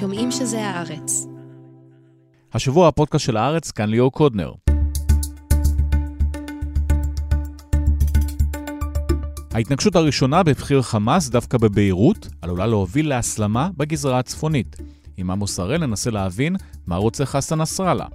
שומעים 0.00 0.30
שזה 0.30 0.66
הארץ. 0.66 1.26
השבוע 2.52 2.88
הפודקאסט 2.88 3.24
של 3.24 3.36
הארץ, 3.36 3.70
כאן 3.70 3.88
ליאור 3.88 4.12
קודנר. 4.12 4.52
ההתנגשות 9.52 9.96
הראשונה 9.96 10.42
בבחיר 10.42 10.82
חמאס, 10.82 11.28
דווקא 11.28 11.58
בביירות, 11.58 12.28
עלולה 12.42 12.66
להוביל 12.66 13.08
להסלמה 13.08 13.68
בגזרה 13.76 14.18
הצפונית. 14.18 14.76
עם 15.16 15.30
עמוס 15.30 15.60
הראל 15.60 15.86
ננסה 15.86 16.10
להבין 16.10 16.56
מה 16.86 16.96
רוצה 16.96 17.26
חסן 17.26 17.60
נסראללה. 17.60 18.06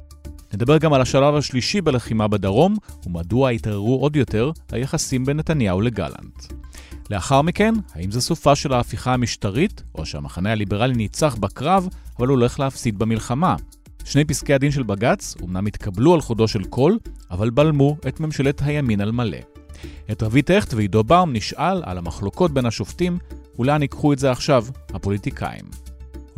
נדבר 0.54 0.78
גם 0.78 0.94
על 0.94 1.02
השלב 1.02 1.36
השלישי 1.36 1.82
בלחימה 1.82 2.28
בדרום, 2.28 2.76
ומדוע 3.06 3.50
התערערו 3.50 4.00
עוד 4.02 4.16
יותר 4.16 4.52
היחסים 4.72 5.26
בין 5.26 5.38
נתניהו 5.38 5.82
לגלנט. 5.82 6.61
לאחר 7.12 7.42
מכן, 7.42 7.74
האם 7.96 8.12
זה 8.12 8.22
סופה 8.22 8.56
של 8.56 8.74
ההפיכה 8.74 9.14
המשטרית, 9.14 9.84
או 9.96 10.06
שהמחנה 10.06 10.52
הליברלי 10.52 10.94
ניצח 10.94 11.36
בקרב, 11.36 11.88
אבל 12.20 12.28
הולך 12.28 12.60
להפסיד 12.60 13.00
במלחמה? 13.00 13.56
שני 14.06 14.26
פסקי 14.26 14.54
הדין 14.54 14.72
של 14.72 14.84
בג"ץ 14.84 15.36
אומנם 15.42 15.68
התקבלו 15.68 16.14
על 16.14 16.22
חודו 16.22 16.48
של 16.48 16.64
קול, 16.64 17.00
אבל 17.32 17.50
בלמו 17.50 17.98
את 18.08 18.20
ממשלת 18.20 18.62
הימין 18.66 19.02
על 19.02 19.12
מלא. 19.12 19.38
את 20.12 20.24
רבית 20.24 20.50
הכט 20.50 20.74
ועידו 20.74 21.04
באום 21.04 21.34
נשאל 21.34 21.82
על 21.86 21.98
המחלוקות 21.98 22.52
בין 22.52 22.66
השופטים, 22.66 23.18
ולאן 23.60 23.82
ייקחו 23.82 24.14
את 24.14 24.20
זה 24.20 24.32
עכשיו 24.32 24.66
הפוליטיקאים. 24.94 25.66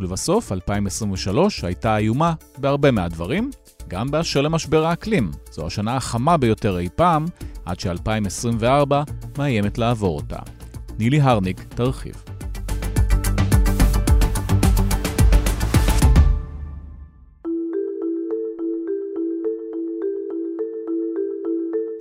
ולבסוף, 0.00 0.52
2023 0.52 1.64
הייתה 1.64 1.96
איומה 1.96 2.32
בהרבה 2.58 2.90
מהדברים, 2.90 3.50
גם 3.88 4.10
באשר 4.10 4.40
למשבר 4.40 4.86
האקלים. 4.86 5.30
זו 5.50 5.66
השנה 5.66 5.96
החמה 5.96 6.36
ביותר 6.36 6.78
אי 6.78 6.88
פעם, 6.96 7.26
עד 7.64 7.80
ש-2024 7.80 8.94
מאיימת 9.38 9.78
לעבור 9.78 10.16
אותה. 10.16 10.53
נילי 10.98 11.20
הרניק 11.20 11.60
תרחיב. 11.68 12.24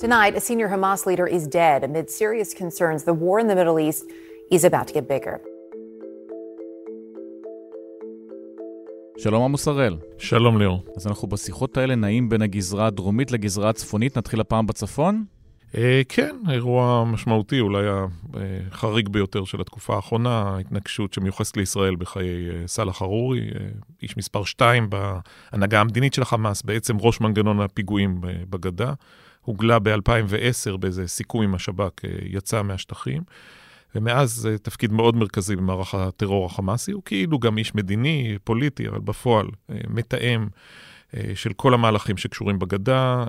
Tonight, 0.04 0.36
a 0.36 0.42
senior 0.42 0.68
Hamas 0.68 1.06
leader 1.06 1.28
is 1.38 1.48
dead 1.48 1.84
amid 1.90 2.10
serious 2.10 2.54
concerns 2.54 3.04
the 3.04 3.14
war 3.14 3.40
in 3.40 3.48
the 3.48 3.56
Middle 3.56 3.80
East 3.88 4.04
is 4.52 4.64
about 4.64 4.88
to 4.88 4.94
get 4.94 5.08
bigger. 5.08 5.38
שלום 9.18 9.44
עמוס 9.44 9.68
הראל. 9.68 9.98
שלום 10.18 10.58
ליאור. 10.58 10.84
אז 10.96 11.08
אנחנו 11.08 11.28
בשיחות 11.28 11.78
האלה 11.78 11.96
נעים 11.96 12.30
בין 12.30 12.42
הגזרה 12.42 12.88
הדרומית 12.88 13.32
לגזרה 13.32 13.70
הצפונית, 13.70 14.18
נתחיל 14.18 14.42
הפעם 14.42 14.68
בצפון? 14.68 15.24
אה, 15.78 16.02
כן, 16.10 16.36
אירוע 16.50 17.06
משמעותי, 17.06 17.60
אולי 17.60 17.86
החריג 18.72 19.10
ביותר 19.10 19.46
של 19.46 19.62
התקופה 19.62 19.96
האחרונה, 19.96 20.42
ההתנגשות 20.42 21.14
שמיוחסת 21.14 21.58
לישראל 21.58 21.96
בחיי 21.96 22.50
אה, 22.50 22.68
סאלח 22.68 23.02
ארורי, 23.02 23.40
אה, 23.40 23.68
איש 24.02 24.18
מספר 24.18 24.44
2 24.44 24.90
בהנהגה 24.90 25.82
המדינית 25.82 26.14
של 26.14 26.22
החמאס, 26.22 26.62
בעצם 26.62 26.98
ראש 27.00 27.22
מנגנון 27.22 27.60
הפיגועים 27.60 28.22
בגדה. 28.50 28.94
הוגלה 29.42 29.80
ב-2010 29.80 30.78
באיזה 30.78 31.08
סיכום 31.08 31.44
עם 31.44 31.56
השב"כ, 31.56 32.04
יצא 32.26 32.62
מהשטחים. 32.62 33.24
ומאז 33.96 34.34
זה 34.34 34.58
תפקיד 34.58 34.92
מאוד 34.92 35.16
מרכזי 35.16 35.56
במערך 35.56 35.96
הטרור 35.96 36.46
החמאסי, 36.46 36.92
הוא 36.92 37.02
כאילו 37.06 37.40
גם 37.40 37.58
איש 37.58 37.76
מדיני, 37.76 38.38
פוליטי, 38.44 38.88
אבל 38.88 39.00
בפועל 39.00 39.48
מתאם 39.90 40.48
של 41.36 41.54
כל 41.54 41.74
המהלכים 41.74 42.18
שקשורים 42.18 42.60
בגדה, 42.60 43.26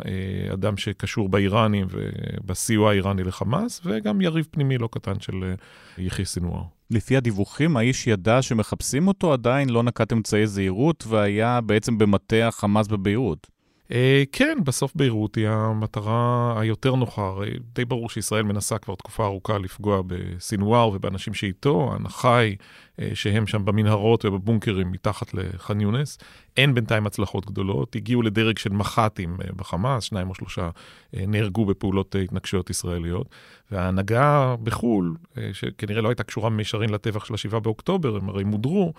אדם 0.53 0.77
שקשור 0.77 1.29
באיראנים 1.29 1.87
ובסיוע 1.91 2.91
האיראני 2.91 3.25
לחמאס, 3.25 3.81
וגם 3.85 4.21
יריב 4.21 4.47
פנימי 4.51 4.79
לא 4.79 4.89
קטן 4.93 5.21
של 5.21 5.55
יחיא 5.99 6.25
סינואר. 6.25 6.63
לפי 6.91 7.17
הדיווחים, 7.17 7.77
האיש 7.77 8.07
ידע 8.07 8.43
שמחפשים 8.43 9.09
אותו, 9.09 9.33
עדיין 9.33 9.69
לא 9.69 9.83
נקט 9.83 10.13
אמצעי 10.13 10.47
זהירות, 10.47 11.05
והיה 11.09 11.61
בעצם 11.61 11.99
במטה 11.99 12.49
החמאס 12.49 12.89
בביירות. 12.89 13.54
אה, 13.93 14.23
כן, 14.33 14.59
בסוף 14.65 14.93
ביירות 14.95 15.35
היא 15.35 15.49
המטרה 15.49 16.55
היותר 16.61 16.95
נוחה. 16.95 17.23
הרי 17.23 17.51
די 17.75 17.85
ברור 17.85 18.11
שישראל 18.11 18.43
מנסה 18.43 18.79
כבר 18.79 18.95
תקופה 18.95 19.25
ארוכה 19.25 19.59
לפגוע 19.59 20.03
בסינואר 20.07 20.89
ובאנשים 20.89 21.35
שאיתו. 21.35 21.93
ההנחה 21.93 22.39
היא 22.39 22.57
אה, 23.01 23.11
שהם 23.15 23.47
שם 23.47 23.65
במנהרות 23.65 24.25
ובבונקרים 24.25 24.91
מתחת 24.91 25.35
לח'אן 25.35 25.81
יונס. 25.81 26.19
אין 26.57 26.75
בינתיים 26.75 27.07
הצלחות 27.07 27.47
גדולות, 27.47 27.97
הגיעו 27.97 28.23
לדרג 28.23 28.59
של 28.59 28.73
מח"טים 28.73 29.37
אה, 29.41 29.53
בחמאס, 29.57 30.05
שניים 30.05 30.31
או 30.31 30.35
שלושה 30.35 30.71
נהרגו 31.13 31.67
בפעולות 31.67 32.17
התנגשויות 32.25 32.71
ישראליות. 32.71 33.29
וההנהגה 33.71 34.55
בחו"ל, 34.63 35.17
שכנראה 35.53 36.03
לא 36.03 36.09
הייתה 36.09 36.23
קשורה 36.23 36.51
במישרין 36.51 36.91
לטבח 36.91 37.25
של 37.25 37.35
ה-7 37.35 37.59
באוקטובר, 37.61 38.17
הם 38.17 38.29
הרי 38.29 38.45
מודרו, 38.45 38.93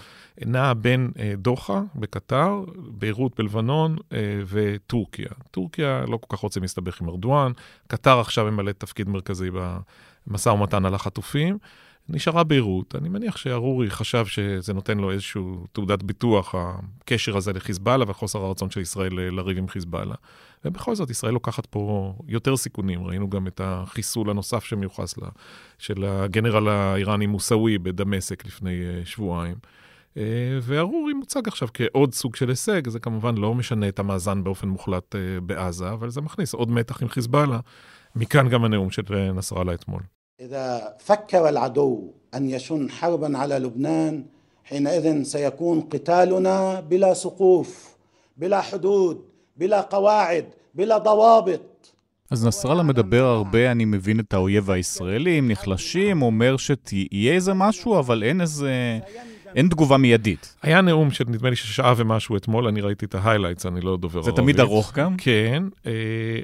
נעה 0.46 0.74
בין 0.74 1.12
דוחה 1.38 1.82
בקטר, 1.96 2.64
ביירות 2.76 3.40
בלבנון 3.40 3.96
וטורקיה. 4.48 4.75
טורקיה 5.52 6.06
לא 6.08 6.18
כל 6.18 6.36
כך 6.36 6.40
רוצה 6.40 6.60
להסתבך 6.60 7.02
עם 7.02 7.10
ארדואן, 7.10 7.52
קטר 7.88 8.20
עכשיו 8.20 8.52
ממלאת 8.52 8.80
תפקיד 8.80 9.10
מרכזי 9.10 9.50
במשא 10.28 10.50
ומתן 10.50 10.86
על 10.86 10.94
החטופים. 10.96 11.58
נשארה 12.10 12.44
ביירות. 12.44 12.96
אני 12.96 13.10
מניח 13.10 13.38
שארורי 13.38 13.90
חשב 13.90 14.26
שזה 14.26 14.74
נותן 14.74 14.98
לו 14.98 15.12
איזושהי 15.12 15.42
תעודת 15.72 16.04
ביטוח, 16.04 16.56
הקשר 16.58 17.38
הזה 17.38 17.54
לחיזבאללה 17.54 18.06
וחוסר 18.08 18.40
הרצון 18.40 18.70
של 18.70 18.80
ישראל 18.82 19.14
לריב 19.14 19.58
עם 19.58 19.68
חיזבאללה. 19.68 20.16
ובכל 20.66 20.96
זאת, 20.96 21.10
ישראל 21.10 21.34
לוקחת 21.34 21.66
פה 21.66 22.14
יותר 22.28 22.58
סיכונים. 22.58 23.08
ראינו 23.08 23.30
גם 23.30 23.48
את 23.48 23.62
החיסול 23.64 24.30
הנוסף 24.30 24.64
שמיוחס 24.64 25.18
לה, 25.18 25.28
של 25.78 26.06
הגנרל 26.06 26.68
האיראני 26.68 27.26
מוסאווי 27.26 27.78
בדמשק 27.78 28.46
לפני 28.46 28.82
uh, 28.82 29.06
שבועיים. 29.06 29.56
Uh, 30.15 30.19
וארורי 30.63 31.13
מוצג 31.13 31.49
עכשיו 31.49 31.69
כעוד 31.75 32.15
סוג 32.15 32.37
של 32.37 32.49
הישג, 32.49 32.89
זה 32.89 33.01
כמובן 33.01 33.37
לא 33.37 33.55
משנה 33.55 33.89
את 33.89 33.99
המאזן 33.99 34.45
באופן 34.45 34.69
מוחלט 34.69 35.15
uh, 35.15 35.41
בעזה, 35.41 35.91
אבל 35.93 36.11
זה 36.11 36.21
מכניס 36.21 36.55
עוד 36.55 36.71
מתח 36.71 37.03
עם 37.03 37.09
חיזבאללה. 37.09 37.59
מכאן 38.17 38.49
גם 38.49 38.65
הנאום 38.65 38.91
של 38.91 39.03
נסראללה 39.35 39.75
אתמול. 39.75 40.03
إذا 40.41 40.97
فكر 40.99 41.49
العدو 41.49 42.13
أن 42.35 42.51
يشن 42.51 42.91
حربا 42.91 43.39
على 43.39 43.59
لبنان 43.59 44.25
حينئذ 44.65 45.23
سيكون 45.23 45.81
قتالنا 45.81 46.81
بلا 46.81 47.15
سقوف 47.15 47.95
بلا 48.37 48.61
حدود 48.61 49.23
بلا 49.57 49.81
قواعد 49.81 50.45
بلا 50.75 50.99
ضوابط 50.99 51.95
אז 52.31 52.47
נסראללה 52.47 52.83
מדבר 52.83 53.25
הרבה, 53.25 53.71
אני 53.71 53.85
מבין 53.85 54.21
את 54.21 54.35
האויב 54.35 54.71
הישראלי, 54.71 55.39
הם 55.39 55.51
נחלשים, 55.51 56.23
אומר 56.23 56.57
שתהיה 56.57 57.33
איזה 57.33 57.55
משהו, 57.55 57.99
אבל 57.99 58.23
אין 58.23 58.41
איזה... 58.41 58.99
אין 59.56 59.68
תגובה 59.68 59.98
מיידית. 59.98 60.56
היה 60.62 60.82
נאום 60.82 61.12
של 61.12 61.24
נדמה 61.28 61.50
לי 61.50 61.56
ששעה 61.56 61.94
ומשהו 61.98 62.38
אתמול, 62.38 62.68
אני 62.68 62.82
ראיתי 62.82 63.06
את 63.06 63.16
ה 63.16 63.20
highlights, 63.20 63.66
אני 63.66 63.82
לא 63.82 63.98
דובר 63.98 64.20
ערבית. 64.20 64.36
זה 64.36 64.42
תמיד 64.42 64.60
ארוך 64.60 64.94
גם? 64.94 65.18
כן. 65.18 65.64
אה, 65.86 65.92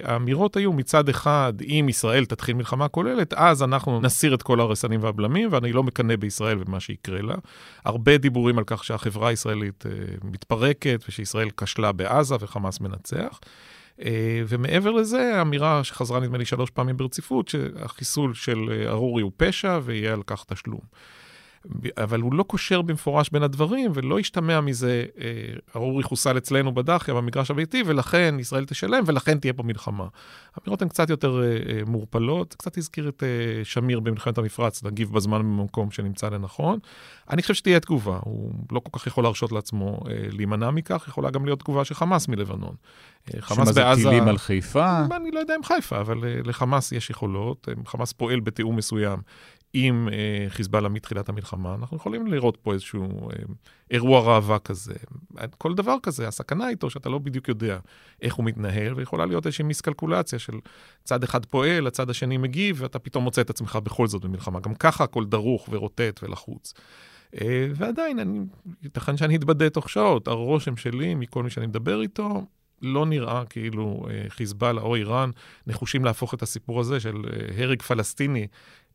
האמירות 0.04 0.58
היו 0.58 0.74
מצד 0.74 1.10
אחד, 1.10 1.54
אם 1.62 1.86
ישראל 1.90 2.26
תתחיל 2.26 2.56
מלחמה 2.56 2.88
כוללת, 2.88 3.34
אז 3.34 3.64
אנחנו 3.64 4.02
נסיר 4.02 4.34
את 4.34 4.44
כל 4.44 4.60
הרסנים 4.60 5.04
והבלמים, 5.04 5.50
ואני 5.52 5.72
לא 5.72 5.84
מקנא 5.84 6.16
בישראל 6.16 6.58
ומה 6.66 6.80
שיקרה 6.80 7.22
לה. 7.22 7.36
הרבה 7.86 8.18
דיבורים 8.18 8.58
על 8.58 8.64
כך 8.68 8.84
שהחברה 8.84 9.30
הישראלית 9.30 9.86
אה, 9.86 9.92
מתפרקת, 10.24 11.04
ושישראל 11.10 11.50
כשלה 11.58 11.92
בעזה 11.92 12.36
וחמאס 12.40 12.80
מנצח. 12.80 13.40
Uh, 14.00 14.04
ומעבר 14.48 14.92
לזה, 14.92 15.42
אמירה 15.42 15.84
שחזרה 15.84 16.20
נדמה 16.20 16.38
לי 16.38 16.46
שלוש 16.46 16.70
פעמים 16.70 16.98
ברציפות, 16.98 17.48
שהחיסול 17.48 18.34
של 18.34 18.86
ארורי 18.88 19.22
הוא 19.22 19.32
פשע 19.38 19.80
ויהיה 19.84 20.14
על 20.14 20.22
כך 20.28 20.46
תשלום. 20.48 20.80
אבל 21.98 22.22
הוא 22.22 22.34
לא 22.34 22.44
קושר 22.44 22.82
במפורש 22.82 23.30
בין 23.30 23.44
הדברים, 23.44 23.92
ולא 23.94 24.20
השתמע 24.20 24.62
מזה, 24.62 25.06
אה, 25.20 25.26
ארורי 25.76 26.04
חוסל 26.04 26.38
אצלנו 26.38 26.74
בדחיה, 26.74 27.14
במגרש 27.14 27.52
הביתי, 27.52 27.84
ולכן 27.86 28.36
ישראל 28.40 28.66
תשלם, 28.66 29.04
ולכן 29.06 29.40
תהיה 29.40 29.54
פה 29.54 29.64
מלחמה. 29.64 30.08
האמירות 30.56 30.82
הן 30.82 30.88
קצת 30.88 31.10
יותר 31.10 31.42
אה, 31.44 31.48
אה, 31.48 31.82
מעורפלות, 31.88 32.54
קצת 32.54 32.78
הזכיר 32.78 33.10
את 33.10 33.24
אה, 33.24 33.66
שמיר 33.66 34.00
במלחמת 34.00 34.38
המפרץ, 34.38 34.84
להגיב 34.84 35.14
בזמן 35.14 35.40
במקום 35.40 35.92
שנמצא 35.92 36.30
לנכון. 36.30 36.80
אני 37.30 37.42
חושב 37.42 37.54
שתהיה 37.54 37.80
תגובה, 37.80 38.20
הוא 38.24 38.54
לא 38.72 38.80
כל 38.80 39.00
כך 39.00 39.08
יכול 39.08 39.24
להרשות 39.24 39.52
לעצמו 39.52 40.00
אה, 40.08 40.14
להימנע 40.32 40.72
מכך, 40.72 41.06
יכולה 41.08 41.30
גם 41.30 41.46
להיות 41.46 41.60
תגובה 41.60 41.86
של 41.86 41.96
חמאס 41.96 42.28
מלבנון. 42.28 42.76
אה, 43.34 43.42
חמאס 43.42 43.68
בעזה... 43.68 43.82
שמה 43.82 43.96
זה 43.96 44.10
טילים 44.10 44.28
על 44.28 44.38
חיפה? 44.38 45.00
אני 45.16 45.32
לא 45.32 45.40
יודע 45.40 45.56
אם 45.56 45.64
חיפה, 45.64 46.02
אבל 46.02 46.24
אה, 46.24 46.40
לחמאס 46.46 46.92
יש 46.92 47.10
יכולות, 47.10 47.68
חמאס 47.86 48.14
פועל 48.14 48.40
בתיאום 48.40 48.76
מסוים 48.76 49.20
עם 49.74 50.10
אה, 50.12 50.46
חיזבאללה 50.50 50.90
מתחילת 50.90 51.30
המלחמה, 51.30 51.76
אנחנו 51.76 51.98
יכולים 51.98 52.28
לראות 52.28 52.58
פה 52.62 52.74
איזשהו 52.74 53.30
אה, 53.30 53.36
אירוע 53.92 54.20
ראווה 54.20 54.60
כזה. 54.60 54.94
כל 55.58 55.76
דבר 55.76 55.96
כזה, 56.04 56.28
הסכנה 56.28 56.70
איתו 56.70 56.90
שאתה 56.90 57.10
לא 57.10 57.18
בדיוק 57.18 57.48
יודע 57.48 57.80
איך 58.22 58.36
הוא 58.36 58.46
מתנהל, 58.46 58.94
ויכולה 58.94 59.26
להיות 59.26 59.46
איזושהי 59.46 59.66
מיסקלקולציה 59.66 60.40
של 60.40 60.54
צד 61.04 61.24
אחד 61.24 61.46
פועל, 61.46 61.88
הצד 61.88 62.10
השני 62.10 62.38
מגיב, 62.38 62.78
ואתה 62.80 63.00
פתאום 63.00 63.24
מוצא 63.24 63.42
את 63.42 63.50
עצמך 63.50 63.80
בכל 63.84 64.08
זאת 64.08 64.26
במלחמה. 64.26 64.60
גם 64.60 64.76
ככה 64.76 65.04
הכל 65.04 65.26
דרוך 65.26 65.70
ורוטט 65.72 66.20
ולחוץ. 66.24 66.74
אה, 67.42 67.68
ועדיין, 67.76 68.20
אני, 68.20 68.40
ייתכן 68.84 69.18
שאני 69.18 69.36
אתבדה 69.36 69.70
תוך 69.70 69.90
שעות. 69.90 70.28
הרושם 70.28 70.78
שלי 70.78 71.16
מכל 71.16 71.44
מי 71.44 71.50
שאני 71.50 71.68
מדבר 71.68 72.02
איתו, 72.02 72.46
לא 72.82 73.06
נראה 73.06 73.46
כאילו 73.46 74.06
חיזבאללה 74.30 74.82
או 74.82 74.96
איראן 74.96 75.32
נחושים 75.68 76.06
להפוך 76.06 76.34
את 76.34 76.42
הסיפור 76.42 76.80
הזה 76.80 77.00
של 77.00 77.16
הרג 77.58 77.82
פלסטיני 77.82 78.48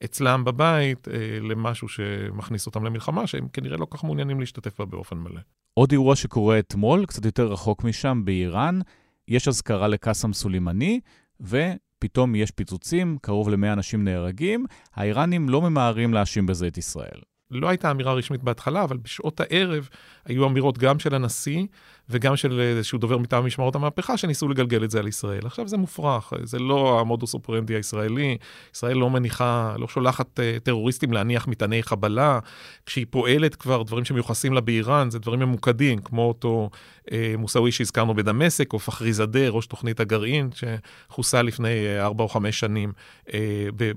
אצלם 0.05 0.45
בבית 0.45 1.09
למשהו 1.43 1.89
שמכניס 1.89 2.67
אותם 2.67 2.85
למלחמה, 2.85 3.27
שהם 3.27 3.49
כנראה 3.53 3.77
לא 3.77 3.87
כך 3.91 4.05
מעוניינים 4.05 4.41
להשתתף 4.41 4.79
בה 4.79 4.85
באופן 4.85 5.19
מלא. 5.19 5.41
עוד 5.75 5.93
אירוע 5.93 6.17
שקורה 6.17 6.59
אתמול, 6.59 7.07
קצת 7.07 7.25
יותר 7.25 7.47
רחוק 7.47 7.85
משם, 7.85 8.23
באיראן, 8.25 8.81
יש 9.29 9.49
אזכרה 9.49 9.89
לקאסם 9.89 10.33
סולימני, 10.33 11.01
ופתאום 11.41 12.35
יש 12.35 12.51
פיצוצים, 12.51 13.19
קרוב 13.23 13.49
ל-100 13.49 13.73
אנשים 13.73 14.05
נהרגים. 14.05 14.67
האיראנים 14.95 15.49
לא 15.49 15.63
ממהרים 15.63 16.15
להאשים 16.15 16.47
בזה 16.47 16.67
את 16.67 16.79
ישראל. 16.79 17.21
לא 17.51 17.69
הייתה 17.69 17.91
אמירה 17.91 18.13
רשמית 18.13 18.43
בהתחלה, 18.43 18.85
אבל 18.85 18.97
בשעות 18.97 19.41
הערב 19.41 19.89
היו 20.25 20.47
אמירות 20.47 20.79
גם 20.79 20.99
של 20.99 21.15
הנשיא 21.15 21.67
וגם 22.11 22.37
של 22.37 22.61
איזשהו 22.61 22.99
דובר 22.99 23.19
מטעם 23.19 23.47
משמרות 23.47 23.75
המהפכה, 23.75 24.17
שניסו 24.17 24.49
לגלגל 24.49 24.85
את 24.85 24.91
זה 24.91 24.99
על 24.99 25.09
ישראל. 25.09 25.47
עכשיו 25.47 25.69
זה 25.69 25.77
מופרך, 25.77 26.33
זה 26.43 26.59
לא 26.59 27.01
המודוס 27.01 27.35
אופרנדי 27.35 27.75
הישראלי. 27.75 28.37
ישראל 28.75 28.97
לא 28.97 29.11
מניחה, 29.11 29.75
לא 29.79 29.89
שולחת 29.89 30.41
uh, 30.41 30.61
טרוריסטים 30.61 31.13
להניח 31.13 31.49
מטעני 31.49 31.83
חבלה. 31.83 32.39
כשהיא 32.87 33.07
פועלת 33.11 33.55
כבר, 33.55 33.83
דברים 33.83 34.05
שמיוחסים 34.05 34.53
לה 34.53 34.61
באיראן, 34.61 35.11
זה 35.11 35.19
דברים 35.19 35.41
ממוקדים, 35.41 35.99
כמו 35.99 36.29
אותו 36.29 36.71
uh, 37.07 37.11
מוסאווי 37.39 37.73
שהזכרנו 37.73 38.15
בדמשק, 38.15 38.73
או 38.73 38.79
פחרי 38.79 39.13
זאדה, 39.13 39.49
ראש 39.49 39.67
תוכנית 39.67 40.01
הגרעין, 40.01 40.51
שחוסל 40.55 41.43
לפני 41.43 42.01
ארבע 42.01 42.25
uh, 42.25 42.27
או 42.27 42.29
חמש 42.29 42.61
שנים 42.61 42.93
uh, 43.27 43.33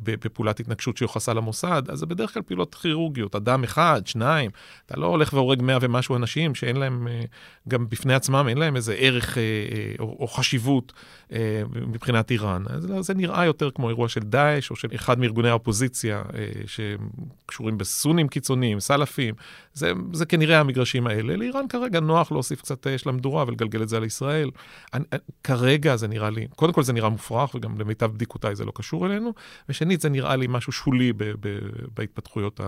בפעולת 0.03 0.59
התנגשות 0.59 0.97
שיוחסה 0.97 1.33
למוסד. 1.33 1.83
אז 1.89 1.99
זה 1.99 2.05
בדרך 2.05 2.33
כלל 2.33 2.43
פעולות 2.43 2.75
כירורגיות, 2.75 3.35
אדם 3.35 3.63
אחד, 3.63 4.01
שניים. 4.05 4.51
אתה 4.85 4.99
לא 4.99 5.05
הולך 5.05 5.33
והורג 5.33 5.61
מאה 5.61 5.77
ומשהו 5.81 6.15
אנשים 6.15 6.55
שאין 6.55 6.75
להם 6.75 7.07
uh, 7.07 7.27
גם... 7.67 7.85
בפני 7.99 8.13
עצמם, 8.13 8.45
אין 8.49 8.57
להם 8.57 8.75
איזה 8.75 8.93
ערך 8.93 9.37
אה, 9.37 9.43
אה, 9.43 9.93
או, 9.99 10.17
או 10.19 10.27
חשיבות 10.27 10.93
אה, 11.31 11.61
מבחינת 11.87 12.31
איראן. 12.31 12.63
אז 12.69 12.89
לא, 12.89 13.01
זה 13.01 13.13
נראה 13.13 13.45
יותר 13.45 13.71
כמו 13.71 13.89
אירוע 13.89 14.09
של 14.09 14.19
דאעש 14.19 14.71
או 14.71 14.75
של 14.75 14.87
אחד 14.95 15.19
מארגוני 15.19 15.49
האופוזיציה 15.49 16.21
אה, 16.33 16.47
שקשורים 16.65 17.77
בסונים 17.77 18.27
קיצוניים, 18.27 18.79
סלאפים. 18.79 19.35
זה, 19.73 19.91
זה 20.13 20.25
כנראה 20.25 20.59
המגרשים 20.59 21.07
האלה. 21.07 21.35
לאיראן 21.35 21.67
כרגע 21.67 21.99
נוח 21.99 22.31
להוסיף 22.31 22.61
קצת 22.61 22.87
אש 22.87 23.07
למדורה 23.07 23.43
ולגלגל 23.47 23.83
את 23.83 23.89
זה 23.89 23.97
על 23.97 24.03
ישראל. 24.03 24.51
אני, 24.93 25.03
אה, 25.13 25.17
כרגע 25.43 25.95
זה 25.95 26.07
נראה 26.07 26.29
לי, 26.29 26.47
קודם 26.55 26.73
כל 26.73 26.83
זה 26.83 26.93
נראה 26.93 27.09
מופרך, 27.09 27.55
וגם 27.55 27.79
למיטב 27.79 28.11
בדיקותיי 28.11 28.55
זה 28.55 28.65
לא 28.65 28.71
קשור 28.75 29.05
אלינו, 29.05 29.33
ושנית, 29.69 30.01
זה 30.01 30.09
נראה 30.09 30.35
לי 30.35 30.45
משהו 30.49 30.71
שולי 30.71 31.13
ב, 31.13 31.23
ב, 31.39 31.59
בהתפתחויות 31.97 32.59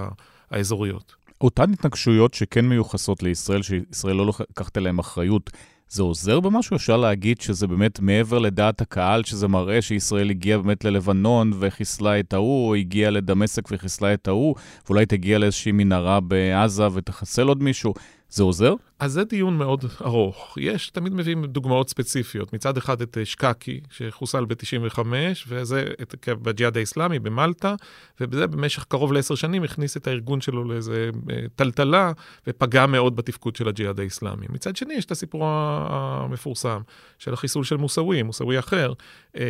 האזוריות. 0.52 1.16
אותן 1.44 1.74
התנגשויות 1.74 2.34
שכן 2.34 2.66
מיוחסות 2.66 3.24
לישראל, 3.24 3.62
שישראל 3.62 4.16
לא 4.16 4.32
לקחת 4.50 4.78
אליהן 4.78 5.00
אחריות, 5.00 5.50
זה 5.90 6.04
עוזר 6.04 6.40
במשהו? 6.40 6.76
אפשר 6.76 6.98
להגיד 6.98 7.42
שזה 7.42 7.68
באמת 7.68 8.00
מעבר 8.00 8.40
לדעת 8.40 8.82
הקהל, 8.82 9.24
שזה 9.24 9.48
מראה 9.48 9.82
שישראל 9.82 10.30
הגיעה 10.30 10.58
באמת 10.58 10.86
ללבנון 10.86 11.52
וחיסלה 11.60 12.20
את 12.20 12.34
ההוא, 12.34 12.70
או 12.70 12.76
הגיעה 12.76 13.12
לדמשק 13.12 13.72
וחיסלה 13.72 14.14
את 14.14 14.28
ההוא, 14.28 14.56
ואולי 14.86 15.06
תגיע 15.06 15.40
לאיזושהי 15.40 15.72
מנהרה 15.72 16.20
בעזה 16.20 16.88
ותחסל 16.94 17.48
עוד 17.48 17.64
מישהו. 17.64 17.94
זה 18.32 18.44
עוזר? 18.44 18.74
אז 19.00 19.12
זה 19.12 19.24
דיון 19.24 19.58
מאוד 19.58 19.86
ארוך. 20.02 20.58
יש, 20.62 20.90
תמיד 20.90 21.14
מביאים 21.14 21.46
דוגמאות 21.46 21.90
ספציפיות. 21.90 22.54
מצד 22.54 22.78
אחד 22.78 23.02
את 23.02 23.18
אה, 23.18 23.26
שקקי, 23.26 23.82
שחוסל 23.90 24.46
ב-95, 24.46 25.00
וזה 25.48 25.86
את, 26.02 26.28
בג'יהאד 26.42 26.78
האיסלאמי 26.78 27.20
במלטה, 27.20 27.76
ובזה 28.22 28.48
במשך 28.48 28.84
קרוב 28.84 29.14
לעשר 29.14 29.36
שנים 29.36 29.64
הכניס 29.64 29.98
את 29.98 30.08
הארגון 30.08 30.42
שלו 30.42 30.64
לאיזה 30.64 31.10
אה, 31.32 31.36
טלטלה, 31.56 32.12
ופגע 32.48 32.86
מאוד 32.86 33.16
בתפקוד 33.16 33.56
של 33.56 33.68
הג'יהאד 33.68 34.00
האיסלאמי. 34.00 34.46
מצד 34.50 34.76
שני, 34.76 34.94
יש 34.94 35.06
את 35.06 35.12
הסיפור 35.12 35.46
המפורסם 35.46 36.82
של 37.20 37.34
החיסול 37.34 37.64
של 37.64 37.78
מוסאווי, 37.78 38.24
מוסאווי 38.24 38.60
אחר, 38.60 38.94
אה, 39.38 39.44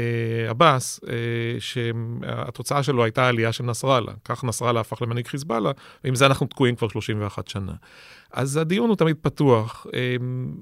עבאס, 0.49 0.99
אה, 1.09 1.13
שהתוצאה 1.59 2.83
שלו 2.83 3.03
הייתה 3.03 3.27
עלייה 3.27 3.51
של 3.51 3.63
נסראללה. 3.63 4.13
כך 4.25 4.43
נסראללה 4.43 4.79
הפך 4.79 5.01
למנהיג 5.01 5.27
חיזבאללה, 5.27 5.71
ועם 6.03 6.15
זה 6.15 6.25
אנחנו 6.25 6.47
תקועים 6.47 6.75
כבר 6.75 6.87
31 6.87 7.47
שנה. 7.47 7.73
אז 8.33 8.57
הדיון 8.57 8.89
הוא 8.89 8.97
תמיד 8.97 9.15
פתוח. 9.21 9.87
אמ, 9.93 10.53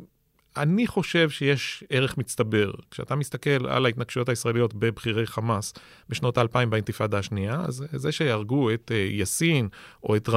אני 0.57 0.87
חושב 0.87 1.29
שיש 1.29 1.83
ערך 1.89 2.17
מצטבר. 2.17 2.71
כשאתה 2.91 3.15
מסתכל 3.15 3.67
על 3.67 3.85
ההתנגשויות 3.85 4.29
הישראליות 4.29 4.73
בבכירי 4.73 5.27
חמאס 5.27 5.73
בשנות 6.09 6.37
האלפיים 6.37 6.69
באינתיפאדה 6.69 7.17
השנייה, 7.19 7.61
אז 7.67 7.85
זה 7.91 8.11
שיהרגו 8.11 8.73
את 8.73 8.91
אה, 8.95 9.07
יאסין, 9.11 9.67
או 10.03 10.15
את 10.15 10.29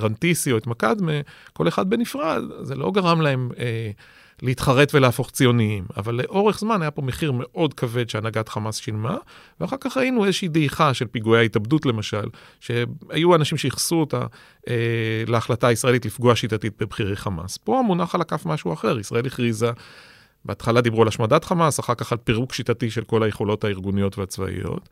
רנטיסי, 0.00 0.52
או 0.52 0.56
את 0.56 0.66
מקדמה, 0.66 1.12
כל 1.52 1.68
אחד 1.68 1.90
בנפרד, 1.90 2.42
זה 2.62 2.74
לא 2.74 2.90
גרם 2.90 3.20
להם... 3.20 3.50
אה, 3.58 3.90
להתחרט 4.42 4.94
ולהפוך 4.94 5.30
ציוניים. 5.30 5.84
אבל 5.96 6.14
לאורך 6.14 6.58
זמן 6.58 6.82
היה 6.82 6.90
פה 6.90 7.02
מחיר 7.02 7.32
מאוד 7.32 7.74
כבד 7.74 8.08
שהנהגת 8.08 8.48
חמאס 8.48 8.76
שילמה, 8.76 9.16
ואחר 9.60 9.76
כך 9.80 9.96
ראינו 9.96 10.24
איזושהי 10.24 10.48
דעיכה 10.48 10.94
של 10.94 11.06
פיגועי 11.06 11.40
ההתאבדות 11.40 11.86
למשל, 11.86 12.24
שהיו 12.60 13.34
אנשים 13.34 13.58
שייחסו 13.58 13.96
אותה 13.96 14.26
אה, 14.68 14.74
להחלטה 15.26 15.66
הישראלית 15.66 16.06
לפגוע 16.06 16.36
שיטתית 16.36 16.82
בבכירי 16.82 17.16
חמאס. 17.16 17.56
פה 17.56 17.82
מונח 17.86 18.14
על 18.14 18.20
הכף 18.20 18.46
משהו 18.46 18.72
אחר, 18.72 18.98
ישראל 18.98 19.26
הכריזה... 19.26 19.70
בהתחלה 20.44 20.80
דיברו 20.80 21.02
על 21.02 21.08
השמדת 21.08 21.44
חמאס, 21.44 21.80
אחר 21.80 21.94
כך 21.94 22.12
על 22.12 22.18
פירוק 22.18 22.52
שיטתי 22.52 22.90
של 22.90 23.04
כל 23.04 23.22
היכולות 23.22 23.64
הארגוניות 23.64 24.18
והצבאיות. 24.18 24.88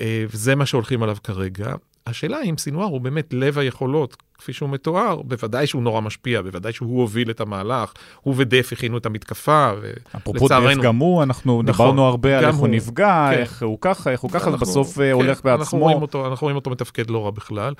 אה, 0.00 0.24
וזה 0.30 0.54
מה 0.54 0.66
שהולכים 0.66 1.02
עליו 1.02 1.16
כרגע. 1.24 1.74
השאלה 2.06 2.42
אם 2.42 2.58
סינואר 2.58 2.86
הוא 2.86 3.00
באמת 3.00 3.34
לב 3.34 3.58
היכולות, 3.58 4.16
כפי 4.38 4.52
שהוא 4.52 4.68
מתואר, 4.68 5.22
בוודאי 5.22 5.66
שהוא 5.66 5.82
נורא 5.82 6.00
משפיע, 6.00 6.42
בוודאי 6.42 6.72
שהוא 6.72 7.00
הוביל 7.00 7.30
את 7.30 7.40
המהלך, 7.40 7.92
הוא 8.20 8.34
ודף 8.36 8.68
הכינו 8.72 8.98
את 8.98 9.06
המתקפה, 9.06 9.70
ולצערנו... 9.80 10.16
אפרופו 10.16 10.48
דף 10.48 10.82
גם 10.82 10.96
הוא, 10.96 11.22
אנחנו 11.22 11.62
נכון, 11.62 11.86
דיברנו 11.86 12.06
הרבה 12.06 12.38
על 12.38 12.44
איך 12.44 12.56
הוא 12.56 12.68
נפגע, 12.68 13.28
כן. 13.32 13.38
איך 13.38 13.62
הוא 13.62 13.78
ככה, 13.80 14.10
איך 14.10 14.20
הוא 14.20 14.30
ככה, 14.30 14.50
אנחנו, 14.50 14.66
בסוף 14.66 15.00
אה, 15.00 15.04
כן, 15.04 15.12
הולך 15.12 15.44
בעצמו. 15.44 15.62
אנחנו 15.62 15.78
רואים, 15.78 16.02
אותו, 16.02 16.26
אנחנו 16.26 16.44
רואים 16.44 16.56
אותו 16.56 16.70
מתפקד 16.70 17.10
לא 17.10 17.24
רע 17.24 17.30
בכלל. 17.30 17.74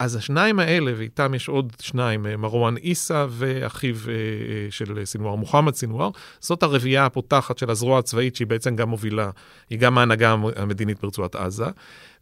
אז 0.00 0.16
השניים 0.16 0.58
האלה, 0.58 0.92
ואיתם 0.96 1.34
יש 1.34 1.48
עוד 1.48 1.72
שניים, 1.80 2.26
אה, 2.26 2.36
מרואן 2.36 2.76
עיסא 2.76 3.26
ואחיו 3.30 3.94
אה, 4.08 4.70
של 4.70 5.04
סינואר, 5.04 5.34
מוחמד 5.34 5.74
סינואר, 5.74 6.10
זאת 6.40 6.62
הרביעייה 6.62 7.06
הפותחת 7.06 7.58
של 7.58 7.70
הזרוע 7.70 7.98
הצבאית, 7.98 8.36
שהיא 8.36 8.46
בעצם 8.46 8.76
גם 8.76 8.88
מובילה, 8.88 9.30
היא 9.70 9.78
גם 9.78 9.98
ההנהגה 9.98 10.36
המדינית 10.56 11.00
ברצועת 11.02 11.34
עזה. 11.34 11.64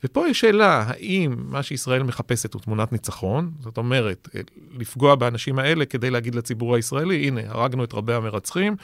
ופה 0.05 0.29
יש 0.29 0.41
שאלה, 0.41 0.85
האם 0.87 1.37
מה 1.39 1.63
שישראל 1.63 2.03
מחפשת 2.03 2.55
הוא 2.55 2.63
תמונת 2.63 2.93
ניצחון? 2.93 3.51
זאת 3.61 3.77
אומרת, 3.77 4.29
אה, 4.35 4.41
לפגוע 4.79 5.15
באנשים 5.15 5.59
האלה 5.59 5.85
כדי 5.85 6.11
להגיד 6.11 6.35
לציבור 6.35 6.75
הישראלי, 6.75 7.27
הנה, 7.27 7.41
הרגנו 7.47 7.85
את 7.85 7.95
רבי 7.95 8.15
המרצחים, 8.15 8.77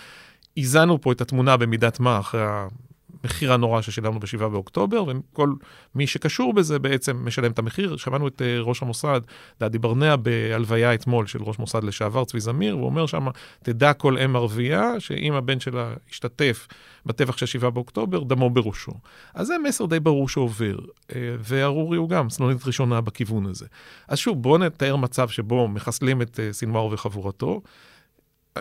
איזנו 0.56 1.00
פה 1.00 1.12
את 1.12 1.20
התמונה 1.20 1.56
במידת 1.56 2.00
מה 2.00 2.18
אחרי 2.18 2.40
המחיר 3.24 3.52
הנורא 3.52 3.82
ששילמנו 3.82 4.20
ב-7 4.20 4.38
באוקטובר, 4.38 5.04
וכל 5.04 5.52
מי 5.94 6.06
שקשור 6.06 6.52
בזה 6.52 6.78
בעצם 6.78 7.26
משלם 7.26 7.50
את 7.50 7.58
המחיר. 7.58 7.96
שמענו 7.96 8.28
את 8.28 8.42
uh, 8.42 8.44
ראש 8.60 8.82
המוסד, 8.82 9.20
דדי 9.60 9.78
ברנע, 9.78 10.16
בהלוויה 10.16 10.94
אתמול 10.94 11.26
של 11.26 11.42
ראש 11.42 11.58
מוסד 11.58 11.84
לשעבר, 11.84 12.24
צבי 12.24 12.40
זמיר, 12.40 12.76
והוא 12.76 12.86
אומר 12.86 13.06
שם, 13.06 13.26
תדע 13.62 13.92
כל 13.92 14.18
אם 14.18 14.36
ערבייה, 14.36 15.00
שאם 15.00 15.32
הבן 15.32 15.60
שלה 15.60 15.94
השתתף 16.10 16.68
בטבח 17.06 17.36
של 17.36 17.46
7 17.46 17.70
באוקטובר, 17.70 18.22
דמו 18.22 18.50
בראשו. 18.50 18.92
אז 19.34 19.46
זה 19.46 19.54
מסר 19.64 19.86
די 19.86 20.00
ברור 20.00 20.28
שעובר, 20.28 20.76
uh, 20.76 21.14
וארורי 21.38 21.96
הוא 21.96 22.08
גם 22.08 22.30
סנונית 22.30 22.66
ראשונה 22.66 23.00
בכיוון 23.00 23.46
הזה. 23.46 23.66
אז 24.08 24.18
שוב, 24.18 24.42
בואו 24.42 24.58
נתאר 24.58 24.96
מצב 24.96 25.28
שבו 25.28 25.68
מחסלים 25.68 26.22
את 26.22 26.36
uh, 26.36 26.52
סינואר 26.52 26.86
וחבורתו. 26.92 27.62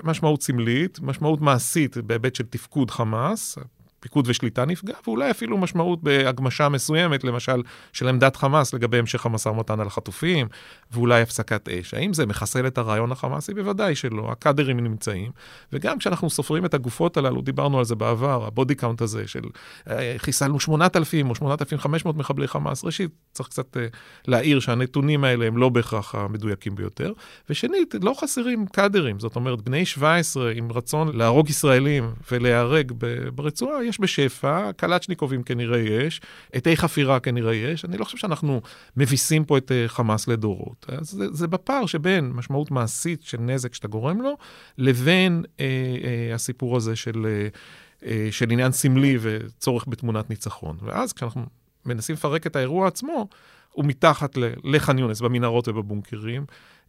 משמעות 0.03 0.43
סמלית, 0.43 1.00
משמעות 1.01 1.41
מעשית 1.41 1.98
בהיבט 1.98 2.36
של 2.36 2.43
תפקוד 2.43 2.91
חמאס, 2.91 3.58
פיקוד 4.03 4.27
ושליטה 4.27 4.65
נפגע, 4.65 4.93
ואולי 5.07 5.31
אפילו 5.31 5.57
משמעות 5.57 6.03
בהגמשה 6.03 6.69
מסוימת, 6.69 7.24
למשל, 7.24 7.63
של 7.93 8.07
עמדת 8.07 8.36
חמאס 8.36 8.74
לגבי 8.74 9.00
המשך 9.00 9.25
המשא 9.25 9.50
ומתן 9.50 9.79
על 9.79 9.88
החטופים, 9.88 10.48
ואולי 10.91 11.22
הפסקת 11.22 11.69
אש. 11.69 11.93
האם 11.93 12.13
זה 12.13 12.25
מחסל 12.25 12.67
את 12.67 12.77
הרעיון 12.77 13.12
החמאסי? 13.12 13.53
בוודאי 13.53 13.95
שלא. 13.95 14.31
הקאדרים 14.31 14.79
נמצאים, 14.79 15.31
וגם 15.74 15.98
כשאנחנו 15.98 16.29
סופרים 16.29 16.65
את 16.65 16.74
הגופות 16.74 17.17
הללו, 17.17 17.41
דיברנו 17.41 17.79
על 17.79 17.86
זה 17.86 17.95
בעבר, 17.95 18.45
ה 18.48 18.53
body 18.53 18.75
count 18.75 19.01
הזה 19.01 19.27
של 19.27 19.43
אה, 19.89 20.15
חיסלנו 20.17 20.60
8,000 20.60 21.29
או 21.29 21.36
8,500 21.36 22.17
מחבלי 22.17 22.48
חמאס. 22.48 22.83
ראשית, 22.83 23.12
צריך 23.31 23.50
קצת 23.50 23.77
אה, 23.77 23.88
להעיר 24.27 24.60
שהנתונים 24.60 25.24
האלה 25.24 25.48
הם 25.48 25.57
לא 25.57 25.69
בהכרח 25.69 26.15
המדויקים 26.15 26.75
ביותר. 26.75 27.13
ושנית, 27.50 27.95
לא 28.01 28.13
חסרים 28.17 28.65
קאדרים, 28.65 29.19
זאת 29.19 29.36
אומרת, 29.36 29.62
בני 29.62 29.86
17 29.86 30.51
עם 30.51 30.72
רצון 30.72 31.17
להרוג 31.17 31.50
ישראלים 31.50 32.12
ולהיהרג 32.31 32.91
ברצועה, 33.36 33.83
יש 33.94 34.00
בשפע, 34.00 34.72
קלצ'ניקובים 34.72 35.44
כנראה 35.44 35.80
יש, 35.80 36.22
עטי 36.54 36.78
חפירה 36.78 37.20
כנראה 37.20 37.56
יש. 37.56 37.86
אני 37.86 37.98
לא 37.98 38.06
חושב 38.06 38.18
שאנחנו 38.18 38.62
מביסים 38.98 39.46
פה 39.46 39.58
את 39.58 39.72
uh, 39.72 39.88
חמאס 39.88 40.28
לדורות. 40.28 40.86
אז 40.88 41.10
זה, 41.10 41.26
זה 41.32 41.48
בפער 41.48 41.86
שבין 41.86 42.32
משמעות 42.32 42.72
מעשית 42.72 43.24
של 43.24 43.38
נזק 43.42 43.74
שאתה 43.74 43.88
גורם 43.88 44.22
לו, 44.22 44.38
לבין 44.78 45.44
uh, 45.46 45.58
uh, 45.58 46.36
הסיפור 46.36 46.78
הזה 46.78 46.96
של, 46.96 47.26
uh, 47.26 48.04
uh, 48.04 48.06
של 48.32 48.52
עניין 48.52 48.72
סמלי 48.72 49.18
וצורך 49.22 49.86
בתמונת 49.88 50.30
ניצחון. 50.30 50.78
ואז 50.82 51.14
כשאנחנו 51.14 51.46
מנסים 51.86 52.16
לפרק 52.16 52.48
את 52.48 52.56
האירוע 52.56 52.88
עצמו, 52.88 53.28
הוא 53.72 53.86
מתחת 53.86 54.38
לח'אן 54.64 55.00
יונס, 55.00 55.22
במנהרות 55.22 55.68
ובבונקרים. 55.68 56.46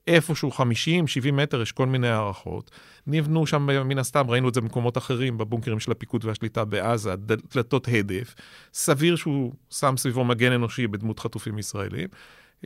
איפשהו 0.07 0.51
50, 0.51 1.07
70 1.07 1.37
מטר, 1.37 1.63
יש 1.63 1.73
כל 1.73 1.87
מיני 1.87 2.09
הערכות. 2.09 2.71
נבנו 3.07 3.47
שם, 3.47 3.67
מן 3.89 3.99
הסתם, 3.99 4.31
ראינו 4.31 4.49
את 4.49 4.55
זה 4.55 4.61
במקומות 4.61 4.99
אחרים, 4.99 5.39
בבונקרים 5.39 5.81
של 5.81 5.91
הפיקוד 5.91 6.25
והשליטה 6.25 6.65
בעזה, 6.65 7.15
דלתות 7.55 7.89
הדף. 7.89 8.35
סביר 8.75 9.17
שהוא 9.17 9.53
שם 9.71 9.95
סביבו 9.97 10.25
מגן 10.25 10.53
אנושי 10.53 10.87
בדמות 10.87 11.21
חטופים 11.21 11.59
ישראלים. 11.59 12.09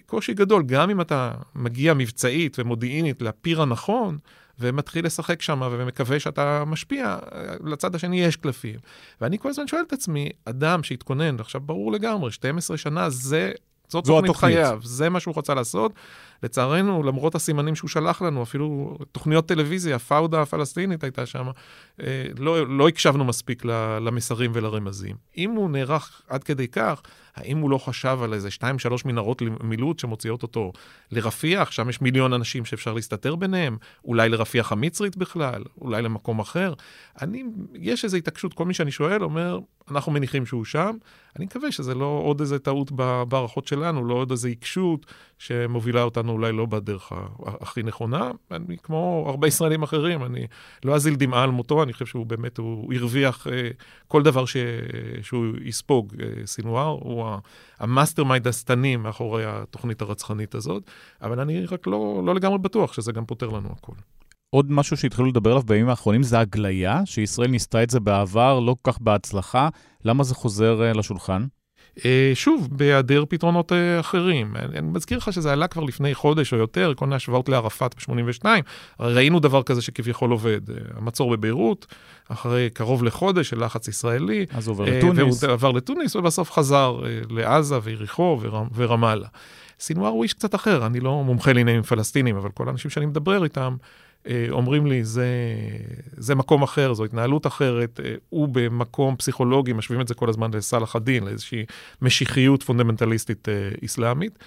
קושי 0.07 0.35
גדול, 0.35 0.63
גם 0.63 0.91
אם 0.91 1.01
אתה 1.01 1.33
מגיע 1.55 1.95
מבצעית 1.95 2.59
ומודיעינית 2.59 3.23
לפיר 3.23 3.63
הנכון, 3.63 4.19
ומתחיל 4.61 5.07
לשחק 5.07 5.43
שם 5.43 5.61
ומקווה 5.63 6.21
שאתה 6.21 6.65
משפיע, 6.67 7.19
לצד 7.65 7.95
השני 7.95 8.21
יש 8.21 8.37
קלפים. 8.37 8.77
ואני 9.21 9.39
כל 9.39 9.49
הזמן 9.49 9.67
שואל 9.67 9.83
את 9.87 9.93
עצמי, 9.93 10.29
אדם 10.45 10.83
שהתכונן, 10.83 11.41
עכשיו 11.41 11.61
ברור 11.61 11.93
לגמרי, 11.93 12.33
12 12.33 12.77
שנה 12.77 13.11
זה... 13.11 13.53
זאת 13.89 14.05
תוכנית 14.05 14.37
חייו, 14.37 14.81
זה 14.83 15.09
מה 15.09 15.21
שהוא 15.21 15.35
רצה 15.37 15.55
לעשות. 15.55 15.93
לצערנו, 16.43 17.03
למרות 17.03 17.35
הסימנים 17.35 17.75
שהוא 17.75 17.89
שלח 17.89 18.23
לנו, 18.23 18.43
אפילו 18.43 18.97
תוכניות 19.13 19.47
טלוויזיה, 19.47 19.99
פאודה 19.99 20.43
הפלסטינית 20.43 21.05
הייתה 21.05 21.27
שם, 21.27 21.47
אה, 22.03 22.27
לא, 22.39 22.79
לא 22.79 22.89
הקשבנו 22.89 23.25
מספיק 23.25 23.65
למסרים 24.01 24.51
ולרמזים. 24.55 25.17
אם 25.37 25.51
הוא 25.51 25.71
נערך 25.71 26.23
עד 26.29 26.45
כדי 26.45 26.69
כך, 26.69 27.03
האם 27.37 27.59
הוא 27.59 27.71
לא 27.71 27.79
חשב 27.79 28.19
על 28.23 28.35
איזה 28.35 28.51
שתיים, 28.51 28.79
שלוש 28.79 29.05
מנהרות 29.05 29.43
מילוט 29.63 29.99
שמוציאות 29.99 30.43
אותו 30.43 30.73
לרפיח, 31.13 31.71
שם 31.71 31.89
יש 31.89 32.01
מיליון 32.01 32.33
אנשים 32.33 32.65
שאפשר 32.65 32.95
להסתתר 32.95 33.37
ביניהם, 33.37 33.77
אולי 34.05 34.29
לרפיח 34.29 34.73
המצרית 34.73 35.17
בכלל, 35.17 35.65
אולי 35.81 36.03
למקום 36.03 36.39
אחר. 36.39 36.75
אני, 37.23 37.45
יש 37.75 38.05
איזו 38.05 38.17
התעקשות, 38.17 38.55
כל 38.55 38.65
מי 38.65 38.75
שאני 38.75 38.91
שואל 38.91 39.25
אומר, 39.25 39.59
אנחנו 39.91 40.13
מניחים 40.13 40.47
שהוא 40.47 40.65
שם. 40.65 40.97
אני 41.37 41.45
מקווה 41.45 41.73
שזה 41.73 41.95
לא 41.95 42.21
עוד 42.25 42.41
איזה 42.41 42.59
טעות 42.59 42.93
בהערכות 43.29 43.67
שלנו, 43.67 44.05
לא 44.05 44.15
עוד 44.15 44.31
איזו 44.31 44.49
עיקשות 44.49 45.07
שמובילה 45.39 46.03
אותנו 46.03 46.33
אולי 46.33 46.53
לא 46.53 46.67
בדרך 46.67 47.13
הכי 47.61 47.83
נכונה. 47.83 48.31
אני, 48.51 48.77
כמו 48.83 49.25
הרבה 49.29 49.49
ישראלים 49.49 49.83
אחרים, 49.83 50.25
אני 50.25 50.47
לא 50.85 50.95
אזיל 50.95 51.15
דמעה 51.15 51.43
על 51.43 51.51
מותו, 51.51 51.83
אני 51.83 51.93
חושב 51.93 52.07
שהוא 52.07 52.27
באמת, 52.27 52.59
הוא 52.59 52.95
הרוויח 52.95 53.47
אה, 53.47 53.71
כל 54.09 54.23
דבר 54.23 54.45
ש, 54.45 54.57
שהוא 55.23 55.47
יספוג. 55.65 56.15
אה, 56.21 56.47
סינואר 56.47 56.87
הוא 56.87 57.25
ה 57.79 58.25
mastermind 58.25 58.49
השטני 58.49 58.97
מאחורי 58.97 59.45
התוכנית 59.47 60.03
הרצחנית 60.03 60.55
הזאת, 60.55 60.83
אבל 61.23 61.41
אני 61.41 61.67
רק 61.67 61.87
לא, 61.87 62.23
לא 62.27 62.35
לגמרי 62.35 62.59
בטוח 62.59 62.93
שזה 62.93 63.13
גם 63.13 63.27
פותר 63.27 63.49
לנו 63.49 63.69
הכול. 63.73 63.95
עוד 64.51 64.71
משהו 64.73 64.97
שהתחילו 64.97 65.29
לדבר 65.29 65.51
עליו 65.51 65.63
בימים 65.63 65.89
האחרונים 65.89 66.23
זה 66.23 66.39
הגליה, 66.39 67.01
שישראל 67.05 67.51
ניסתה 67.51 67.83
את 67.83 67.91
זה 67.91 68.01
בעבר, 68.01 68.61
לא 68.61 68.77
כל 68.83 68.93
כך 68.93 68.99
בהצלחה. 69.01 69.69
למה 70.05 70.25
זה 70.25 70.35
חוזר 70.35 70.81
uh, 70.93 70.99
לשולחן? 70.99 71.47
Uh, 71.97 72.03
שוב, 72.35 72.69
בהיעדר 72.73 73.25
פתרונות 73.29 73.73
uh, 73.73 73.75
אחרים. 74.01 74.57
אני, 74.57 74.81
מזכיר 74.81 75.19
לך 75.19 75.33
שזה 75.33 75.53
עלה 75.53 75.67
כבר 75.67 75.85
לפני 75.85 76.15
חודש 76.15 76.53
או 76.53 76.59
יותר, 76.59 76.93
כל 76.97 77.05
מיני 77.05 77.17
השוואות 77.17 77.49
לערפאת 77.49 77.95
ב-82. 77.95 78.45
ראינו 79.01 79.41
דבר 79.41 79.63
כזה 79.63 79.83
שכביכול 79.83 80.31
עובד. 80.31 80.61
המצור 80.97 81.37
בביירות, 81.37 81.87
אחרי 82.29 82.71
קרוב 82.71 83.05
לחודש 83.05 83.49
של 83.49 83.65
לחץ 83.65 83.89
ישראלי. 83.89 84.47
אז 84.51 84.69
עובר 84.69 84.85
uh, 84.85 84.91
לתוניס. 84.91 85.43
והוא 85.43 85.53
עבר 85.53 85.71
לתוניס, 85.71 86.17
ובסוף 86.17 86.51
חזר 86.51 87.01
לעזה 87.31 87.79
ויריחו 87.83 88.39
ורמ, 88.43 88.69
ורמאללה. 88.75 89.29
סינואר 89.81 90.11
הוא 90.11 90.23
איש 90.23 90.33
קצת 90.33 90.55
אחר, 90.55 90.87
אני 90.87 91.01
לא 91.01 91.25
מומחה 91.25 91.53
לעניינים 91.53 91.83
פלסטינים, 91.83 92.37
אבל 92.37 92.51
כל 92.51 92.69
האנשים 92.69 92.91
שאני 92.91 93.07
מדבר 93.07 93.45
איתם, 93.45 93.77
אה, 93.81 94.08
אומרים 94.51 94.87
לי, 94.87 95.05
זה, 95.05 95.27
זה 96.17 96.35
מקום 96.35 96.63
אחר, 96.63 96.95
זו 96.95 97.05
התנהלות 97.05 97.47
אחרת, 97.47 98.01
אה, 98.05 98.15
הוא 98.29 98.49
במקום 98.53 99.17
פסיכולוגי, 99.17 99.73
משווים 99.73 100.01
את 100.01 100.09
זה 100.09 100.15
כל 100.15 100.29
הזמן 100.29 100.51
לסלאח 100.55 100.97
א-דין, 100.97 101.25
לאיזושהי 101.25 101.65
משיחיות 102.03 102.63
פונדמנטליסטית 102.63 103.49
אה, 103.49 103.69
איסלאמית. 103.83 104.39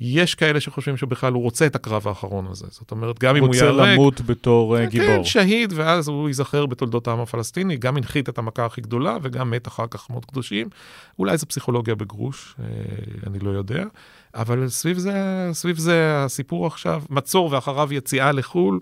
יש 0.00 0.34
כאלה 0.34 0.60
שחושבים 0.60 0.96
שבכלל 0.96 1.32
הוא 1.32 1.42
רוצה 1.42 1.66
את 1.66 1.76
הקרב 1.76 2.08
האחרון 2.08 2.46
הזה. 2.50 2.66
זאת 2.70 2.90
אומרת, 2.90 3.18
גם 3.18 3.36
אם 3.36 3.44
הוא 3.44 3.54
ייהרג... 3.54 3.70
רוצה 3.70 3.92
למות 3.94 4.20
בתור 4.20 4.78
כן, 4.78 4.88
גיבור. 4.88 5.06
כן, 5.06 5.24
שהיד, 5.24 5.72
ואז 5.76 6.08
הוא 6.08 6.28
ייזכר 6.28 6.66
בתולדות 6.66 7.08
העם 7.08 7.20
הפלסטיני, 7.20 7.76
גם 7.76 7.96
הנחית 7.96 8.28
את 8.28 8.38
המכה 8.38 8.64
הכי 8.64 8.80
גדולה 8.80 9.16
וגם 9.22 9.50
מת 9.50 9.68
אחר 9.68 9.86
כך 9.90 10.10
מאוד 10.10 10.24
קדושים. 10.24 10.68
אולי 11.18 11.36
זו 11.36 11.46
פסיכולוגיה 11.46 11.94
בגרוש, 11.94 12.56
אני 13.26 13.38
לא 13.38 13.50
יודע. 13.50 13.84
אבל 14.34 14.68
סביב 14.68 14.98
זה, 14.98 15.48
סביב 15.52 15.78
זה 15.78 16.24
הסיפור 16.24 16.66
עכשיו, 16.66 17.02
מצור 17.10 17.52
ואחריו 17.52 17.92
יציאה 17.92 18.32
לחו"ל. 18.32 18.80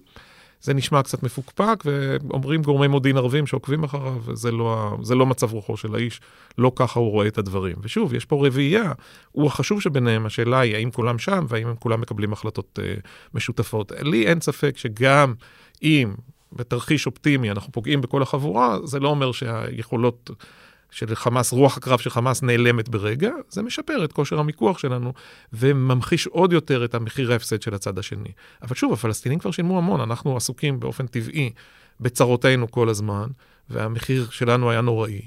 זה 0.63 0.75
נשמע 0.75 1.03
קצת 1.03 1.23
מפוקפק, 1.23 1.85
ואומרים 1.85 2.63
גורמי 2.63 2.89
מודיעין 2.89 3.17
ערבים 3.17 3.47
שעוקבים 3.47 3.85
אחריו, 3.85 4.23
זה 4.33 4.53
לא, 4.53 4.97
זה 5.03 5.15
לא 5.15 5.27
מצב 5.27 5.53
רוחו 5.53 5.77
של 5.77 5.95
האיש, 5.95 6.21
לא 6.59 6.73
ככה 6.77 7.01
הוא 7.01 7.11
רואה 7.11 7.27
את 7.27 7.39
הדברים. 7.39 7.77
ושוב, 7.83 8.15
יש 8.15 8.25
פה 8.25 8.47
רביעייה, 8.47 8.93
הוא 9.33 9.47
החשוב 9.47 9.81
שביניהם, 9.81 10.27
השאלה 10.27 10.61
היא 10.61 10.75
האם 10.75 10.91
כולם 10.91 11.19
שם, 11.19 11.47
והאם 11.49 11.67
הם 11.67 11.77
כולם 11.77 12.01
מקבלים 12.01 12.33
החלטות 12.33 12.79
uh, 12.79 13.01
משותפות. 13.35 13.93
לי 14.01 14.27
אין 14.27 14.41
ספק 14.41 14.77
שגם 14.77 15.35
אם 15.83 16.15
בתרחיש 16.53 17.07
אופטימי 17.07 17.51
אנחנו 17.51 17.73
פוגעים 17.73 18.01
בכל 18.01 18.23
החבורה, 18.23 18.79
זה 18.85 19.01
לא 19.01 19.09
אומר 19.09 19.33
שהיכולות... 19.33 20.31
של 20.91 21.15
חמאס, 21.15 21.53
רוח 21.53 21.77
הקרב 21.77 21.99
של 21.99 22.11
חמאס 22.11 22.43
נעלמת 22.43 22.89
ברגע, 22.89 23.31
זה 23.49 23.63
משפר 23.63 24.05
את 24.05 24.13
כושר 24.13 24.39
המיקוח 24.39 24.79
שלנו 24.79 25.13
וממחיש 25.53 26.27
עוד 26.27 26.53
יותר 26.53 26.85
את 26.85 26.95
המחיר 26.95 27.33
ההפסד 27.33 27.63
של 27.63 27.75
הצד 27.75 27.99
השני. 27.99 28.33
אבל 28.63 28.75
שוב, 28.75 28.93
הפלסטינים 28.93 29.39
כבר 29.39 29.51
שילמו 29.51 29.79
המון, 29.79 30.01
אנחנו 30.01 30.37
עסוקים 30.37 30.81
באופן 30.81 31.07
טבעי 31.07 31.51
בצרותינו 32.01 32.71
כל 32.71 32.89
הזמן, 32.89 33.27
והמחיר 33.71 34.27
שלנו 34.31 34.71
היה 34.71 34.81
נוראי. 34.81 35.21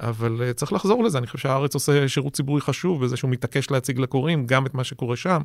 אבל 0.00 0.40
uh, 0.50 0.52
צריך 0.52 0.72
לחזור 0.72 1.04
לזה, 1.04 1.18
אני 1.18 1.26
חושב 1.26 1.38
שהארץ 1.38 1.74
עושה 1.74 2.08
שירות 2.08 2.32
ציבורי 2.32 2.60
חשוב 2.60 3.04
בזה 3.04 3.16
שהוא 3.16 3.30
מתעקש 3.30 3.70
להציג 3.70 3.98
לקוראים 3.98 4.46
גם 4.46 4.66
את 4.66 4.74
מה 4.74 4.84
שקורה 4.84 5.16
שם. 5.16 5.42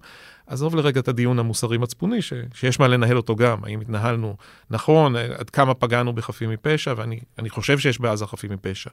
עזוב 0.48 0.75
לרגע 0.75 1.00
את 1.00 1.08
הדיון 1.08 1.39
המוסרי-מצפוני, 1.39 2.22
ש, 2.22 2.34
שיש 2.53 2.79
מה 2.79 2.88
לנהל 2.88 3.17
אותו 3.17 3.36
גם, 3.36 3.63
האם 3.63 3.82
התנהלנו 3.82 4.36
נכון, 4.70 5.15
עד 5.15 5.50
כמה 5.50 5.74
פגענו 5.74 6.13
בחפים 6.13 6.50
מפשע, 6.50 6.94
ואני 6.98 7.50
חושב 7.50 7.79
שיש 7.79 8.00
בעזה 8.00 8.25
חפים 8.25 8.51
מפשע. 8.51 8.89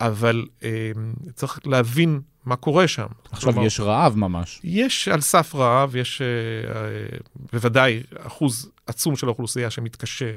אבל 0.00 0.46
אה, 0.62 0.90
צריך 1.34 1.60
להבין 1.64 2.20
מה 2.44 2.56
קורה 2.56 2.88
שם. 2.88 3.06
עכשיו 3.32 3.52
כלומר, 3.52 3.66
יש 3.66 3.80
רעב 3.80 4.16
ממש. 4.16 4.60
יש 4.64 5.08
על 5.08 5.20
סף 5.20 5.54
רעב, 5.54 5.96
יש 5.96 6.22
אה, 6.22 6.26
אה, 6.74 7.18
בוודאי 7.52 8.02
אחוז 8.18 8.70
עצום 8.86 9.16
של 9.16 9.26
האוכלוסייה 9.26 9.70
שמתקשה 9.70 10.30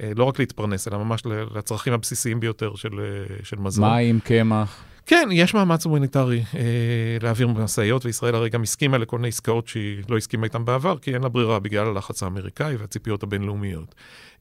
אה, 0.00 0.12
לא 0.16 0.24
רק 0.24 0.38
להתפרנס, 0.38 0.88
אלא 0.88 0.98
ממש 0.98 1.22
לצרכים 1.54 1.92
הבסיסיים 1.92 2.40
ביותר 2.40 2.74
של, 2.74 3.00
אה, 3.00 3.36
של 3.44 3.56
מזון. 3.58 3.90
מים, 3.90 4.20
קמח. 4.20 4.84
כן, 5.06 5.28
יש 5.32 5.54
מאמץ 5.54 5.84
הומניטרי 5.84 6.44
אה, 6.54 6.60
להעביר 7.22 7.48
משאיות, 7.48 8.06
וישראל 8.06 8.34
הרי 8.34 8.50
גם 8.50 8.62
הסכימה 8.62 8.98
לכל 8.98 9.18
מיני 9.18 9.28
עסקאות 9.28 9.68
שהיא 9.68 10.02
לא 10.08 10.16
הסכימה 10.16 10.44
איתן 10.44 10.64
בעבר, 10.64 10.98
כי 10.98 11.14
אין 11.14 11.22
לה 11.22 11.28
ברירה 11.28 11.58
בגלל 11.58 11.86
הלחץ 11.86 12.22
האמריקאי 12.22 12.76
והציפיות 12.76 13.22
הבינלאומיות. 13.22 13.94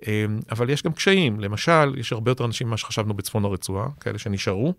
אה, 0.08 0.26
אבל 0.52 0.70
יש 0.70 0.84
גם 0.84 0.94
קשיים, 0.94 1.40
למשל, 1.40 1.96
יש 1.98 2.12
הרבה 2.14 2.32
יותר 2.32 2.46
אנשים 2.46 2.68
ממה 2.68 2.78
שחשבנו 2.78 3.14
בצפון 3.14 3.46
הרצועה, 3.46 3.88
כאלה 4.00 4.18
שנשארו. 4.18 4.74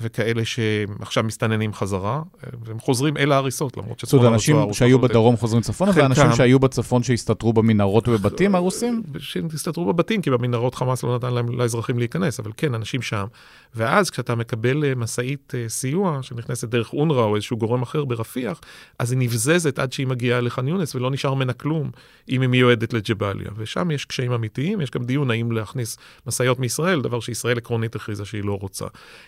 וכאלה 0.00 0.44
שעכשיו 0.44 1.24
מסתננים 1.24 1.72
חזרה, 1.72 2.22
והם 2.64 2.78
חוזרים 2.78 3.16
אל 3.16 3.32
ההריסות, 3.32 3.76
למרות 3.76 3.98
שצפון 3.98 4.18
הרצועה... 4.18 4.38
זאת 4.38 4.48
אומרת, 4.48 4.64
אנשים 4.64 4.74
שהיו 4.74 4.98
בדרום 4.98 5.36
חוזרים 5.36 5.62
צפונה, 5.62 5.92
ואנשים 5.94 6.32
שהיו 6.32 6.58
בצפון 6.58 7.02
שהסתתרו 7.02 7.52
במנהרות 7.52 8.08
ובבתים 8.08 8.54
הרוסים? 8.54 9.02
שהסתתרו 9.18 9.92
בבתים, 9.92 10.22
כי 10.22 10.30
במנהרות 10.30 10.74
חמאס 10.74 11.02
לא 11.02 11.16
נתן 11.16 11.34
להם, 11.34 11.48
לאזרחים 11.48 11.98
להיכנס, 11.98 12.40
אבל 12.40 12.50
כן, 12.56 12.74
אנשים 12.74 13.02
שם. 13.02 13.26
ואז 13.74 14.10
כשאתה 14.10 14.34
מקבל 14.34 14.84
אה, 14.84 14.94
משאית 14.94 15.52
אה, 15.54 15.68
סיוע 15.68 16.18
שנכנסת 16.22 16.68
דרך 16.68 16.92
אונר"א 16.92 17.22
או 17.22 17.36
איזשהו 17.36 17.56
גורם 17.56 17.82
אחר 17.82 18.04
ברפיח, 18.04 18.60
אז 18.98 19.12
היא 19.12 19.18
נבזזת 19.18 19.78
עד 19.78 19.92
שהיא 19.92 20.06
מגיעה 20.06 20.40
לח'אן 20.40 20.68
יונס, 20.68 20.94
ולא 20.94 21.10
נשאר 21.10 21.34
ממנה 21.34 21.52
כלום 21.52 21.90
אם 22.28 22.40
היא 22.40 22.48
מיועדת 22.48 22.92
לג'באליה. 22.92 23.50
ושם 23.56 23.90
יש 23.90 24.04
קשיים 24.04 24.32
אמיתיים, 24.32 24.80
יש 24.80 24.90
גם 24.90 25.04
דיון 25.04 25.30
האם 25.30 25.52
להכניס 25.52 25.96
משאיות 26.26 26.58
מישראל, 26.58 27.00
דבר 27.00 27.20
שישראל 27.20 27.58
עקרונית 27.58 27.96
הכריזה 27.96 28.24
שהיא 28.24 28.44
לא 28.44 28.58
רוצה. 28.60 28.86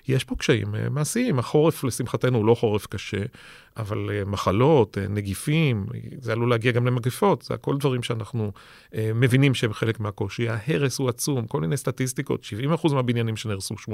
יש 0.09 0.25
פה 0.25 0.35
קשיים. 0.37 0.62
קשיים 0.62 0.75
אה, 0.75 0.88
מעשיים. 0.90 1.38
החורף, 1.38 1.85
לשמחתנו, 1.85 2.38
הוא 2.38 2.47
לא 2.47 2.54
חורף 2.54 2.87
קשה, 2.87 3.23
אבל 3.76 4.09
uh, 4.09 4.29
מחלות, 4.29 4.97
uh, 4.97 5.00
נגיפים, 5.09 5.87
זה 6.21 6.33
עלול 6.33 6.50
להגיע 6.50 6.73
גם 6.73 6.87
למגפות, 6.87 7.43
זה 7.43 7.55
הכל 7.55 7.76
דברים 7.79 8.02
שאנחנו 8.02 8.52
uh, 8.91 8.97
מבינים 9.14 9.55
שהם 9.55 9.73
חלק 9.73 10.00
מהקושי. 10.00 10.49
ההרס 10.49 10.99
הוא 10.99 11.09
עצום, 11.09 11.47
כל 11.47 11.61
מיני 11.61 11.76
סטטיסטיקות, 11.76 12.47
70% 12.85 12.95
מהבניינים 12.95 13.37
שנהרסו, 13.37 13.75
80%, 13.75 13.88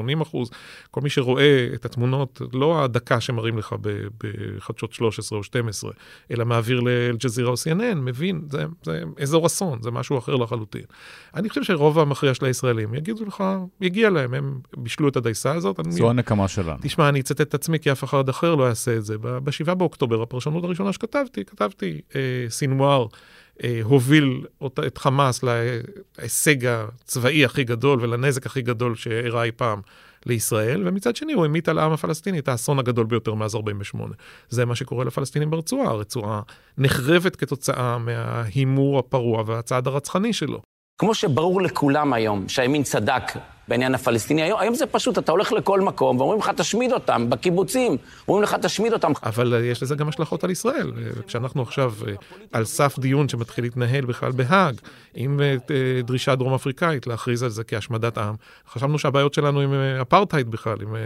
כל 0.90 1.00
מי 1.00 1.10
שרואה 1.10 1.68
את 1.74 1.84
התמונות, 1.84 2.42
לא 2.52 2.84
הדקה 2.84 3.20
שמראים 3.20 3.58
לך 3.58 3.74
בחדשות 4.18 4.92
13 4.92 5.38
או 5.38 5.44
12, 5.44 5.90
אלא 6.30 6.44
מעביר 6.44 6.80
לאל-ג'זירה 6.80 7.50
או 7.50 7.54
CNN, 7.54 7.94
מבין, 7.94 8.40
זה, 8.50 8.64
זה 8.82 9.02
אזור 9.22 9.46
אסון, 9.46 9.82
זה 9.82 9.90
משהו 9.90 10.18
אחר 10.18 10.36
לחלוטין. 10.36 10.84
אני 11.34 11.48
חושב 11.48 11.62
שרוב 11.62 11.98
המכריע 11.98 12.34
של 12.34 12.44
הישראלים 12.44 12.94
יגידו 12.94 13.24
לך, 13.24 13.44
יגיע 13.80 14.10
להם, 14.10 14.34
הם 14.34 14.58
בישלו 14.76 15.08
את 15.08 15.16
הדייסה 15.16 15.52
הזאת. 15.54 15.80
זו 15.88 16.10
הנקמה 16.10 16.48
שלנו. 16.48 16.78
תשמע, 16.82 17.08
אני 17.08 17.20
אצטט 17.20 17.40
את 17.40 17.54
עצמי, 17.54 17.78
כי 17.78 17.92
אף 17.92 18.04
אחד 18.04 18.28
אחר 18.28 18.54
לא 18.54 18.64
יעשה 18.64 18.96
את 18.96 19.04
זה. 19.04 19.18
ב-7 19.18 19.67
באוקטובר, 19.74 20.22
הפרשנות 20.22 20.64
הראשונה 20.64 20.92
שכתבתי, 20.92 21.44
כתבתי 21.44 22.00
אה, 22.16 22.20
סינואר 22.48 23.06
אה, 23.64 23.80
הוביל 23.82 24.44
את 24.86 24.98
חמאס 24.98 25.44
להישג 26.18 26.66
הצבאי 26.66 27.44
הכי 27.44 27.64
גדול 27.64 27.98
ולנזק 28.02 28.46
הכי 28.46 28.62
גדול 28.62 28.94
שאירע 28.94 29.42
אי 29.42 29.52
פעם 29.52 29.80
לישראל, 30.26 30.88
ומצד 30.88 31.16
שני 31.16 31.32
הוא 31.32 31.44
המיט 31.44 31.68
על 31.68 31.78
העם 31.78 31.92
הפלסטיני 31.92 32.38
את 32.38 32.48
האסון 32.48 32.78
הגדול 32.78 33.06
ביותר 33.06 33.34
מאז 33.34 33.54
48. 33.54 34.14
זה 34.48 34.64
מה 34.64 34.74
שקורה 34.74 35.04
לפלסטינים 35.04 35.50
ברצועה, 35.50 35.88
הרצועה 35.88 36.40
נחרבת 36.78 37.36
כתוצאה 37.36 37.98
מההימור 37.98 38.98
הפרוע 38.98 39.42
והצעד 39.46 39.86
הרצחני 39.86 40.32
שלו. 40.32 40.60
כמו 41.00 41.14
שברור 41.14 41.62
לכולם 41.62 42.12
היום 42.12 42.48
שהימין 42.48 42.82
צדק 42.82 43.22
בעניין 43.68 43.94
הפלסטיני. 43.94 44.42
היום, 44.42 44.60
היום 44.60 44.74
זה 44.74 44.86
פשוט, 44.86 45.18
אתה 45.18 45.32
הולך 45.32 45.52
לכל 45.52 45.80
מקום 45.80 46.18
ואומרים 46.20 46.40
לך, 46.40 46.50
תשמיד 46.56 46.92
אותם, 46.92 47.30
בקיבוצים, 47.30 47.96
אומרים 48.28 48.42
לך, 48.42 48.54
תשמיד 48.54 48.92
אותם. 48.92 49.12
אבל 49.22 49.54
אה, 49.54 49.60
יש 49.60 49.82
לזה 49.82 49.94
גם 49.94 50.08
השלכות 50.08 50.44
על 50.44 50.50
ישראל. 50.50 50.92
אה, 50.96 51.22
כשאנחנו 51.26 51.62
עכשיו 51.62 51.94
אה, 52.08 52.14
על 52.52 52.64
סף 52.64 52.98
דיון 52.98 53.28
שמתחיל 53.28 53.64
להתנהל 53.64 54.04
בכלל 54.04 54.32
בהאג, 54.32 54.74
עם 55.14 55.40
דרישה 56.04 56.34
דרום 56.34 56.54
אפריקאית 56.54 57.06
להכריז 57.06 57.42
על 57.42 57.48
זה 57.48 57.64
כהשמדת 57.64 58.18
עם, 58.18 58.34
חשבנו 58.68 58.98
שהבעיות 58.98 59.34
שלנו 59.34 59.60
עם 59.60 59.72
אפרטהייד 60.02 60.50
בכלל, 60.50 60.76
עם 60.82 60.96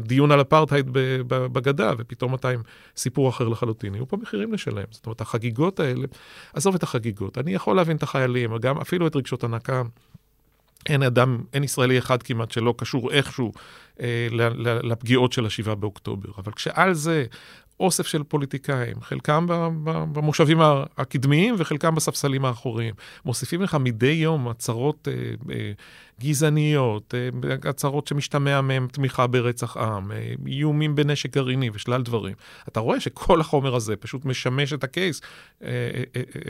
דיון 0.00 0.32
על 0.32 0.40
אפרטהייד 0.40 0.86
בגדה, 1.28 1.92
ופתאום 1.98 2.34
אתה 2.34 2.48
עם 2.48 2.62
סיפור 2.96 3.28
אחר 3.28 3.48
לחלוטין. 3.48 3.94
יהיו 3.94 4.08
פה 4.08 4.16
מחירים 4.16 4.52
לשלם. 4.52 4.84
זאת 4.90 5.06
אומרת, 5.06 5.20
החגיגות 5.20 5.80
האלה, 5.80 6.06
עזוב 6.54 6.74
את 6.74 6.82
החגיגות, 6.82 7.38
אני 7.38 7.54
יכול 7.54 7.76
להבין 7.76 7.96
את 7.96 8.02
החיילים, 8.02 8.56
גם 8.56 8.78
אפילו 8.78 9.06
את 9.06 9.16
רגשות 9.16 9.44
הנקם. 9.44 9.86
אין 10.88 11.02
אדם, 11.02 11.38
אין 11.52 11.64
ישראלי 11.64 11.98
אחד 11.98 12.22
כמעט 12.22 12.50
שלא 12.50 12.74
קשור 12.76 13.12
איכשהו 13.12 13.52
אה, 14.00 14.28
לפגיעות 14.82 15.32
של 15.32 15.46
השבעה 15.46 15.74
באוקטובר. 15.74 16.28
אבל 16.38 16.52
כשעל 16.52 16.94
זה 16.94 17.24
אוסף 17.80 18.06
של 18.06 18.22
פוליטיקאים, 18.22 19.00
חלקם 19.00 19.46
במושבים 20.12 20.58
הקדמיים 20.98 21.54
וחלקם 21.58 21.94
בספסלים 21.94 22.44
האחוריים, 22.44 22.94
מוסיפים 23.24 23.62
לך 23.62 23.76
מדי 23.80 24.06
יום 24.06 24.48
הצהרות 24.48 25.08
אה, 25.08 25.14
אה, 25.54 25.72
גזעניות, 26.20 27.14
אה, 27.14 27.70
הצהרות 27.70 28.06
שמשתמע 28.06 28.60
מהן 28.60 28.86
תמיכה 28.92 29.26
ברצח 29.26 29.76
עם, 29.76 30.12
אה, 30.12 30.32
איומים 30.46 30.94
בנשק 30.94 31.34
גרעיני 31.34 31.70
ושלל 31.74 32.02
דברים. 32.02 32.34
אתה 32.68 32.80
רואה 32.80 33.00
שכל 33.00 33.40
החומר 33.40 33.74
הזה 33.74 33.96
פשוט 33.96 34.24
משמש 34.24 34.72
את 34.72 34.84
הקייס 34.84 35.20
אה, 35.64 35.68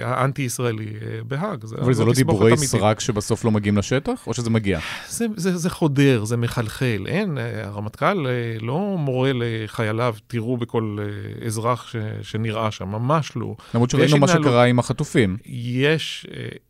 האנטי-ישראלי 0.03 0.87
בהאג. 1.29 1.65
אבל 1.79 1.95
זה 1.95 2.05
לא 2.05 2.12
דיבורי 2.12 2.57
סרק 2.57 3.00
שבסוף 3.00 3.45
לא 3.45 3.50
מגיעים 3.50 3.79
לשטח, 3.79 4.27
או 4.27 4.35
שזה 4.35 4.50
מגיע? 4.50 4.79
זה, 5.09 5.27
זה, 5.37 5.57
זה 5.57 5.71
חודר, 5.71 6.25
זה 6.25 6.37
מחלחל. 6.37 7.05
אין, 7.07 7.39
הרמטכ"ל 7.65 8.27
לא 8.61 8.97
מורה 8.99 9.31
לחייליו, 9.35 10.15
תראו 10.27 10.57
בכל 10.57 10.99
אזרח 11.47 11.87
ש, 11.89 11.97
שנראה 12.23 12.71
שם, 12.71 12.89
ממש 12.89 13.37
לא. 13.37 13.57
למרות 13.75 13.91
שראינו 13.91 14.19
מה 14.19 14.29
שקרה 14.29 14.65
עם 14.65 14.79
החטופים. 14.79 15.37
יש 15.47 16.27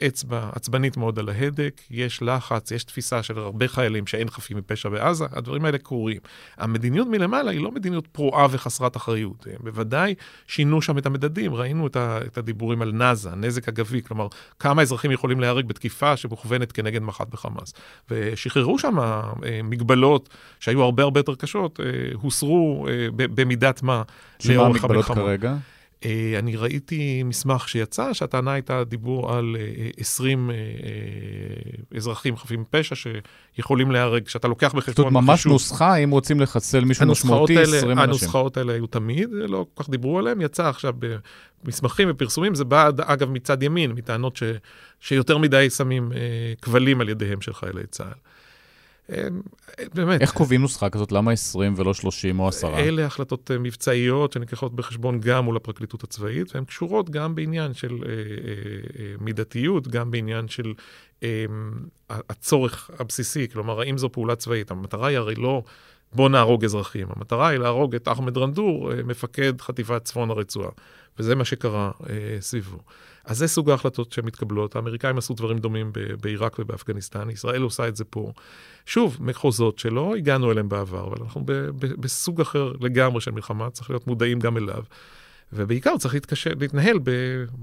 אצבע 0.06 0.50
עצבנית 0.52 0.96
מאוד 0.96 1.18
על 1.18 1.28
ההדק, 1.28 1.80
יש 1.90 2.22
לחץ, 2.22 2.70
יש 2.70 2.84
תפיסה 2.90 3.22
של 3.22 3.38
הרבה 3.38 3.68
חיילים 3.68 4.06
שאין 4.06 4.30
חפים 4.30 4.56
מפשע 4.56 4.88
בעזה, 4.88 5.24
הדברים 5.32 5.64
האלה 5.64 5.78
קורים. 5.78 6.18
המדיניות 6.56 7.08
מלמעלה 7.08 7.50
היא 7.50 7.60
לא 7.60 7.70
מדיניות 7.70 8.06
פרועה 8.06 8.46
וחסרת 8.50 8.96
אחריות. 8.96 9.46
הם 9.46 9.58
בוודאי 9.60 10.14
שינו 10.46 10.82
שם 10.82 10.98
את 10.98 11.06
המדדים, 11.06 11.54
ראינו 11.54 11.86
את, 11.86 11.96
ה, 11.96 12.18
את 12.26 12.38
הדיבורים 12.38 12.82
על 12.82 12.92
נאזה, 12.92 13.30
נזק 13.36 13.68
אגבי, 13.68 14.02
כלומר, 14.02 14.28
כמה 14.58 14.82
אזרחים 14.82 15.10
יכולים 15.10 15.40
להיהרג 15.40 15.66
בתקיפה 15.66 16.16
שמוכוונת 16.16 16.72
כנגד 16.72 17.02
מח"ט 17.02 17.28
בחמאס. 17.28 17.74
ושחררו 18.10 18.78
שם 18.78 18.98
אה, 18.98 19.32
מגבלות 19.64 20.28
שהיו 20.60 20.82
הרבה 20.82 21.02
הרבה 21.02 21.20
יותר 21.20 21.34
קשות, 21.34 21.80
אה, 21.80 21.86
הוסרו 22.12 22.86
אה, 22.88 23.06
במידת 23.16 23.82
מה 23.82 24.02
לאורך 24.44 24.84
המלחמה. 24.84 24.94
שמה 24.94 24.94
המגבלות 24.94 25.04
כרגע? 25.04 25.56
אה, 26.04 26.38
אני 26.38 26.56
ראיתי 26.56 27.22
מסמך 27.22 27.68
שיצא, 27.68 28.12
שהטענה 28.12 28.52
הייתה 28.52 28.84
דיבור 28.84 29.32
על 29.32 29.56
20 29.96 30.50
אה, 30.50 30.54
אה, 30.54 31.96
אזרחים 31.96 32.36
חפים 32.36 32.64
פשע 32.70 32.94
שיכולים 32.94 33.90
להיהרג, 33.90 34.28
שאתה 34.28 34.48
לוקח 34.48 34.74
בחשבון... 34.74 34.94
זאת 34.94 34.98
אומרת, 34.98 35.24
ממש 35.24 35.46
נוסחה, 35.46 35.96
אם 35.96 36.10
רוצים 36.10 36.40
לחסל 36.40 36.84
מישהו 36.84 37.06
משמעותי, 37.06 37.58
20 37.58 37.74
אנשים. 37.74 37.98
הנוסחאות 37.98 38.56
האלה 38.56 38.72
היו 38.72 38.86
תמיד, 38.86 39.28
לא 39.32 39.66
כל 39.74 39.82
כך 39.82 39.90
דיברו 39.90 40.18
עליהן, 40.18 40.40
יצא 40.40 40.68
עכשיו 40.68 40.94
במסמכים 41.64 42.08
ופרסומים, 42.10 42.54
זה 42.54 42.64
בא, 42.64 42.90
אגב, 43.00 43.30
מצד 43.30 43.62
ימין, 43.62 43.92
מטענות 43.92 44.36
ש, 44.36 44.42
שיותר 45.00 45.38
מדי 45.38 45.70
שמים 45.70 46.12
כבלים 46.62 47.00
על 47.00 47.08
ידיהם 47.08 47.40
של 47.40 47.54
חיילי 47.54 47.86
צה"ל. 47.90 48.29
באמת. 49.94 50.20
איך 50.20 50.32
קובעים 50.32 50.60
נוסחה 50.60 50.90
כזאת? 50.90 51.12
למה 51.12 51.32
20 51.32 51.74
ולא 51.76 51.94
30 51.94 52.40
או 52.40 52.48
10? 52.48 52.78
אלה 52.78 53.06
החלטות 53.06 53.50
אה, 53.50 53.58
מבצעיות 53.58 54.32
שנלקחות 54.32 54.74
בחשבון 54.74 55.20
גם 55.20 55.44
מול 55.44 55.56
הפרקליטות 55.56 56.04
הצבאית, 56.04 56.54
והן 56.54 56.64
קשורות 56.64 57.10
גם 57.10 57.34
בעניין 57.34 57.74
של 57.74 57.92
אה, 57.92 58.10
אה, 58.10 58.14
אה, 58.98 59.14
מידתיות, 59.20 59.88
גם 59.88 60.10
בעניין 60.10 60.48
של 60.48 60.74
אה, 61.22 61.44
הצורך 62.10 62.90
הבסיסי. 62.98 63.48
כלומר, 63.52 63.80
האם 63.80 63.98
זו 63.98 64.12
פעולה 64.12 64.36
צבאית? 64.36 64.70
המטרה 64.70 65.08
היא 65.08 65.18
הרי 65.18 65.34
לא... 65.34 65.62
בוא 66.12 66.28
נהרוג 66.28 66.64
אזרחים. 66.64 67.06
המטרה 67.16 67.48
היא 67.48 67.58
להרוג 67.58 67.94
את 67.94 68.08
אחמד 68.08 68.38
רנדור, 68.38 68.92
אה, 68.92 69.02
מפקד 69.02 69.60
חטיבת 69.60 70.04
צפון 70.04 70.30
הרצועה. 70.30 70.70
וזה 71.18 71.34
מה 71.34 71.44
שקרה 71.44 71.90
אה, 72.10 72.36
סביבו. 72.40 72.78
אז 73.24 73.38
זה 73.38 73.48
סוג 73.48 73.70
ההחלטות 73.70 74.12
שמתקבלות. 74.12 74.76
האמריקאים 74.76 75.18
עשו 75.18 75.34
דברים 75.34 75.58
דומים 75.58 75.92
בעיראק 76.20 76.56
ובאפגניסטן, 76.58 77.30
ישראל 77.30 77.62
עושה 77.62 77.88
את 77.88 77.96
זה 77.96 78.04
פה. 78.04 78.32
שוב, 78.86 79.16
מחוזות 79.20 79.78
שלא 79.78 80.14
הגענו 80.16 80.52
אליהם 80.52 80.68
בעבר, 80.68 81.06
אבל 81.06 81.16
אנחנו 81.22 81.44
בסוג 81.76 82.40
אחר 82.40 82.72
לגמרי 82.80 83.20
של 83.20 83.30
מלחמה, 83.30 83.70
צריך 83.70 83.90
להיות 83.90 84.06
מודעים 84.06 84.38
גם 84.38 84.56
אליו. 84.56 84.82
ובעיקר 85.52 85.98
צריך 85.98 86.14
להתקשר, 86.14 86.50
להתנהל 86.60 86.98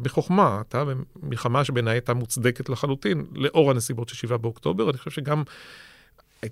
בחוכמה. 0.01 0.61
אתה 0.61 0.83
במלחמה 1.23 1.63
שבעיניי 1.63 1.93
הייתה 1.93 2.13
מוצדקת 2.13 2.69
לחלוטין, 2.69 3.25
לאור 3.33 3.71
הנסיבות 3.71 4.09
של 4.09 4.15
7 4.15 4.37
באוקטובר, 4.37 4.89
אני 4.89 4.97
חושב 4.97 5.11
שגם 5.11 5.43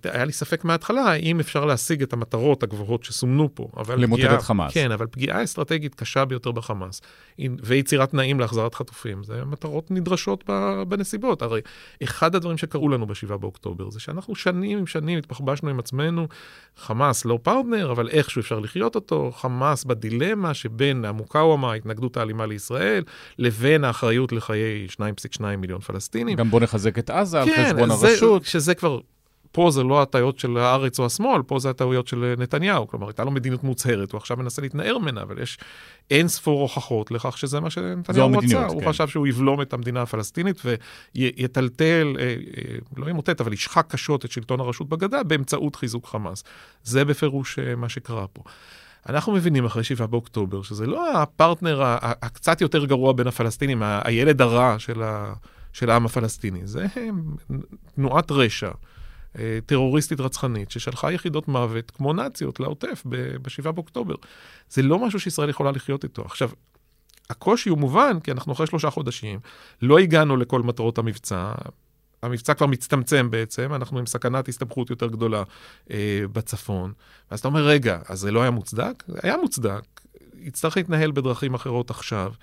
היה 0.04 0.26
לי 0.26 0.32
ספק 0.32 0.64
מההתחלה, 0.64 1.02
האם 1.02 1.40
אפשר 1.40 1.66
להשיג 1.66 2.02
את 2.02 2.14
המטרות 2.14 2.64
הגבוהות 2.64 3.04
שסומנו 3.04 3.50
פה. 3.54 3.68
למוטט 3.98 4.24
את 4.34 4.42
חמאס. 4.42 4.74
כן, 4.74 4.92
אבל 4.92 5.08
פגיעה 5.08 5.44
אסטרטגית 5.44 5.96
קשה 5.96 6.26
ביותר 6.26 6.52
בחמאס, 6.52 7.02
ויצירת 7.64 8.12
תנאים 8.12 8.40
להחזרת 8.40 8.76
חטופים, 8.76 9.24
זה 9.24 9.46
מטרות 9.46 9.92
נדרשות 9.92 10.44
בנסיבות. 10.88 11.42
הרי 11.42 11.62
אחד 12.04 12.36
הדברים 12.36 12.58
שקרו 12.58 12.90
לנו 12.90 13.08
ב-7 13.08 13.38
באוקטובר, 13.38 13.90
זה 13.90 14.00
שאנחנו 14.00 14.36
שנים 14.36 14.78
עם 14.78 14.88
שנים 14.88 15.18
התפחבשנו 15.18 15.70
עם 15.70 15.80
עצמנו, 15.80 16.28
חמאס 16.78 17.26
לא 17.26 17.40
פרטנר, 17.44 17.92
אבל 17.92 18.10
איכשהו 18.10 18.40
אפשר 18.40 18.60
לחיות 18.60 18.96
אותו, 18.96 19.32
חמאס 19.36 19.84
בדילמה 19.84 20.54
שבין 20.54 21.06
המוקאוומה, 21.06 21.72
ההתנגדות 21.72 22.18
האלימה 22.18 22.46
לישראל, 22.46 23.04
לבין 23.40 23.84
האחריות 23.84 24.32
לחיי 24.32 24.88
2.2 25.40 25.46
מיליון 25.58 25.82
פלסטינים. 25.82 26.38
גם 26.38 26.50
בוא 26.50 26.60
נחזק 26.60 27.00
את 27.00 27.10
עזה 27.10 27.42
כן, 27.46 27.52
על 27.52 27.66
חשבון 27.66 27.92
הרשות. 27.92 28.46
שזה 28.46 28.76
כבר 28.76 29.00
פה 29.56 29.72
זה 29.72 29.84
לא 29.84 30.02
הטעויות 30.02 30.40
של 30.40 30.58
הארץ 30.58 31.00
או 31.00 31.06
השמאל, 31.06 31.42
פה 31.42 31.60
זה 31.60 31.70
הטעויות 31.70 32.08
של 32.08 32.34
נתניהו. 32.38 32.88
כלומר, 32.88 33.08
הייתה 33.08 33.24
לו 33.24 33.32
מדיניות 33.32 33.64
מוצהרת, 33.64 34.12
הוא 34.12 34.18
עכשיו 34.18 34.38
מנסה 34.38 34.62
להתנער 34.62 34.98
ממנה, 34.98 35.22
אבל 35.22 35.42
יש 35.42 35.58
אין 36.12 36.28
ספור 36.28 36.62
הוכחות 36.62 37.12
לכך 37.12 37.38
שזה 37.38 37.60
מה 37.60 37.70
שנתניהו 37.70 38.32
רצה. 38.32 38.66
הוא 38.66 38.82
כן. 38.82 38.90
חשב 38.90 39.08
שהוא 39.08 39.28
יבלום 39.28 39.62
את 39.62 39.74
המדינה 39.74 40.02
הפלסטינית 40.02 40.62
ויטלטל, 41.16 42.16
אה, 42.20 42.24
אה, 42.24 42.36
לא 42.98 43.10
ימוטט, 43.10 43.42
אבל 43.42 43.54
ישחק 43.54 43.86
קשות 43.90 44.26
את 44.26 44.32
שלטון 44.32 44.60
הרשות 44.60 44.90
בגדה 44.90 45.24
באמצעות 45.24 45.76
חיזוק 45.76 46.08
חמאס. 46.08 46.44
זה 46.84 47.06
בפירוש 47.06 47.60
אה, 47.60 47.76
מה 47.76 47.90
שקרה 47.90 48.28
פה. 48.28 48.44
אנחנו 49.10 49.34
מבינים 49.34 49.66
אחרי 49.66 49.84
7 49.84 50.06
באוקטובר 50.06 50.62
שזה 50.62 50.86
לא 50.86 51.22
הפרטנר 51.22 51.82
הקצת 52.02 52.62
יותר 52.62 52.86
גרוע 52.86 53.14
בין 53.14 53.28
הפלסטינים, 53.28 53.84
הילד 53.84 54.42
הרע 54.42 54.76
של, 54.80 55.04
ה, 55.04 55.34
של 55.74 55.90
העם 55.90 56.06
הפלסטיני, 56.06 56.62
זה 56.64 56.86
תנועת 57.96 58.32
רשע. 58.32 58.72
אה, 59.40 59.60
טרוריסטית 59.66 60.20
רצחנית, 60.20 60.72
ששלחה 60.72 61.12
יחידות 61.12 61.48
מוות 61.48 61.92
כמו 61.92 62.14
נאציות 62.14 62.60
לעוטף 62.60 63.04
ב-7 63.06 63.72
באוקטובר. 63.72 64.16
זה 64.70 64.82
לא 64.82 65.00
משהו 65.00 65.20
שישראל 65.20 65.50
יכולה 65.50 65.72
לחיות 65.72 66.04
איתו. 66.04 66.22
עכשיו, 66.22 66.50
הקושי 67.30 67.70
הוא 67.70 67.78
מובן, 67.78 68.20
כי 68.20 68.32
אנחנו 68.32 68.54
אחרי 68.54 68.68
שלושה 68.68 68.90
חודשים, 68.90 69.40
לא 69.82 70.00
הגענו 70.00 70.38
לכל 70.38 70.62
מטרות 70.62 70.98
המבצע. 70.98 71.52
המבצע 72.22 72.54
כבר 72.54 72.68
מצטמצם 72.68 73.32
בעצם, 73.32 73.74
אנחנו 73.74 74.00
עם 74.00 74.06
סכנת 74.06 74.48
הסתבכות 74.48 74.90
יותר 74.90 75.08
גדולה 75.08 75.44
אה, 75.92 76.24
בצפון. 76.34 76.94
ואז 77.32 77.40
אתה 77.40 77.48
אומר, 77.48 77.68
רגע, 77.68 78.00
אז 78.10 78.20
זה 78.20 78.32
לא 78.32 78.42
היה 78.42 78.52
מוצדק? 78.52 79.04
היה 79.24 79.38
מוצדק. 79.38 79.82
יצטרך 80.40 80.78
להתנהל 80.78 81.12
בדרכים 81.12 81.54
אחרות 81.54 81.90
עכשיו. 81.90 82.34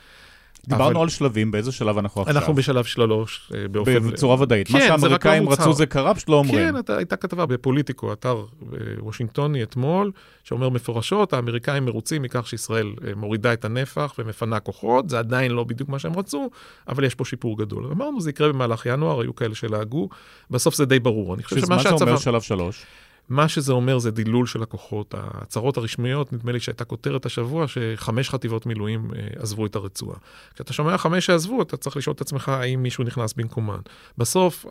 דיברנו 0.67 0.91
אבל... 0.91 1.01
על 1.01 1.09
שלבים, 1.09 1.51
באיזה 1.51 1.73
שלב 1.73 1.99
אנחנו 1.99 2.21
עכשיו? 2.21 2.37
אנחנו 2.37 2.55
בשלב 2.55 2.85
שלוש, 2.85 3.51
אה, 3.55 3.69
באופן... 3.69 4.11
בצורה 4.11 4.41
ודאית. 4.41 4.69
כן, 4.69 4.75
מה 4.75 4.81
שהאמריקאים 4.81 5.45
לא 5.45 5.53
רצו 5.53 5.73
זה 5.73 5.87
קרה, 5.87 6.15
פשוט 6.15 6.29
לא 6.29 6.37
אומרים. 6.37 6.73
כן, 6.73 6.79
אתה, 6.79 6.97
הייתה 6.97 7.17
כתבה 7.17 7.47
בפוליטיקו, 7.47 8.13
אתר 8.13 8.45
אה, 8.73 8.79
וושינגטוני 8.99 9.63
אתמול, 9.63 10.11
שאומר 10.45 10.69
מפורשות, 10.69 11.33
האמריקאים 11.33 11.85
מרוצים 11.85 12.23
מכך 12.23 12.47
שישראל 12.47 12.93
אה, 13.07 13.13
מורידה 13.17 13.53
את 13.53 13.65
הנפח 13.65 14.15
ומפנה 14.19 14.61
כוחות, 14.61 15.11
זה 15.11 15.19
עדיין 15.19 15.53
לא 15.53 15.65
בדיוק 15.65 15.89
מה 15.89 15.99
שהם 15.99 16.19
רצו, 16.19 16.51
אבל 16.89 17.05
יש 17.05 17.15
פה 17.15 17.25
שיפור 17.25 17.59
גדול. 17.59 17.87
אמרנו, 17.93 18.21
זה 18.21 18.31
יקרה 18.31 18.49
במהלך 18.49 18.87
ינואר, 18.87 19.21
היו 19.21 19.35
כאלה 19.35 19.55
שלעגו, 19.55 20.09
בסוף 20.51 20.75
זה 20.75 20.85
די 20.85 20.99
ברור. 20.99 21.35
אני 21.35 21.43
חושב 21.43 21.67
שמה 21.67 21.79
שהצבא... 21.79 21.93
מה 21.93 21.99
שאומר 21.99 22.17
שלב 22.19 22.41
שלוש? 22.41 22.87
מה 23.29 23.49
שזה 23.49 23.73
אומר 23.73 23.99
זה 23.99 24.11
דילול 24.11 24.47
של 24.47 24.63
הכוחות. 24.63 25.15
ההצהרות 25.15 25.77
הרשמיות, 25.77 26.33
נדמה 26.33 26.53
לי 26.53 26.61
שהייתה 26.61 26.85
כותרת 26.85 27.27
השבוע, 27.27 27.67
שחמש 27.69 28.31
חטיבות 28.31 28.67
מילואים 28.67 29.11
אה, 29.17 29.43
עזבו 29.43 29.67
את 29.67 29.77
הרצועה. 29.77 30.17
כשאתה 30.55 30.73
שומע 30.73 30.99
חמש 30.99 31.27
שעזבו, 31.27 31.63
אתה 31.63 31.77
צריך 31.77 31.97
לשאול 31.97 32.15
את 32.15 32.21
עצמך 32.21 32.49
האם 32.49 32.83
מישהו 32.83 33.05
נכנס 33.05 33.33
במקומן. 33.33 33.81
בסוף, 34.19 34.67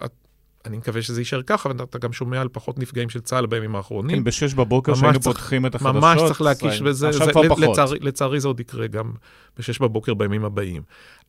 אני 0.66 0.78
מקווה 0.78 1.02
שזה 1.02 1.22
יישאר 1.22 1.42
ככה, 1.42 1.70
ואתה 1.78 1.98
גם 1.98 2.14
שומע 2.14 2.42
על 2.42 2.48
פחות 2.52 2.80
נפגעים 2.80 3.10
של 3.10 3.20
צה"ל 3.20 3.46
בימים 3.46 3.76
האחרונים. 3.76 4.18
כן, 4.18 4.24
בשש 4.24 4.54
בבוקר 4.54 4.96
שהיינו 4.96 5.22
פותחים 5.22 5.66
את 5.66 5.76
החדשות. 5.76 5.96
ממש 5.96 6.22
צריך 6.28 6.42
להקיש 6.42 6.82
בזה. 6.82 7.10
עכשיו 7.10 7.28
כבר 7.32 7.50
פחות. 7.50 7.60
לצערי, 7.60 8.00
לצערי 8.02 8.40
זה 8.40 8.48
עוד 8.48 8.60
יקרה 8.60 8.88
גם 8.88 9.12
בשש 9.58 9.80
בבוקר 9.80 10.14
בימים 10.14 10.46
הבאים. 10.46 10.82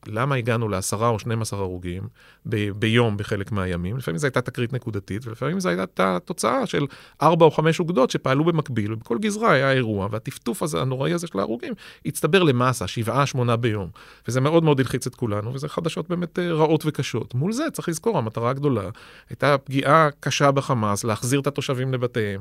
למה 0.06 0.34
הגענו 0.34 0.68
לעשרה 0.68 1.08
או 1.08 1.18
12 1.18 1.60
הרוגים 1.60 2.02
ב- 2.46 2.70
ביום 2.70 3.16
בחלק 3.16 3.52
מהימים? 3.52 3.96
לפעמים 3.96 4.18
זו 4.18 4.26
הייתה 4.26 4.40
תקרית 4.40 4.72
נקודתית, 4.72 5.26
ולפעמים 5.26 5.60
זו 5.60 5.68
הייתה 5.68 6.18
תוצאה 6.24 6.66
של 6.66 6.86
ארבע 7.22 7.46
או 7.46 7.50
חמש 7.50 7.80
אוגדות 7.80 8.10
שפעלו 8.10 8.44
במקביל, 8.44 8.92
ובכל 8.92 9.18
גזרה 9.18 9.52
היה 9.52 9.72
אירוע, 9.72 10.08
והטפטוף 10.10 10.62
הזה, 10.62 10.80
הנוראי 10.80 11.12
הזה 11.12 11.26
של 11.26 11.38
ההרוגים, 11.38 11.74
הצטבר 12.06 12.42
למאסה, 12.42 12.86
שבעה, 12.86 13.26
שמונה 13.26 13.56
ביום. 13.56 13.90
וזה 14.28 14.40
מאוד 14.40 14.64
מאוד 14.64 14.80
הלחיץ 14.80 15.06
את 15.06 15.14
כולנו, 15.14 15.54
וזה 15.54 15.68
חדשות 15.68 16.08
באמת 16.08 16.38
אה, 16.38 16.52
רעות 16.52 16.82
וקשות. 16.86 17.34
מול 17.34 17.52
זה, 17.52 17.64
צריך 17.72 17.88
לזכור, 17.88 18.18
המטרה 18.18 18.50
הגדולה 18.50 18.90
הייתה 19.30 19.58
פגיעה 19.58 20.08
קשה 20.20 20.50
בחמאס, 20.50 21.04
להחזיר 21.04 21.40
את 21.40 21.46
התושבים 21.46 21.94
לבתיהם 21.94 22.40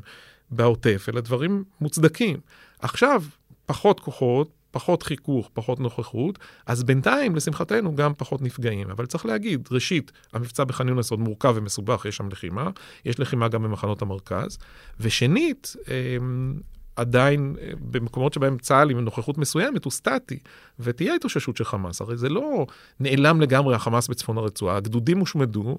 בעוטף, 0.52 1.06
אלה 1.10 1.22
דברים 1.22 1.64
מוצדקים. 1.82 2.40
עכשיו, 2.80 3.24
פחות 3.66 4.00
כוחות, 4.00 4.61
פחות 4.72 5.04
חיכוך, 5.04 5.50
פחות 5.54 5.80
נוכחות, 5.80 6.40
אז 6.66 6.84
בינתיים, 6.84 7.36
לשמחתנו, 7.36 7.96
גם 7.96 8.14
פחות 8.18 8.42
נפגעים. 8.42 8.90
אבל 8.90 9.06
צריך 9.06 9.26
להגיד, 9.26 9.68
ראשית, 9.72 10.12
המבצע 10.34 10.64
בח'אן 10.64 10.88
יונס 10.88 11.12
עוד 11.12 11.20
מורכב 11.20 11.54
ומסובך, 11.56 12.06
יש 12.06 12.18
שם 12.18 12.30
לחימה, 12.30 12.70
יש 13.06 13.20
לחימה 13.20 13.48
גם 13.48 13.64
במחנות 13.64 14.02
המרכז, 14.02 14.58
ושנית, 15.00 15.76
אמ, 15.88 16.54
עדיין 16.96 17.56
אה, 17.62 17.72
במקומות 17.92 18.34
שבהם 18.34 18.58
צה"ל 18.58 18.90
עם 18.90 19.00
נוכחות 19.00 19.38
מסוימת 19.38 19.86
הוא 19.86 19.92
סטטי, 19.92 20.40
ותהיה 20.80 21.16
התאוששות 21.16 21.58
של 21.58 21.64
חמאס. 21.64 22.02
הרי 22.02 22.18
זה 22.18 22.30
לא 22.30 22.66
נעלם 23.00 23.42
לגמרי 23.42 23.76
החמאס 23.76 24.08
בצפון 24.08 24.38
הרצועה, 24.38 24.78
הגדודים 24.78 25.20
הושמדו, 25.20 25.78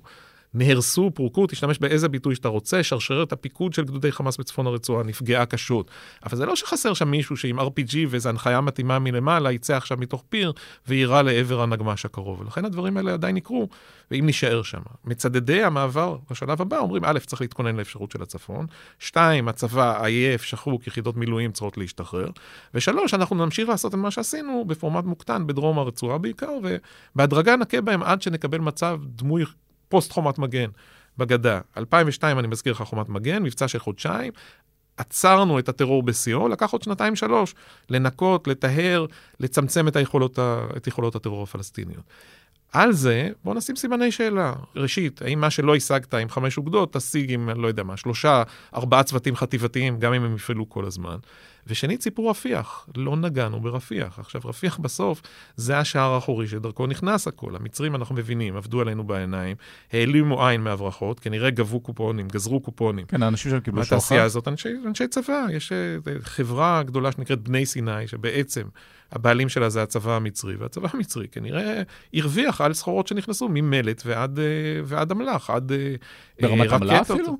נהרסו, 0.54 1.10
פורקו, 1.14 1.46
תשתמש 1.46 1.78
באיזה 1.78 2.08
ביטוי 2.08 2.34
שאתה 2.34 2.48
רוצה, 2.48 2.82
שרשרת 2.82 3.32
הפיקוד 3.32 3.72
של 3.72 3.84
גדודי 3.84 4.12
חמאס 4.12 4.36
בצפון 4.36 4.66
הרצועה 4.66 5.04
נפגעה 5.04 5.46
קשות. 5.46 5.90
אבל 6.24 6.36
זה 6.36 6.46
לא 6.46 6.56
שחסר 6.56 6.94
שם 6.94 7.10
מישהו 7.10 7.36
שעם 7.36 7.60
RPG 7.60 7.96
ואיזו 8.08 8.28
הנחיה 8.28 8.60
מתאימה 8.60 8.98
מלמעלה, 8.98 9.52
יצא 9.52 9.76
עכשיו 9.76 9.98
מתוך 9.98 10.24
פיר 10.28 10.52
ויירה 10.88 11.22
לעבר 11.22 11.62
הנגמש 11.62 12.04
הקרוב. 12.04 12.40
ולכן 12.40 12.64
הדברים 12.64 12.96
האלה 12.96 13.12
עדיין 13.12 13.36
יקרו, 13.36 13.68
ואם 14.10 14.26
נישאר 14.26 14.62
שם. 14.62 14.80
מצדדי 15.04 15.62
המעבר 15.62 16.16
לשלב 16.30 16.62
הבא 16.62 16.78
אומרים, 16.78 17.04
א', 17.04 17.18
צריך 17.26 17.42
להתכונן 17.42 17.76
לאפשרות 17.76 18.10
של 18.10 18.22
הצפון, 18.22 18.66
שתיים, 18.98 19.48
הצבא 19.48 20.04
עייף, 20.04 20.42
שחוק, 20.42 20.86
יחידות 20.86 21.16
מילואים 21.16 21.52
צריכות 21.52 21.78
להשתחרר, 21.78 22.28
ושלוש, 22.74 23.14
אנחנו 23.14 23.36
נמשיך 23.36 23.68
לעשות 23.68 23.94
את 23.94 23.98
מה 23.98 24.10
שעשינו 24.10 24.64
בפורמט 24.64 25.04
מוקטן 25.04 25.46
בדרום 25.46 25.78
הרצועה 25.78 26.18
בעיקר, 26.18 26.52
ובהדרגה 27.14 27.56
נכה 27.56 27.80
בהם 27.80 28.02
עד 28.02 28.22
שנקבל 28.22 28.58
מצב 28.58 29.00
דמוי 29.04 29.44
פוסט 29.92 30.12
חומת 30.12 30.38
מגן 30.38 30.70
בגדה. 31.18 31.60
2002, 31.76 32.38
אני 32.38 32.48
מזכיר 32.48 32.72
לך 32.72 32.82
חומת 32.82 33.08
מגן, 33.08 33.42
מבצע 33.42 33.68
של 33.68 33.78
חודשיים. 33.78 34.32
עצרנו 34.96 35.58
את 35.58 35.68
הטרור 35.68 36.02
בשיאו, 36.02 36.48
לקח 36.48 36.70
עוד 36.70 36.82
שנתיים-שלוש 36.82 37.54
לנקות, 37.90 38.48
לטהר, 38.48 39.06
לצמצם 39.40 39.88
את 39.88 39.96
יכולות, 39.96 40.38
את 40.76 40.86
יכולות 40.86 41.14
הטרור 41.14 41.42
הפלסטיניות. 41.42 42.04
על 42.72 42.92
זה, 42.92 43.28
בוא 43.44 43.54
נשים 43.54 43.76
סימני 43.76 44.12
שאלה. 44.12 44.52
ראשית, 44.76 45.22
האם 45.22 45.40
מה 45.40 45.50
שלא 45.50 45.76
השגת 45.76 46.14
עם 46.14 46.28
חמש 46.28 46.58
אוגדות, 46.58 46.92
תשיג 46.92 47.32
עם, 47.32 47.50
לא 47.50 47.68
יודע 47.68 47.82
מה, 47.82 47.96
שלושה, 47.96 48.42
ארבעה 48.74 49.02
צוותים 49.02 49.36
חטיבתיים, 49.36 49.98
גם 49.98 50.14
אם 50.14 50.24
הם 50.24 50.36
יפעלו 50.36 50.68
כל 50.68 50.84
הזמן. 50.84 51.16
ושנית, 51.66 52.02
סיפור 52.02 52.30
רפיח. 52.30 52.86
לא 52.96 53.16
נגענו 53.16 53.60
ברפיח. 53.60 54.18
עכשיו, 54.18 54.40
רפיח 54.44 54.78
בסוף 54.78 55.22
זה 55.56 55.78
השער 55.78 56.12
האחורי 56.12 56.46
שדרכו 56.46 56.86
נכנס 56.86 57.28
הכל. 57.28 57.56
המצרים, 57.56 57.94
אנחנו 57.94 58.14
מבינים, 58.14 58.56
עבדו 58.56 58.80
עלינו 58.80 59.04
בעיניים, 59.04 59.56
העלימו 59.92 60.46
עין 60.46 60.60
מהברחות, 60.60 61.20
כנראה 61.20 61.50
גבו 61.50 61.80
קופונים, 61.80 62.28
גזרו 62.28 62.60
קופונים. 62.60 63.06
כן, 63.06 63.22
האנשים 63.22 63.50
שם 63.50 63.60
קיבלו 63.60 63.84
שוחד. 63.84 63.96
מהתעשייה 63.96 64.22
הזאת, 64.22 64.48
אנשי, 64.48 64.68
אנשי 64.86 65.08
צבא. 65.08 65.46
יש 65.52 65.72
אה, 65.72 65.96
חברה 66.22 66.82
גדולה 66.82 67.12
שנקראת 67.12 67.40
בני 67.40 67.66
סיני, 67.66 68.06
שבעצם 68.06 68.62
הבעלים 69.12 69.48
שלה 69.48 69.68
זה 69.68 69.82
הצבא 69.82 70.16
המצרי, 70.16 70.56
והצבא 70.56 70.88
המצרי 70.92 71.28
כנראה 71.28 71.82
הרוויח 72.14 72.60
על 72.60 72.72
סחורות 72.72 73.06
שנכנסו 73.06 73.48
ממלט 73.50 74.02
ועד, 74.06 74.38
אה, 74.38 74.44
ועד 74.84 75.10
אמל"ח, 75.10 75.50
עד 75.50 75.72
אה, 75.72 75.94
ברמת 76.40 76.72
עמלה 76.72 77.00
אפילו? 77.00 77.38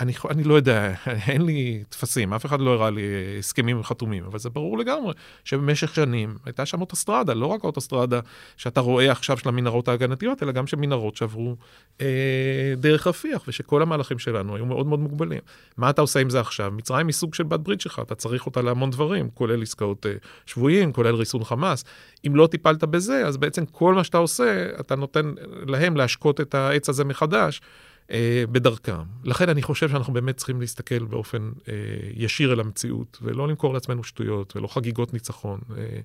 אני, 0.00 0.12
אני 0.30 0.44
לא 0.44 0.54
יודע, 0.54 0.94
אין 1.28 1.42
לי 1.42 1.84
טפסים, 1.88 2.32
אף 2.32 2.46
אחד 2.46 2.60
לא 2.60 2.70
הראה 2.70 2.90
לי 2.90 3.02
הסכמים 3.38 3.82
חתומים, 3.82 4.24
אבל 4.24 4.38
זה 4.38 4.50
ברור 4.50 4.78
לגמרי 4.78 5.12
שבמשך 5.44 5.94
שנים 5.94 6.36
הייתה 6.44 6.66
שם 6.66 6.80
אוטוסטרדה, 6.80 7.34
לא 7.34 7.46
רק 7.46 7.64
האוטוסטרדה 7.64 8.20
שאתה 8.56 8.80
רואה 8.80 9.12
עכשיו 9.12 9.38
של 9.38 9.48
המנהרות 9.48 9.88
ההגנתיות, 9.88 10.42
אלא 10.42 10.52
גם 10.52 10.66
של 10.66 10.76
מנהרות 10.76 11.16
שעברו 11.16 11.56
אה, 12.00 12.74
דרך 12.76 13.06
רפיח, 13.06 13.44
ושכל 13.48 13.82
המהלכים 13.82 14.18
שלנו 14.18 14.56
היו 14.56 14.66
מאוד 14.66 14.86
מאוד 14.86 15.00
מוגבלים. 15.00 15.40
מה 15.76 15.90
אתה 15.90 16.00
עושה 16.00 16.20
עם 16.20 16.30
זה 16.30 16.40
עכשיו? 16.40 16.70
מצרים 16.70 17.06
היא 17.06 17.14
סוג 17.14 17.34
של 17.34 17.44
בת 17.44 17.60
ברית 17.60 17.80
שלך, 17.80 18.00
אתה 18.02 18.14
צריך 18.14 18.46
אותה 18.46 18.62
להמון 18.62 18.90
דברים, 18.90 19.28
כולל 19.34 19.62
עסקאות 19.62 20.06
אה, 20.06 20.12
שבויים, 20.46 20.92
כולל 20.92 21.14
ריסון 21.14 21.44
חמאס. 21.44 21.84
אם 22.26 22.36
לא 22.36 22.46
טיפלת 22.46 22.84
בזה, 22.84 23.26
אז 23.26 23.36
בעצם 23.36 23.66
כל 23.66 23.94
מה 23.94 24.04
שאתה 24.04 24.18
עושה, 24.18 24.70
אתה 24.80 24.96
נותן 24.96 25.32
להם 25.66 25.96
להשקות 25.96 26.40
את 26.40 26.54
העץ 26.54 26.88
הזה 26.88 27.04
מחדש. 27.04 27.60
אה, 28.10 28.44
בדרכם. 28.52 29.02
לכן 29.24 29.48
אני 29.48 29.62
חושב 29.62 29.88
שאנחנו 29.88 30.12
באמת 30.12 30.36
צריכים 30.36 30.60
להסתכל 30.60 31.04
באופן 31.04 31.50
אה, 31.68 31.74
ישיר 32.14 32.52
אל 32.52 32.60
המציאות, 32.60 33.18
ולא 33.22 33.48
למכור 33.48 33.74
לעצמנו 33.74 34.04
שטויות, 34.04 34.56
ולא 34.56 34.66
חגיגות 34.66 35.12
ניצחון. 35.12 35.60
אה, 35.76 36.00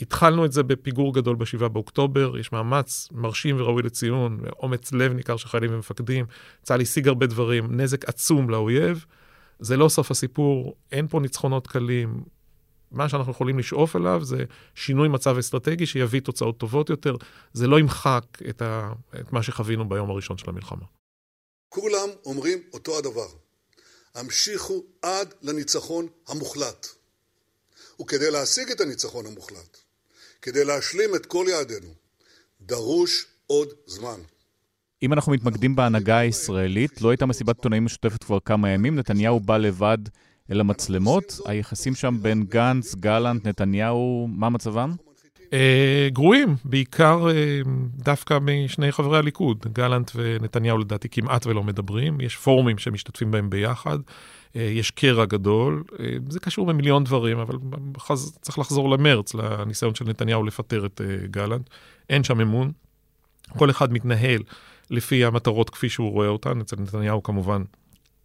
התחלנו 0.00 0.44
את 0.44 0.52
זה 0.52 0.62
בפיגור 0.62 1.14
גדול 1.14 1.36
ב-7 1.36 1.68
באוקטובר, 1.68 2.38
יש 2.38 2.52
מאמץ 2.52 3.08
מרשים 3.12 3.60
וראוי 3.60 3.82
לציון, 3.82 4.40
אומץ 4.58 4.92
לב 4.92 5.12
ניכר 5.12 5.36
של 5.36 5.48
חיילים 5.48 5.74
ומפקדים, 5.74 6.26
צה"ל 6.62 6.80
השיג 6.80 7.08
הרבה 7.08 7.26
דברים, 7.26 7.80
נזק 7.80 8.08
עצום 8.08 8.50
לאויב. 8.50 9.06
זה 9.58 9.76
לא 9.76 9.88
סוף 9.88 10.10
הסיפור, 10.10 10.76
אין 10.92 11.06
פה 11.08 11.20
ניצחונות 11.20 11.66
קלים. 11.66 12.22
מה 12.90 13.08
שאנחנו 13.08 13.32
יכולים 13.32 13.58
לשאוף 13.58 13.96
אליו 13.96 14.24
זה 14.24 14.44
שינוי 14.74 15.08
מצב 15.08 15.38
אסטרטגי 15.38 15.86
שיביא 15.86 16.20
תוצאות 16.20 16.58
טובות 16.58 16.90
יותר. 16.90 17.16
זה 17.52 17.66
לא 17.66 17.80
ימחק 17.80 18.24
את, 18.48 18.62
ה... 18.62 18.92
את 19.20 19.32
מה 19.32 19.42
שחווינו 19.42 19.88
ביום 19.88 20.10
הראשון 20.10 20.38
של 20.38 20.50
המלחמה. 20.50 20.84
כולם 21.68 22.08
אומרים 22.24 22.58
אותו 22.72 22.98
הדבר. 22.98 23.28
המשיכו 24.14 24.82
עד 25.02 25.34
לניצחון 25.42 26.06
המוחלט. 26.28 26.86
וכדי 28.00 28.30
להשיג 28.30 28.70
את 28.70 28.80
הניצחון 28.80 29.26
המוחלט, 29.26 29.76
כדי 30.42 30.64
להשלים 30.64 31.14
את 31.14 31.26
כל 31.26 31.46
יעדינו, 31.48 31.94
דרוש 32.60 33.26
עוד 33.46 33.68
זמן. 33.86 34.20
אם 35.02 35.12
אנחנו 35.12 35.32
מתמקדים 35.32 35.76
בהנהגה 35.76 36.18
הישראלית, 36.18 37.02
לא 37.02 37.10
הייתה 37.10 37.26
מסיבת 37.26 37.56
עיתונאים 37.56 37.84
משותפת 37.84 38.24
כבר 38.24 38.40
כמה 38.40 38.70
ימים, 38.70 38.96
נתניהו 38.96 39.40
בא 39.40 39.56
לבד 39.56 39.98
אל 40.50 40.60
המצלמות. 40.60 41.40
היחסים 41.46 41.94
שם 41.94 42.18
בין 42.22 42.44
גנץ, 42.44 42.94
גלנט, 42.94 43.46
נתניהו, 43.46 44.28
מה 44.30 44.48
מצבם? 44.48 44.94
אה, 45.52 46.08
גרועים, 46.12 46.56
בעיקר 46.64 47.28
אה, 47.30 47.60
דווקא 47.96 48.38
משני 48.42 48.92
חברי 48.92 49.18
הליכוד. 49.18 49.66
גלנט 49.72 50.10
ונתניהו 50.14 50.78
לדעתי 50.78 51.08
כמעט 51.08 51.46
ולא 51.46 51.62
מדברים, 51.62 52.20
יש 52.20 52.36
פורומים 52.36 52.78
שמשתתפים 52.78 53.30
בהם 53.30 53.50
ביחד, 53.50 53.98
אה, 54.56 54.62
יש 54.62 54.90
קרע 54.90 55.24
גדול, 55.24 55.84
זה 56.28 56.40
קשור 56.40 56.66
במיליון 56.66 57.04
דברים, 57.04 57.38
אבל 57.38 57.56
צריך 58.40 58.58
לחזור 58.58 58.90
למרץ, 58.90 59.34
לניסיון 59.34 59.94
של 59.94 60.04
נתניהו 60.04 60.44
לפטר 60.44 60.86
את 60.86 61.00
גלנט. 61.30 61.70
אין 62.10 62.24
שם 62.24 62.40
אמון, 62.40 62.72
כל 63.48 63.70
אחד 63.70 63.92
מתנהל 63.92 64.42
לפי 64.90 65.24
המטרות 65.24 65.70
כפי 65.70 65.88
שהוא 65.88 66.12
רואה 66.12 66.28
אותן, 66.28 66.60
אצל 66.60 66.76
נתניהו 66.80 67.22
כמובן 67.22 67.62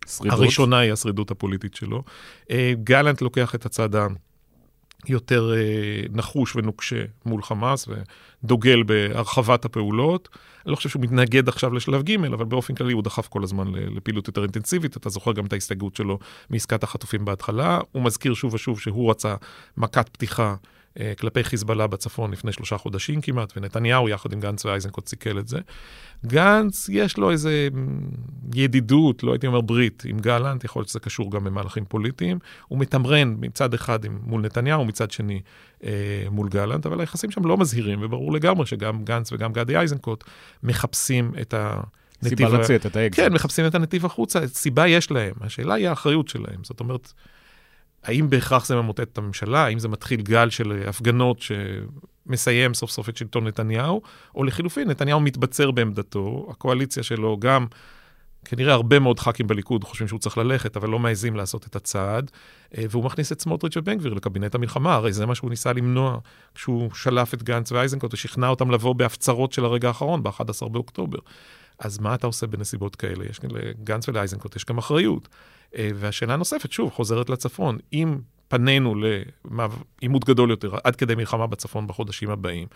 שרידות. 0.08 0.40
הראשונה 0.40 0.80
היא 0.80 0.92
השרידות 0.92 1.32
הפוליטית 1.32 1.74
שלו. 1.74 2.04
אה, 2.52 2.74
גלנט 2.84 3.22
לוקח 3.22 3.56
את 3.56 3.66
הצד 3.66 3.90
היותר 5.08 5.54
אה, 5.54 6.04
נחוש 6.12 6.56
ונוקשה 6.56 7.04
מול 7.26 7.44
חמאס 7.44 7.88
ודוגל 8.44 8.84
בהרחבת 8.84 9.66
הפעולות. 9.66 10.30
אני 10.66 10.72
לא 10.72 10.76
חושב 10.76 10.90
שהוא 10.90 11.02
מתנגד 11.02 11.50
עכשיו 11.50 11.74
לשלב 11.74 12.04
ג', 12.04 12.26
אבל 12.26 12.46
באופן 12.46 12.76
כללי 12.76 12.94
הוא 12.94 13.04
דחף 13.04 13.28
כל 13.28 13.44
הזמן 13.44 13.68
לפעילות 13.74 14.28
יותר 14.28 14.42
אינטנסיבית. 14.42 14.98
אתה 14.98 15.10
זוכר 15.10 15.32
גם 15.32 15.46
את 15.46 15.54
ההסתייגות 15.54 15.96
שלו 15.96 16.20
מעסקת 16.50 16.84
החטופים 16.84 17.26
בהתחלה. 17.26 17.80
הוא 17.92 18.04
מזכיר 18.04 18.34
שוב 18.34 18.54
ושוב 18.54 18.80
שהוא 18.80 19.12
רצה 19.12 19.36
מכת 19.78 20.10
פתיחה. 20.10 20.56
אה, 21.00 21.14
כלפי 21.20 21.44
חיזבאללה 21.44 21.88
בצפון 21.88 22.32
לפני 22.32 22.52
שלושה 22.52 22.78
חודשים 22.78 23.22
כמעט, 23.22 23.54
ונתניהו 23.58 24.10
יחד 24.10 24.34
עם 24.34 24.40
גנץ 24.40 24.66
ואייזנקוט 24.66 25.08
סיכל 25.08 25.40
את 25.40 25.48
זה. 25.48 25.60
גנץ, 26.26 26.90
יש 26.90 27.18
לו 27.18 27.32
איזה 27.32 27.68
ידידות, 28.56 29.24
לא 29.24 29.32
הייתי 29.32 29.48
אומר 29.48 29.62
ברית, 29.62 30.04
עם 30.08 30.20
גלנט, 30.20 30.64
יכול 30.64 30.80
להיות 30.80 30.90
שזה 30.90 31.00
קשור 31.00 31.32
גם 31.32 31.44
במהלכים 31.44 31.86
פוליטיים. 31.86 32.40
הוא 32.68 32.80
מתמרן 32.80 33.36
מצד 33.40 33.74
אחד 33.74 34.06
עם, 34.06 34.20
מול 34.24 34.42
נתניהו, 34.42 34.86
מצד 34.86 35.12
שני 35.12 35.42
אה, 35.84 35.90
מול 36.32 36.50
גלנט, 36.50 36.86
אבל 36.86 37.00
היחסים 37.00 37.32
שם 37.32 37.46
לא 37.46 37.58
מזהירים, 37.58 38.00
וברור 38.02 38.34
לגמרי 38.34 38.66
שגם 38.66 39.04
גנץ 39.04 39.32
וגם 39.32 39.54
גדי 39.54 39.80
איזנקוט 39.80 40.24
מחפשים 40.64 41.32
את 41.42 41.54
ה... 41.54 41.82
סיבה 42.24 42.50
לצאת, 42.50 42.86
את 42.86 42.96
האקזיט. 42.96 43.26
כן, 43.26 43.34
מחפשים 43.34 43.66
את 43.66 43.76
הנתיב 43.76 44.06
החוצה, 44.06 44.48
סיבה 44.48 44.88
יש 44.88 45.12
להם, 45.12 45.34
השאלה 45.42 45.74
היא 45.74 45.90
האחריות 45.90 46.28
שלהם. 46.28 46.64
זאת 46.64 46.80
אומרת, 46.80 47.14
האם 48.04 48.30
בהכרח 48.30 48.66
זה 48.66 48.76
ממוטט 48.76 49.00
את 49.00 49.18
הממשלה? 49.18 49.66
האם 49.66 49.80
זה 49.80 49.88
מתחיל 49.88 50.22
גל 50.22 50.50
של 50.50 50.84
הפגנות 50.88 51.38
שמסיים 51.42 52.74
סוף 52.74 52.92
סוף 52.92 53.10
את 53.10 53.18
שלטון 53.18 53.48
נתניהו? 53.48 54.02
או 54.36 54.44
לחילופין, 54.44 54.90
נתניהו 54.90 55.20
מתבצר 55.20 55.72
בעמדתו, 55.72 56.48
הקואליציה 56.52 57.04
שלו 57.04 57.38
גם... 57.40 57.66
כנראה 58.46 58.74
הרבה 58.74 59.00
מאוד 59.00 59.20
ח"כים 59.20 59.48
בליכוד 59.48 59.84
חושבים 59.84 60.08
שהוא 60.08 60.20
צריך 60.20 60.38
ללכת, 60.38 60.78
אבל 60.78 60.90
לא 60.90 61.00
מעזים 61.00 61.36
לעשות 61.36 61.68
את 61.68 61.76
הצעד, 61.76 62.32
אה, 62.78 62.84
והוא 62.90 63.04
מכניס 63.04 63.32
את 63.32 63.42
סמוטריץ' 63.42 63.78
ובן 63.78 63.98
גביר 63.98 64.14
לקבינט 64.14 64.56
המלחמה, 64.56 64.94
הרי 64.94 65.14
זה 65.14 65.26
מה 65.26 65.36
שהוא 65.36 65.50
ניסה 65.50 65.74
למנוע 65.74 66.20
כשהוא 66.56 66.94
שלף 66.94 67.34
את 67.34 67.44
גנץ 67.44 67.72
ואייזנקוט 67.72 68.14
ושכנע 68.14 68.48
אותם 68.48 68.72
לבוא 68.72 68.96
בהפצרות 68.96 69.54
של 69.54 69.66
הרגע 69.66 69.88
האחרון, 69.88 70.24
ב-11 70.24 70.70
באוקטובר. 70.70 71.20
אז 71.80 72.00
מה 72.00 72.16
אתה 72.16 72.28
עושה 72.28 72.48
בנסיבות 72.48 72.96
כאלה? 72.96 73.26
יש 73.30 73.40
לגנץ 73.44 74.10
ולאייזנקוט 74.10 74.56
יש 74.56 74.66
גם 74.66 74.78
אחריות. 74.78 75.28
אה, 75.76 75.90
והשאלה 75.96 76.34
הנוספת, 76.34 76.72
שוב, 76.72 76.90
חוזרת 76.92 77.30
לצפון, 77.30 77.78
אם 77.94 78.18
פנינו 78.48 78.96
לעימות 78.96 80.26
גדול 80.26 80.50
יותר, 80.50 80.76
עד 80.84 80.96
כדי 80.96 81.16
מלחמה 81.16 81.48
בצפון 81.48 81.88
בחודשים 81.88 82.30
הבאים, 82.30 82.68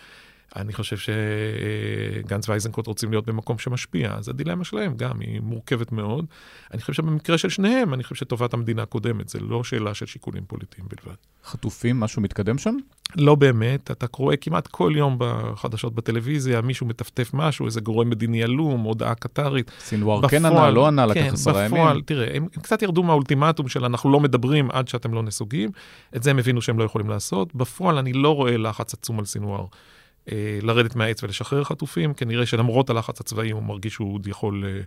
אני 0.56 0.74
חושב 0.74 0.98
שגנץ 0.98 2.50
ואייזנקוט 2.50 2.88
רוצים 2.88 3.12
להיות 3.12 3.26
במקום 3.26 3.58
שמשפיע, 3.58 4.14
אז 4.14 4.30
הדילמה 4.30 4.64
שלהם 4.64 4.96
גם 4.98 5.20
היא 5.20 5.42
מורכבת 5.42 5.92
מאוד. 5.92 6.26
אני 6.74 6.82
חושב 6.82 6.94
שבמקרה 6.94 7.38
של 7.38 7.50
שניהם, 7.50 7.94
אני 7.94 8.04
חושב 8.04 8.16
שטובת 8.16 8.54
המדינה 8.54 8.86
קודמת, 8.86 9.30
זה 9.30 9.40
לא 9.40 9.64
שאלה 9.64 9.94
של 9.94 10.06
שיקולים 10.06 10.44
פוליטיים 10.48 10.88
בלבד. 10.88 11.16
חטופים, 11.46 12.00
משהו 12.00 12.22
מתקדם 12.22 12.58
שם? 12.58 12.76
לא 13.16 13.36
באמת, 13.36 13.92
אתה 13.92 14.06
רואה 14.18 14.38
כמעט 14.38 14.68
כל 14.68 14.94
יום 14.96 15.16
בחדשות 15.20 15.96
בטלוויזיה, 15.96 16.62
מישהו 16.62 16.86
מטפטף 16.86 17.30
משהו, 17.34 17.66
איזה 17.66 17.82
גורם 17.82 18.10
מדיני 18.10 18.44
עלום, 18.44 18.82
הודעה 18.82 19.16
קטרית. 19.16 19.72
סינואר 19.80 20.28
כן 20.28 20.46
ענה, 20.46 20.72
לא 20.72 20.88
ענה, 20.88 21.06
לקח 21.06 21.22
כן, 21.22 21.34
עשרה 21.34 21.66
ימים. 21.66 21.82
בפועל, 21.82 22.02
תראה, 22.02 22.28
הם, 22.34 22.48
הם 22.56 22.62
קצת 22.62 22.82
ירדו 22.82 23.04
מהאולטימטום 23.04 23.68
של 23.68 23.86
אנחנו 23.86 24.12
לא 24.12 24.20
מדברים 24.20 24.72
עד 24.72 24.88
שאתם 24.88 25.14
לא 25.14 25.24
נסוגים, 25.24 25.70
את 26.16 26.24
זה 26.24 26.30
הם 26.32 26.40
הבינו 26.40 26.62
שהם 26.62 26.80
לא 26.80 26.84
יכולים 26.84 27.10
לעשות. 27.10 27.56
בפועל 27.56 27.98
אני 27.98 28.14
לא 28.14 28.36
רואה 28.36 28.58
לחץ 28.58 28.94
עצום 28.94 29.20
על 29.20 29.26
סינואר. 29.26 29.66
אה, 30.32 30.60
לרדת 30.62 30.96
מהעץ 30.96 31.24
ולשחרר 31.24 31.64
חטופים, 31.64 32.14
כנראה 32.14 32.46
שלמרות 32.46 32.90
הלחץ 32.90 33.22
הצבאי 33.22 33.52
הוא 33.52 33.64
מרגיש 33.64 33.94
שהוא 33.94 34.16
עוד 34.16 34.28
יכול 34.28 34.64
אה, 34.66 34.80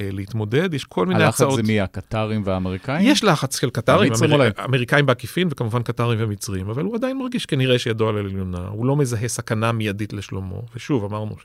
אה, 0.00 0.08
להתמודד. 0.12 0.74
יש 0.74 0.84
כל 0.84 1.06
מיני 1.06 1.24
הלחץ 1.24 1.34
הצעות... 1.34 1.52
הלחץ 1.52 1.66
זה 1.66 1.72
מי, 1.72 1.80
הקטרים 1.80 2.42
והאמריקאים? 2.44 3.06
יש 3.10 3.24
לחץ 3.24 3.60
של 3.60 3.70
קטרים, 3.70 4.12
אמר... 4.24 4.48
אמריקאים 4.64 5.06
בעקיפין 5.06 5.48
וכמובן 5.50 5.82
קטרים 5.82 6.18
ומצרים, 6.22 6.70
אבל 6.70 6.84
הוא 6.84 6.94
עדיין 6.94 7.18
מרגיש 7.18 7.46
כנראה 7.46 7.78
שידו 7.78 8.08
על 8.08 8.16
העליונה, 8.16 8.68
הוא 8.68 8.86
לא 8.86 8.96
מזהה 8.96 9.28
סכנה 9.28 9.72
מיידית 9.72 10.12
לשלומו, 10.12 10.62
ושוב, 10.74 11.04
אמרנו 11.04 11.36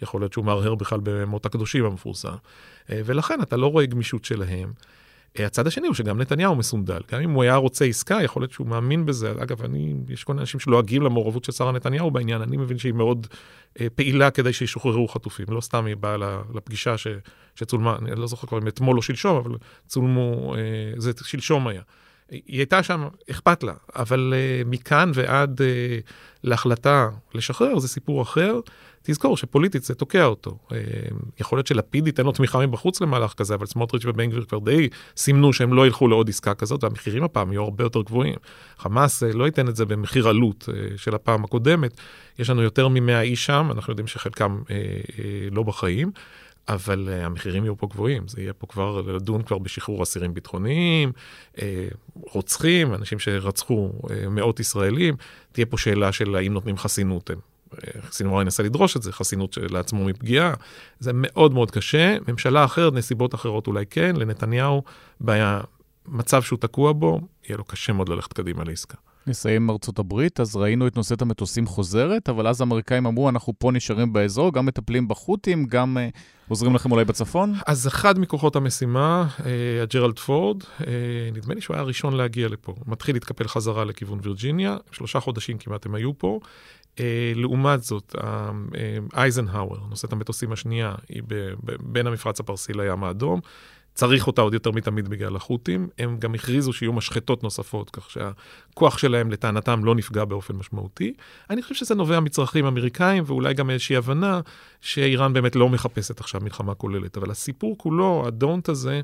שיכול 0.00 0.20
להיות 0.20 0.32
שהוא 0.32 0.44
מהרהר 0.44 0.74
בכלל 0.74 1.00
במות 1.02 1.46
הקדושים 1.46 1.84
המפורסם, 1.84 2.34
ולכן 2.88 3.42
אתה 3.42 3.56
לא 3.56 3.66
רואה 3.66 3.86
גמישות 3.86 4.24
שלהם. 4.24 4.72
הצד 5.44 5.66
השני 5.66 5.86
הוא 5.86 5.94
שגם 5.94 6.20
נתניהו 6.20 6.56
מסונדל. 6.56 7.00
גם 7.12 7.20
אם 7.20 7.30
הוא 7.30 7.42
היה 7.42 7.56
רוצה 7.56 7.84
עסקה, 7.84 8.18
יכול 8.22 8.42
להיות 8.42 8.52
שהוא 8.52 8.66
מאמין 8.66 9.06
בזה. 9.06 9.32
אגב, 9.32 9.62
אני, 9.62 9.94
יש 10.08 10.24
כל 10.24 10.32
מיני 10.32 10.40
אנשים 10.40 10.60
שלועגים 10.60 11.02
למעורבות 11.02 11.44
של 11.44 11.52
שרה 11.52 11.72
נתניהו 11.72 12.10
בעניין, 12.10 12.42
אני 12.42 12.56
מבין 12.56 12.78
שהיא 12.78 12.92
מאוד 12.92 13.26
אה, 13.80 13.86
פעילה 13.94 14.30
כדי 14.30 14.52
שישוחררו 14.52 15.08
חטופים. 15.08 15.46
לא 15.48 15.60
סתם 15.60 15.86
היא 15.86 15.96
באה 15.96 16.16
לפגישה 16.54 16.98
ש, 16.98 17.06
שצולמה, 17.54 17.96
אני 17.98 18.20
לא 18.20 18.26
זוכר 18.26 18.46
כבר 18.46 18.58
אם 18.58 18.68
אתמול 18.68 18.96
או 18.96 19.02
שלשום, 19.02 19.36
אבל 19.36 19.56
צולמו, 19.86 20.54
אה, 20.54 20.60
זה 20.96 21.12
שלשום 21.24 21.68
היה. 21.68 21.82
היא 22.30 22.58
הייתה 22.58 22.82
שם, 22.82 23.08
אכפת 23.30 23.62
לה, 23.62 23.74
אבל 23.96 24.34
uh, 24.34 24.68
מכאן 24.68 25.10
ועד 25.14 25.60
uh, 25.60 25.64
להחלטה 26.44 27.08
לשחרר 27.34 27.78
זה 27.78 27.88
סיפור 27.88 28.22
אחר. 28.22 28.60
תזכור 29.06 29.36
שפוליטית 29.36 29.84
זה 29.84 29.94
תוקע 29.94 30.24
אותו. 30.24 30.58
Uh, 30.68 30.74
יכול 31.40 31.58
להיות 31.58 31.66
שלפיד 31.66 32.06
ייתן 32.06 32.24
לו 32.24 32.32
תמיכה 32.32 32.66
מבחוץ 32.66 33.00
למהלך 33.00 33.32
כזה, 33.32 33.54
אבל 33.54 33.66
סמוטריץ' 33.66 34.04
ובן 34.04 34.30
גביר 34.30 34.44
כבר 34.44 34.58
די 34.58 34.88
סימנו 35.16 35.52
שהם 35.52 35.72
לא 35.72 35.86
ילכו 35.86 36.08
לעוד 36.08 36.28
עסקה 36.28 36.54
כזאת, 36.54 36.84
והמחירים 36.84 37.24
הפעם 37.24 37.52
יהיו 37.52 37.62
הרבה 37.62 37.84
יותר 37.84 38.02
גבוהים. 38.02 38.34
חמאס 38.78 39.22
uh, 39.22 39.26
לא 39.36 39.44
ייתן 39.44 39.68
את 39.68 39.76
זה 39.76 39.84
במחיר 39.84 40.28
עלות 40.28 40.68
uh, 40.68 40.98
של 40.98 41.14
הפעם 41.14 41.44
הקודמת. 41.44 42.00
יש 42.38 42.50
לנו 42.50 42.62
יותר 42.62 42.88
מ-100 42.88 43.20
איש 43.20 43.46
שם, 43.46 43.68
אנחנו 43.72 43.90
יודעים 43.90 44.06
שחלקם 44.06 44.62
לא 45.50 45.62
בחיים. 45.62 46.10
אבל 46.68 47.08
uh, 47.08 47.24
המחירים 47.24 47.64
יהיו 47.64 47.76
פה 47.76 47.86
גבוהים, 47.86 48.28
זה 48.28 48.40
יהיה 48.40 48.52
פה 48.52 48.66
כבר 48.66 49.00
לדון 49.00 49.42
כבר 49.42 49.58
בשחרור 49.58 50.02
אסירים 50.02 50.34
ביטחוניים, 50.34 51.12
uh, 51.56 51.60
רוצחים, 52.14 52.94
אנשים 52.94 53.18
שרצחו 53.18 53.92
uh, 54.02 54.28
מאות 54.30 54.60
ישראלים, 54.60 55.16
תהיה 55.52 55.66
פה 55.66 55.78
שאלה 55.78 56.12
של 56.12 56.36
האם 56.36 56.52
נותנים 56.52 56.76
חסינות. 56.76 57.30
סינואר 58.10 58.42
ינסה 58.42 58.62
לדרוש 58.62 58.96
את 58.96 59.02
זה, 59.02 59.12
חסינות 59.12 59.58
לעצמו 59.70 60.04
מפגיעה. 60.04 60.54
זה 61.00 61.10
מאוד 61.14 61.54
מאוד 61.54 61.70
קשה. 61.70 62.16
ממשלה 62.28 62.64
אחרת, 62.64 62.92
נסיבות 62.92 63.34
אחרות 63.34 63.66
אולי 63.66 63.86
כן, 63.86 64.16
לנתניהו, 64.16 64.82
במצב 65.20 66.42
שהוא 66.42 66.58
תקוע 66.58 66.92
בו, 66.92 67.20
יהיה 67.48 67.58
לו 67.58 67.64
קשה 67.64 67.92
מאוד 67.92 68.08
ללכת 68.08 68.32
קדימה 68.32 68.64
לעסקה. 68.64 68.96
נסיים 69.26 69.62
עם 69.62 69.70
ארצות 69.70 69.98
הברית, 69.98 70.40
אז 70.40 70.56
ראינו 70.56 70.86
את 70.86 70.96
נושאת 70.96 71.22
המטוסים 71.22 71.66
חוזרת, 71.66 72.28
אבל 72.28 72.46
אז 72.46 72.60
האמריקאים 72.60 73.06
אמרו, 73.06 73.28
אנחנו 73.28 73.52
פה 73.58 73.72
נשארים 73.72 74.12
באזור, 74.12 74.52
גם 74.52 74.66
מטפלים 74.66 75.08
בחות'ים, 75.08 75.66
גם 75.66 75.96
uh, 75.96 76.18
עוזרים 76.48 76.74
לכם 76.74 76.92
אולי 76.92 77.04
בצפון? 77.04 77.54
אז 77.66 77.88
אחד 77.88 78.18
מכוחות 78.18 78.56
המשימה, 78.56 79.28
uh, 79.38 79.42
הג'רלד 79.82 80.18
פורד, 80.18 80.62
uh, 80.62 80.84
נדמה 81.32 81.54
לי 81.54 81.60
שהוא 81.60 81.74
היה 81.74 81.82
הראשון 81.82 82.14
להגיע 82.16 82.48
לפה. 82.48 82.74
מתחיל 82.86 83.14
להתקפל 83.16 83.48
חזרה 83.48 83.84
לכיוון 83.84 84.18
וירג'יניה, 84.22 84.76
שלושה 84.92 85.20
חודשים 85.20 85.58
כמעט 85.58 85.86
הם 85.86 85.94
היו 85.94 86.18
פה. 86.18 86.40
Uh, 86.96 86.98
לעומת 87.34 87.82
זאת, 87.82 88.14
אייזנהאואר, 89.14 89.78
נושאת 89.90 90.12
המטוסים 90.12 90.52
השנייה, 90.52 90.94
היא 91.08 91.22
בין 91.80 92.06
המפרץ 92.06 92.40
הפרסי 92.40 92.72
לים 92.72 93.04
האדום. 93.04 93.40
צריך 93.96 94.26
אותה 94.26 94.42
עוד 94.42 94.54
יותר 94.54 94.70
מתמיד 94.70 95.08
בגלל 95.08 95.36
החות'ים. 95.36 95.88
הם 95.98 96.18
גם 96.18 96.34
הכריזו 96.34 96.72
שיהיו 96.72 96.92
משחטות 96.92 97.42
נוספות, 97.42 97.90
כך 97.90 98.10
שהכוח 98.10 98.98
שלהם 98.98 99.30
לטענתם 99.30 99.84
לא 99.84 99.94
נפגע 99.94 100.24
באופן 100.24 100.56
משמעותי. 100.56 101.14
אני 101.50 101.62
חושב 101.62 101.74
שזה 101.74 101.94
נובע 101.94 102.20
מצרכים 102.20 102.66
אמריקאים, 102.66 103.24
ואולי 103.26 103.54
גם 103.54 103.70
איזושהי 103.70 103.96
הבנה 103.96 104.40
שאיראן 104.80 105.32
באמת 105.32 105.56
לא 105.56 105.68
מחפשת 105.68 106.20
עכשיו 106.20 106.40
מלחמה 106.40 106.74
כוללת. 106.74 107.16
אבל 107.16 107.30
הסיפור 107.30 107.78
כולו, 107.78 108.24
הדונט 108.26 108.68
הזה, 108.68 108.94
אה, 108.94 109.00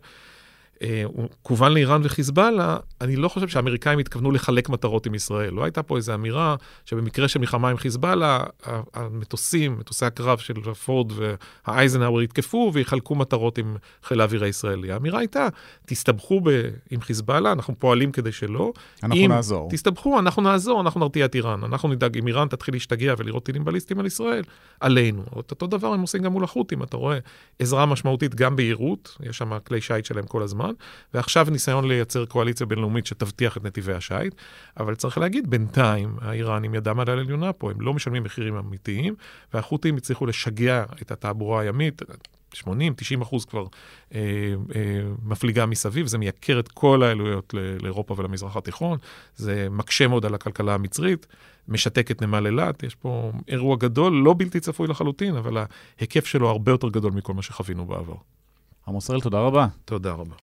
הוא 1.04 1.28
כוון 1.42 1.72
לאיראן 1.72 2.00
וחיזבאללה, 2.04 2.76
אני 3.00 3.16
לא 3.16 3.28
חושב 3.28 3.48
שהאמריקאים 3.48 3.98
התכוונו 3.98 4.30
לחלק 4.30 4.68
מטרות 4.68 5.06
עם 5.06 5.14
ישראל. 5.14 5.54
לא 5.54 5.64
הייתה 5.64 5.82
פה 5.82 5.96
איזו 5.96 6.14
אמירה 6.14 6.56
שבמקרה 6.84 7.28
של 7.28 7.38
מלחמה 7.38 7.70
עם 7.70 7.76
חיזבאללה, 7.76 8.44
המטוסים, 8.94 9.78
מטוסי 9.78 10.04
הקרב 10.04 10.38
של 10.38 10.54
פורד 10.84 11.12
והאייזנהאואר 11.12 12.22
יתקפו 12.22 12.70
ויחלקו 12.74 13.14
מטרות 13.14 13.58
עם 13.58 13.76
חיל 14.02 14.20
האוויר 14.20 14.44
הישראלי. 14.44 14.92
האמירה 14.92 15.18
הייתה, 15.18 15.48
תסתבכו 15.86 16.40
ב- 16.40 16.68
עם 16.90 17.00
חיזבאללה, 17.00 17.52
אנחנו 17.52 17.74
פועלים 17.78 18.12
כדי 18.12 18.32
שלא. 18.32 18.72
אנחנו 19.02 19.16
אם 19.16 19.32
נעזור. 19.32 19.68
תסתבכו, 19.70 20.18
אנחנו 20.18 20.42
נעזור, 20.42 20.80
אנחנו 20.80 21.00
נרתיע 21.00 21.24
את 21.24 21.34
איראן. 21.34 21.64
אנחנו 21.64 21.88
נדאג, 21.88 22.18
אם 22.18 22.26
איראן 22.26 22.48
תתחיל 22.48 22.74
להשתגע 22.74 23.14
ולירות 23.18 23.44
טילים 23.44 23.64
בליסטיים 23.64 24.00
על 24.00 24.06
ישראל, 24.06 24.44
עלינו. 24.80 25.22
אותו 25.36 25.66
דבר 25.66 25.92
הם 25.92 26.00
עושים 26.00 26.22
גם 26.22 26.32
מול 26.32 26.44
החות'ים, 26.44 26.82
אתה 26.82 26.96
רואה 26.96 27.18
עזרה 27.58 27.86
משמעותית 27.86 28.34
גם 28.34 28.56
ביירוט, 28.56 29.08
יש 29.20 29.38
שם 29.38 29.58
כלי 29.66 29.80
שיט 29.80 30.04
שלהם 30.04 30.26
כל 30.26 30.42
הזמן. 30.42 30.71
ועכשיו 31.14 31.46
ניסיון 31.50 31.88
לייצר 31.88 32.24
קואליציה 32.24 32.66
בינלאומית 32.66 33.06
שתבטיח 33.06 33.56
את 33.56 33.64
נתיבי 33.64 33.92
השיט, 33.92 34.34
אבל 34.76 34.94
צריך 34.94 35.18
להגיד, 35.18 35.50
בינתיים 35.50 36.16
האיראנים 36.20 36.74
ידם 36.74 37.00
על 37.00 37.08
העליונה 37.08 37.52
פה, 37.52 37.70
הם 37.70 37.80
לא 37.80 37.94
משלמים 37.94 38.22
מחירים 38.22 38.56
אמיתיים, 38.56 39.14
והחות'ים 39.54 39.96
הצליחו 39.96 40.26
לשגע 40.26 40.84
את 41.02 41.10
התעבורה 41.10 41.60
הימית. 41.60 42.02
80-90 42.54 43.22
אחוז 43.22 43.44
כבר 43.44 43.66
אה, 44.14 44.20
אה, 44.74 45.00
מפליגה 45.22 45.66
מסביב, 45.66 46.06
זה 46.06 46.18
מייקר 46.18 46.60
את 46.60 46.68
כל 46.68 47.02
העלויות 47.02 47.54
לאירופה 47.82 48.14
ולמזרח 48.18 48.56
התיכון, 48.56 48.98
זה 49.36 49.68
מקשה 49.70 50.08
מאוד 50.08 50.26
על 50.26 50.34
הכלכלה 50.34 50.74
המצרית, 50.74 51.26
משתק 51.68 52.10
את 52.10 52.22
נמל 52.22 52.46
אילת, 52.46 52.82
יש 52.82 52.94
פה 52.94 53.32
אירוע 53.48 53.76
גדול, 53.76 54.12
לא 54.12 54.34
בלתי 54.38 54.60
צפוי 54.60 54.88
לחלוטין, 54.88 55.36
אבל 55.36 55.64
ההיקף 55.98 56.26
שלו 56.26 56.48
הרבה 56.48 56.72
יותר 56.72 56.88
גדול 56.88 57.12
מכל 57.12 57.34
מה 57.34 57.42
שחווינו 57.42 57.86
בעבר. 57.86 58.16
עמוס 58.88 59.10
הראל, 59.10 59.20
תודה 59.20 59.40
רבה. 59.40 59.66
תודה 59.84 60.12
רבה. 60.12 60.51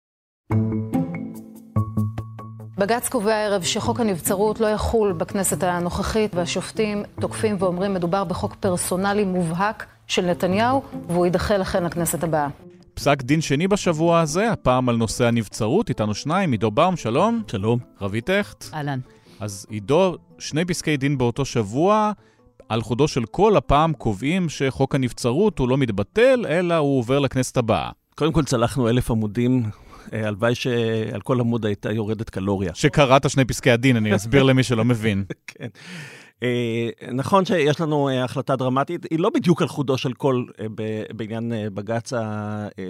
בג"ץ 2.77 3.09
קובע 3.09 3.33
הערב 3.35 3.63
שחוק 3.63 3.99
הנבצרות 3.99 4.59
לא 4.59 4.67
יחול 4.67 5.13
בכנסת 5.13 5.63
הנוכחית, 5.63 6.35
והשופטים 6.35 7.03
תוקפים 7.21 7.55
ואומרים 7.59 7.93
מדובר 7.93 8.23
בחוק 8.23 8.55
פרסונלי 8.55 9.25
מובהק 9.25 9.85
של 10.07 10.25
נתניהו, 10.25 10.83
והוא 11.07 11.25
יידחה 11.25 11.57
לכן 11.57 11.83
לכנסת 11.83 12.23
הבאה. 12.23 12.47
פסק 12.93 13.21
דין 13.21 13.41
שני 13.41 13.67
בשבוע 13.67 14.19
הזה, 14.19 14.51
הפעם 14.51 14.89
על 14.89 14.95
נושא 14.95 15.25
הנבצרות, 15.25 15.89
איתנו 15.89 16.13
שניים, 16.13 16.51
עידו 16.51 16.71
באום, 16.71 16.97
שלום. 16.97 17.43
שלום. 17.47 17.79
רבית 18.01 18.29
הכט. 18.29 18.65
אהלן. 18.73 18.99
אז 19.39 19.65
עידו, 19.69 20.15
שני 20.39 20.65
פסקי 20.65 20.97
דין 20.97 21.17
באותו 21.17 21.45
שבוע, 21.45 22.11
על 22.69 22.81
חודו 22.81 23.07
של 23.07 23.25
כל, 23.25 23.57
הפעם 23.57 23.93
קובעים 23.93 24.49
שחוק 24.49 24.95
הנבצרות 24.95 25.59
הוא 25.59 25.69
לא 25.69 25.77
מתבטל, 25.77 26.45
אלא 26.49 26.75
הוא 26.75 26.99
עובר 26.99 27.19
לכנסת 27.19 27.57
הבאה. 27.57 27.89
קודם 28.15 28.31
כל 28.31 28.43
צלחנו 28.43 28.89
אלף 28.89 29.11
עמודים, 29.11 29.63
הלוואי 30.11 30.55
שעל 30.55 31.21
כל 31.21 31.39
עמוד 31.39 31.65
הייתה 31.65 31.91
יורדת 31.91 32.29
קלוריה. 32.29 32.71
שקראת 32.75 33.29
שני 33.29 33.45
פסקי 33.45 33.71
הדין, 33.71 33.95
אני 33.95 34.15
אסביר 34.15 34.43
למי 34.43 34.63
שלא 34.63 34.85
מבין. 34.85 35.23
כן. 35.47 35.67
אה, 36.43 36.89
נכון 37.11 37.45
שיש 37.45 37.81
לנו 37.81 38.09
אה, 38.09 38.23
החלטה 38.23 38.55
דרמטית, 38.55 39.05
היא 39.09 39.19
לא 39.19 39.29
בדיוק 39.29 39.61
על 39.61 39.67
חודו 39.67 39.97
של 39.97 40.13
קול 40.13 40.51
אה, 40.59 40.65
בעניין 41.15 41.51
בג"ץ 41.73 42.13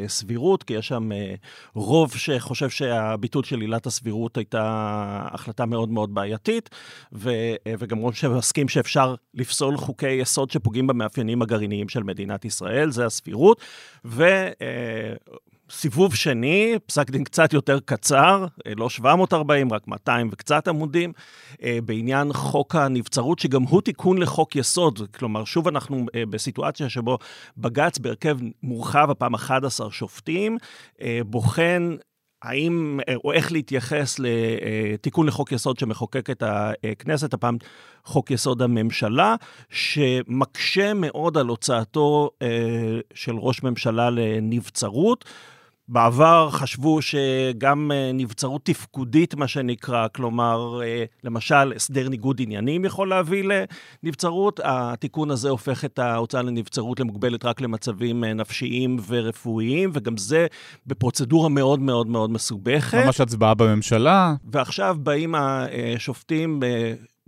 הסבירות, 0.06 0.64
כי 0.64 0.74
יש 0.74 0.88
שם 0.88 1.10
רוב 1.74 2.16
שחושב 2.16 2.70
שהביטול 2.70 3.44
של 3.44 3.62
עילת 3.62 3.86
הסבירות 3.86 4.38
הייתה 4.38 4.62
החלטה 5.32 5.66
מאוד 5.66 5.90
מאוד 5.90 6.14
בעייתית, 6.14 6.70
וגם 7.80 7.98
רוב 7.98 8.16
שמסכים 8.16 8.68
שאפשר 8.68 9.16
לפסול 9.34 9.78
חוקי 9.78 10.12
יסוד 10.12 10.52
שפוגעים 10.52 10.88
במאפיינים 10.88 11.42
הגרעיניים 11.42 11.90
של 11.90 12.04
מדינת 12.04 12.46
ישראל, 12.46 12.92
זה 12.92 13.06
הסבירות. 13.06 13.62
סיבוב 15.72 16.16
שני, 16.16 16.76
פסק 16.86 17.10
דין 17.10 17.24
קצת 17.24 17.54
יותר 17.54 17.80
קצר, 17.86 18.46
אה, 18.68 18.72
לא 18.78 18.90
740, 18.90 19.74
רק 19.74 19.88
200 19.88 20.30
וקצת 20.32 20.68
עמודים, 20.68 21.14
אה, 21.64 21.80
בעניין 21.86 22.34
חוק 22.34 22.76
הנבצרות, 22.76 23.40
שגם 23.40 23.64
הוא 23.64 23.82
תיקון 23.82 24.18
לחוק 24.18 24.56
יסוד. 24.56 25.02
כלומר, 25.18 25.46
שוב 25.46 25.68
אנחנו 25.68 26.06
אה, 26.16 26.24
בסיטואציה 26.30 26.90
שבו 26.90 27.18
בג"ץ 27.58 27.98
בהרכב 27.98 28.38
מורחב, 28.64 29.08
הפעם 29.12 29.34
11 29.34 29.92
שופטים, 29.92 30.58
בוחן 31.26 31.96
האם, 32.42 33.00
או 33.24 33.34
איך 33.34 33.52
להתייחס 33.52 34.20
לתיקון 34.20 35.28
לחוק 35.28 35.52
יסוד 35.52 35.80
שמחוקקת 35.80 36.44
הכנסת, 36.92 37.34
הפעם 37.34 37.58
חוק 38.06 38.32
יסוד 38.32 38.62
הממשלה, 38.62 39.36
שמקשה 39.70 40.94
מאוד 40.94 41.38
על 41.38 41.48
הוצאתו 41.48 42.30
של 43.14 43.36
ראש 43.36 43.64
ממשלה 43.64 44.10
לנבצרות. 44.10 45.26
בעבר 45.90 46.50
חשבו 46.52 47.02
שגם 47.02 47.92
אה, 47.92 48.12
נבצרות 48.14 48.66
תפקודית, 48.66 49.36
מה 49.36 49.48
שנקרא, 49.48 50.08
כלומר, 50.16 50.82
אה, 50.84 51.04
למשל, 51.24 51.74
הסדר 51.76 52.10
ניגוד 52.10 52.42
עניינים 52.42 52.86
יכול 52.86 53.10
להביא 53.10 53.44
לנבצרות. 54.04 54.60
התיקון 54.64 55.32
הזה 55.32 55.50
הופך 55.50 55.86
את 55.86 56.00
ההוצאה 56.00 56.42
לנבצרות 56.42 57.00
למוגבלת 57.00 57.46
רק 57.46 57.62
למצבים 57.62 58.24
אה, 58.24 58.34
נפשיים 58.34 58.98
ורפואיים, 59.08 59.90
וגם 59.94 60.18
זה 60.18 60.48
בפרוצדורה 60.88 61.50
מאוד 61.50 61.80
מאוד 61.80 62.08
מאוד 62.08 62.30
מסובכת. 62.30 63.06
ממש 63.06 63.22
הצבעה 63.22 63.54
בממשלה. 63.54 64.34
ועכשיו 64.52 64.98
באים 65.00 65.36
השופטים 65.38 66.60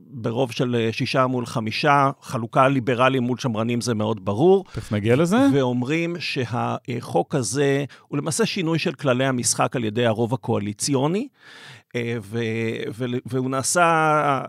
ברוב 0.07 0.51
של 0.51 0.75
אה, 0.75 0.89
שישה 0.93 1.27
מול 1.27 1.45
חמישה, 1.45 2.09
חלוקה 2.21 2.67
ליברליים 2.67 3.23
מול 3.23 3.37
שמרנים 3.37 3.81
זה 3.81 3.93
מאוד 3.93 4.25
ברור. 4.25 4.65
תכף 4.73 4.91
נגיע 4.91 5.15
לזה. 5.15 5.37
ואומרים 5.53 6.15
שהחוק 6.19 7.35
הזה 7.35 7.85
הוא 8.07 8.17
למעשה 8.17 8.45
שינוי 8.45 8.79
של 8.79 8.93
כללי 8.93 9.25
המשחק 9.25 9.75
על 9.75 9.83
ידי 9.83 10.05
הרוב 10.05 10.33
הקואליציוני, 10.33 11.27
אה, 11.95 12.17
והוא 13.25 13.49
נעשה 13.49 14.41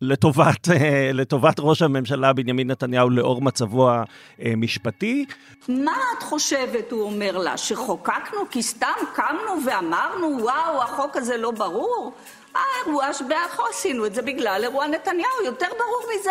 לטובת, 0.00 0.68
אה, 0.70 1.10
לטובת 1.12 1.54
ראש 1.58 1.82
הממשלה 1.82 2.32
בנימין 2.32 2.70
נתניהו 2.70 3.10
לאור 3.10 3.42
מצבו 3.42 3.90
המשפטי. 4.38 5.24
מה 5.68 5.96
את 6.18 6.22
חושבת, 6.22 6.92
הוא 6.92 7.02
אומר 7.02 7.38
לה, 7.38 7.56
שחוקקנו 7.56 8.40
כי 8.50 8.62
סתם 8.62 8.86
קמנו 9.14 9.66
ואמרנו, 9.66 10.38
וואו, 10.42 10.82
החוק 10.82 11.16
הזה 11.16 11.36
לא 11.36 11.50
ברור? 11.50 12.12
האירוע 12.56 13.12
שבאחו 13.12 13.62
עשינו 13.70 14.06
את 14.06 14.14
זה 14.14 14.22
בגלל 14.22 14.60
אירוע 14.62 14.86
נתניהו, 14.86 15.44
יותר 15.44 15.66
ברור 15.78 16.02
מזה. 16.20 16.30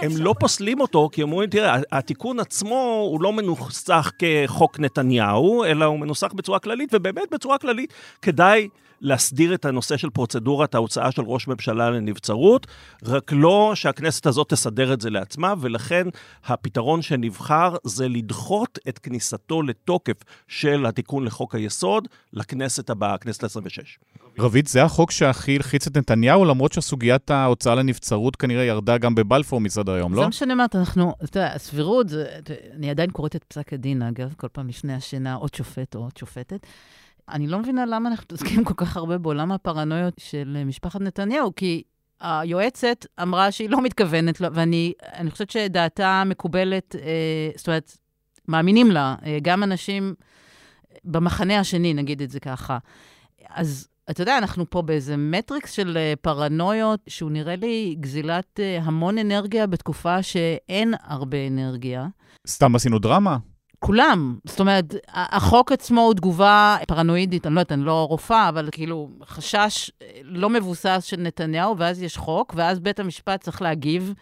הם 0.00 0.10
לא 0.16 0.34
פוסלים 0.40 0.80
אותו, 0.80 1.08
כי 1.12 1.22
הם 1.22 1.32
אומרים, 1.32 1.50
תראה, 1.50 1.76
התיקון 1.92 2.40
עצמו 2.40 3.08
הוא 3.10 3.22
לא 3.22 3.32
מנוסח 3.32 4.10
כחוק 4.18 4.80
נתניהו, 4.80 5.64
אלא 5.64 5.84
הוא 5.84 5.98
מנוסח 5.98 6.32
בצורה 6.32 6.58
כללית, 6.58 6.90
ובאמת 6.92 7.30
בצורה 7.30 7.58
כללית 7.58 7.92
כדאי 8.22 8.68
להסדיר 9.00 9.54
את 9.54 9.64
הנושא 9.64 9.96
של 9.96 10.10
פרוצדורת 10.10 10.74
ההוצאה 10.74 11.12
של 11.12 11.22
ראש 11.26 11.48
ממשלה 11.48 11.90
לנבצרות, 11.90 12.66
רק 13.04 13.32
לא 13.32 13.72
שהכנסת 13.74 14.26
הזאת 14.26 14.48
תסדר 14.48 14.92
את 14.92 15.00
זה 15.00 15.10
לעצמה, 15.10 15.54
ולכן 15.60 16.06
הפתרון 16.44 17.02
שנבחר 17.02 17.76
זה 17.84 18.08
לדחות 18.08 18.78
את 18.88 18.98
כניסתו 18.98 19.62
לתוקף 19.62 20.16
של 20.48 20.86
התיקון 20.86 21.24
לחוק 21.24 21.54
היסוד 21.54 22.08
לכנסת 22.32 22.90
הבאה, 22.90 23.14
הכנסת 23.14 23.44
ה-26. 23.44 24.27
רבית, 24.40 24.66
זה 24.66 24.82
החוק 24.82 25.10
שהכי 25.10 25.56
הלחיץ 25.56 25.86
את 25.86 25.96
נתניהו, 25.96 26.44
למרות 26.44 26.72
שסוגיית 26.72 27.30
ההוצאה 27.30 27.74
לנבצרות 27.74 28.36
כנראה 28.36 28.64
ירדה 28.64 28.98
גם 28.98 29.14
בבלפור 29.14 29.60
מסדר 29.60 29.92
היום, 29.92 30.14
לא? 30.14 30.20
זה 30.20 30.26
מה 30.26 30.32
שאני 30.32 30.52
אומרת, 30.52 30.76
אנחנו, 30.76 31.14
אתה 31.24 31.38
יודע, 31.38 31.52
הסבירות, 31.54 32.06
אני 32.76 32.90
עדיין 32.90 33.10
קוראת 33.10 33.36
את 33.36 33.44
פסק 33.44 33.72
הדין, 33.72 34.02
אגב, 34.02 34.34
כל 34.36 34.48
פעם 34.48 34.68
לפני 34.68 34.94
השינה, 34.94 35.34
עוד 35.34 35.54
שופט 35.54 35.94
או 35.94 36.00
עוד 36.00 36.16
שופטת. 36.16 36.66
אני 37.28 37.46
לא 37.46 37.58
מבינה 37.58 37.86
למה 37.86 38.08
אנחנו 38.08 38.24
מתעסקים 38.24 38.64
כל 38.64 38.74
כך 38.76 38.96
הרבה 38.96 39.18
בעולם 39.18 39.52
הפרנויות 39.52 40.14
של 40.18 40.62
משפחת 40.66 41.00
נתניהו, 41.00 41.52
כי 41.56 41.82
היועצת 42.20 43.06
אמרה 43.22 43.52
שהיא 43.52 43.70
לא 43.70 43.82
מתכוונת, 43.82 44.40
ואני 44.40 44.92
חושבת 45.30 45.50
שדעתה 45.50 46.22
מקובלת, 46.26 46.94
אה, 46.96 47.50
זאת 47.56 47.66
אומרת, 47.66 47.96
מאמינים 48.48 48.90
לה, 48.90 49.14
אה, 49.26 49.38
גם 49.42 49.62
אנשים 49.62 50.14
במחנה 51.04 51.58
השני, 51.58 51.94
נגיד 51.94 52.22
את 52.22 52.30
זה 52.30 52.40
ככה. 52.40 52.78
אז 53.50 53.88
אתה 54.10 54.22
יודע, 54.22 54.38
אנחנו 54.38 54.70
פה 54.70 54.82
באיזה 54.82 55.16
מטריקס 55.16 55.72
של 55.72 55.96
אה, 55.96 56.12
פרנויות, 56.20 57.00
שהוא 57.08 57.30
נראה 57.30 57.56
לי 57.56 57.96
גזילת 58.00 58.60
אה, 58.60 58.78
המון 58.82 59.18
אנרגיה 59.18 59.66
בתקופה 59.66 60.22
שאין 60.22 60.94
הרבה 61.04 61.46
אנרגיה. 61.46 62.06
סתם 62.48 62.74
עשינו 62.74 62.98
דרמה? 62.98 63.36
כולם. 63.78 64.38
זאת 64.44 64.60
אומרת, 64.60 64.94
החוק 65.12 65.72
עצמו 65.72 66.00
הוא 66.00 66.14
תגובה 66.14 66.76
פרנואידית, 66.88 67.46
אני 67.46 67.54
לא 67.54 67.60
יודעת, 67.60 67.72
אני 67.72 67.84
לא 67.84 68.06
רופאה, 68.08 68.48
אבל 68.48 68.68
כאילו, 68.72 69.08
חשש 69.24 69.90
אה, 70.02 70.06
לא 70.22 70.50
מבוסס 70.50 71.04
של 71.04 71.20
נתניהו, 71.20 71.78
ואז 71.78 72.02
יש 72.02 72.16
חוק, 72.16 72.52
ואז 72.56 72.80
בית 72.80 73.00
המשפט 73.00 73.40
צריך 73.40 73.62
להגיב. 73.62 74.14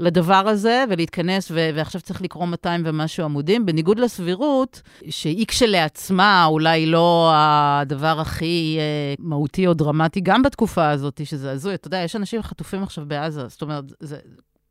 לדבר 0.00 0.48
הזה 0.48 0.84
ולהתכנס, 0.88 1.50
ו- 1.50 1.70
ועכשיו 1.74 2.00
צריך 2.00 2.22
לקרוא 2.22 2.46
200 2.46 2.82
ומשהו 2.84 3.24
עמודים, 3.24 3.66
בניגוד 3.66 3.98
לסבירות, 3.98 4.82
שהיא 5.10 5.46
כשלעצמה 5.46 6.44
אולי 6.44 6.86
לא 6.86 7.30
הדבר 7.34 8.20
הכי 8.20 8.76
אה, 8.78 9.14
מהותי 9.18 9.66
או 9.66 9.74
דרמטי, 9.74 10.20
גם 10.20 10.42
בתקופה 10.42 10.90
הזאת, 10.90 11.20
שזה 11.24 11.50
הזוי. 11.52 11.74
אתה 11.74 11.86
יודע, 11.86 11.98
יש 11.98 12.16
אנשים 12.16 12.42
חטופים 12.42 12.82
עכשיו 12.82 13.04
בעזה, 13.06 13.48
זאת 13.48 13.62
אומרת, 13.62 13.84
זה, 14.00 14.18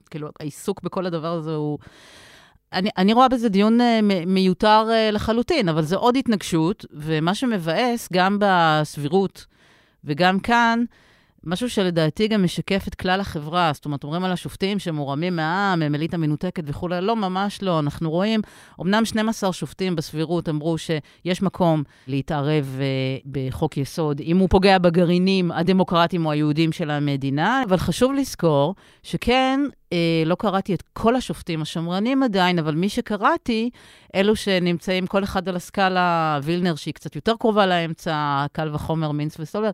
כאילו, 0.10 0.30
העיסוק 0.40 0.82
בכל 0.84 1.06
הדבר 1.06 1.34
הזה 1.34 1.56
הוא... 1.56 1.78
אני, 2.74 2.90
אני 2.98 3.14
רואה 3.14 3.28
בזה 3.28 3.50
דיון 3.50 3.82
uh, 3.82 3.84
מיותר 4.28 4.86
uh, 4.88 5.12
לחלוטין, 5.12 5.70
אבל 5.70 5.82
זה 5.82 5.96
עוד 5.96 6.18
התנגשות, 6.18 6.86
ומה 6.94 7.36
שמבאס, 7.36 8.10
גם 8.14 8.38
בסבירות 8.40 9.46
וגם 10.04 10.40
כאן, 10.40 10.84
משהו 11.44 11.70
שלדעתי 11.70 12.28
גם 12.28 12.44
משקף 12.44 12.88
את 12.88 12.96
כלל 12.96 13.20
החברה. 13.20 13.72
זאת 13.74 13.86
אומרת, 13.86 14.04
אומרים 14.04 14.24
על 14.24 14.32
השופטים 14.32 14.80
שמורמים 14.80 15.36
מהעם, 15.36 15.82
הם 15.82 15.96
אליטה 15.96 16.18
מנותקת 16.18 16.64
וכולי. 16.66 17.02
לא, 17.02 17.16
ממש 17.16 17.64
לא. 17.64 17.80
אנחנו 17.80 18.12
רואים, 18.12 18.42
אמנם 18.82 19.06
12 19.06 19.54
שופטים 19.54 19.96
בסבירות 19.96 20.50
אמרו 20.50 20.78
שיש 20.78 21.42
מקום 21.42 21.84
להתערב 22.08 22.80
uh, 22.80 23.28
בחוק 23.32 23.78
יסוד, 23.78 24.20
אם 24.20 24.38
הוא 24.38 24.50
פוגע 24.50 24.78
בגרעינים 24.78 25.52
הדמוקרטיים 25.52 26.26
או 26.26 26.32
היהודים 26.32 26.72
של 26.72 26.90
המדינה, 26.90 27.64
אבל 27.70 27.78
חשוב 27.78 28.14
לזכור 28.14 28.76
שכן, 29.04 29.60
uh, 29.66 29.94
לא 30.26 30.36
קראתי 30.36 30.74
את 30.74 30.84
כל 30.94 31.16
השופטים 31.16 31.62
השמרנים 31.62 32.24
עדיין, 32.24 32.60
אבל 32.60 32.76
מי 32.76 32.90
שקראתי, 32.90 33.70
אלו 34.16 34.36
שנמצאים 34.36 35.08
כל 35.08 35.24
אחד 35.24 35.50
על 35.50 35.56
הסקאלה, 35.56 36.40
וילנר, 36.44 36.76
שהיא 36.76 36.94
קצת 36.94 37.16
יותר 37.16 37.34
קרובה 37.40 37.66
לאמצע, 37.66 38.46
קל 38.52 38.70
וחומר, 38.74 39.12
מינץ 39.12 39.40
וסולר, 39.40 39.72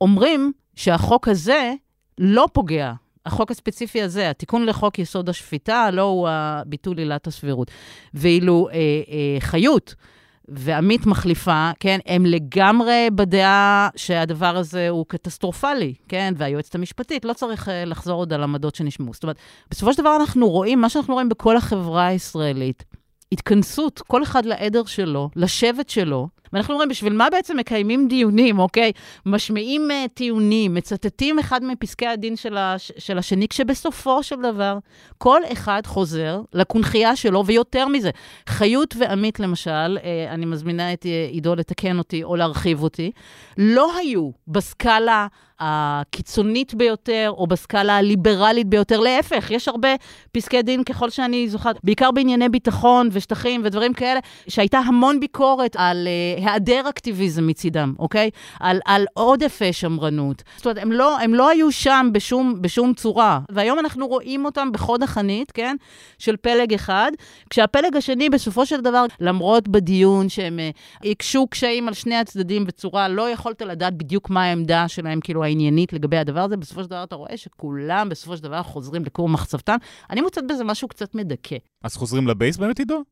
אומרים 0.00 0.52
שהחוק 0.76 1.28
הזה 1.28 1.72
לא 2.18 2.48
פוגע. 2.52 2.92
החוק 3.26 3.50
הספציפי 3.50 4.02
הזה, 4.02 4.30
התיקון 4.30 4.66
לחוק 4.66 4.98
יסוד 4.98 5.28
השפיטה, 5.28 5.90
לא 5.90 6.02
הוא 6.02 6.28
הביטול 6.30 6.98
עילת 6.98 7.26
הסבירות. 7.26 7.70
ואילו 8.14 8.68
אה, 8.68 8.74
אה, 8.74 9.40
חיות 9.40 9.94
ועמית 10.48 11.06
מחליפה, 11.06 11.70
כן, 11.80 11.98
הם 12.06 12.26
לגמרי 12.26 13.08
בדעה 13.14 13.88
שהדבר 13.96 14.56
הזה 14.56 14.88
הוא 14.88 15.06
קטסטרופלי, 15.08 15.94
כן, 16.08 16.34
והיועצת 16.36 16.74
המשפטית, 16.74 17.24
לא 17.24 17.32
צריך 17.32 17.68
אה, 17.68 17.84
לחזור 17.84 18.20
עוד 18.20 18.32
על 18.32 18.42
עמדות 18.42 18.74
שנשמעו. 18.74 19.14
זאת 19.14 19.22
אומרת, 19.22 19.36
בסופו 19.70 19.92
של 19.92 20.02
דבר 20.02 20.16
אנחנו 20.20 20.50
רואים, 20.50 20.80
מה 20.80 20.88
שאנחנו 20.88 21.14
רואים 21.14 21.28
בכל 21.28 21.56
החברה 21.56 22.06
הישראלית, 22.06 22.84
התכנסות, 23.32 24.02
כל 24.06 24.22
אחד 24.22 24.44
לעדר 24.44 24.84
שלו, 24.84 25.30
לשבט 25.36 25.88
שלו, 25.88 26.28
ואנחנו 26.52 26.74
אומרים, 26.74 26.88
בשביל 26.88 27.12
מה 27.12 27.30
בעצם 27.30 27.56
מקיימים 27.56 28.08
דיונים, 28.08 28.58
אוקיי? 28.58 28.92
משמיעים 29.26 29.88
uh, 29.90 30.08
טיעונים, 30.14 30.74
מצטטים 30.74 31.38
אחד 31.38 31.64
מפסקי 31.64 32.06
הדין 32.06 32.36
של, 32.36 32.56
הש, 32.56 32.92
של 32.98 33.18
השני, 33.18 33.48
כשבסופו 33.48 34.22
של 34.22 34.36
דבר, 34.42 34.78
כל 35.18 35.40
אחד 35.52 35.82
חוזר 35.86 36.40
לקונכייה 36.52 37.16
שלו, 37.16 37.46
ויותר 37.46 37.88
מזה. 37.88 38.10
חיות 38.48 38.94
ועמית, 38.98 39.40
למשל, 39.40 39.98
uh, 39.98 40.02
אני 40.30 40.46
מזמינה 40.46 40.92
את 40.92 41.02
uh, 41.02 41.32
עידו 41.32 41.54
לתקן 41.54 41.98
אותי 41.98 42.24
או 42.24 42.36
להרחיב 42.36 42.82
אותי, 42.82 43.10
לא 43.58 43.96
היו 43.96 44.30
בסקאלה 44.48 45.26
הקיצונית 45.60 46.74
ביותר, 46.74 47.32
או 47.36 47.46
בסקאלה 47.46 47.96
הליברלית 47.96 48.66
ביותר. 48.66 49.00
להפך, 49.00 49.50
יש 49.50 49.68
הרבה 49.68 49.88
פסקי 50.32 50.62
דין, 50.62 50.84
ככל 50.84 51.10
שאני 51.10 51.48
זוכרת, 51.48 51.76
בעיקר 51.84 52.10
בענייני 52.10 52.48
ביטחון 52.48 53.08
ושטחים 53.12 53.60
ודברים 53.64 53.92
כאלה, 53.92 54.20
שהייתה 54.48 54.78
המון 54.78 55.20
ביקורת 55.20 55.76
על 55.78 56.08
uh, 56.38 56.39
היעדר 56.40 56.88
אקטיביזם 56.88 57.46
מצידם, 57.46 57.94
אוקיי? 57.98 58.30
על, 58.60 58.80
על 58.84 59.06
עודף 59.14 59.60
שמרנות. 59.72 60.42
זאת 60.56 60.66
אומרת, 60.66 60.78
הם 60.78 60.92
לא, 60.92 61.20
הם 61.20 61.34
לא 61.34 61.48
היו 61.48 61.72
שם 61.72 62.08
בשום, 62.12 62.62
בשום 62.62 62.94
צורה. 62.94 63.40
והיום 63.50 63.78
אנחנו 63.78 64.06
רואים 64.06 64.44
אותם 64.44 64.72
בחוד 64.72 65.02
החנית, 65.02 65.50
כן? 65.50 65.76
של 66.18 66.36
פלג 66.36 66.74
אחד, 66.74 67.12
כשהפלג 67.50 67.96
השני, 67.96 68.30
בסופו 68.30 68.66
של 68.66 68.80
דבר, 68.80 69.04
למרות 69.20 69.68
בדיון 69.68 70.28
שהם 70.28 70.58
uh, 70.58 71.08
הקשו 71.10 71.46
קשיים 71.46 71.88
על 71.88 71.94
שני 71.94 72.16
הצדדים 72.16 72.64
בצורה, 72.64 73.08
לא 73.08 73.30
יכולת 73.30 73.62
לדעת 73.62 73.96
בדיוק 73.96 74.30
מה 74.30 74.44
העמדה 74.44 74.88
שלהם, 74.88 75.20
כאילו, 75.20 75.44
העניינית 75.44 75.92
לגבי 75.92 76.16
הדבר 76.16 76.40
הזה, 76.40 76.56
בסופו 76.56 76.82
של 76.82 76.90
דבר 76.90 77.04
אתה 77.04 77.16
רואה 77.16 77.36
שכולם 77.36 78.08
בסופו 78.08 78.36
של 78.36 78.42
דבר 78.42 78.62
חוזרים 78.62 79.04
לכור 79.04 79.28
מחצבתם. 79.28 79.76
אני 80.10 80.20
מוצאת 80.20 80.44
בזה 80.46 80.64
משהו 80.64 80.88
קצת 80.88 81.14
מדכא. 81.14 81.56
אז 81.84 81.96
חוזרים 81.96 82.28
לבייס 82.28 82.56
באמת, 82.56 82.78
עידו? 82.78 83.02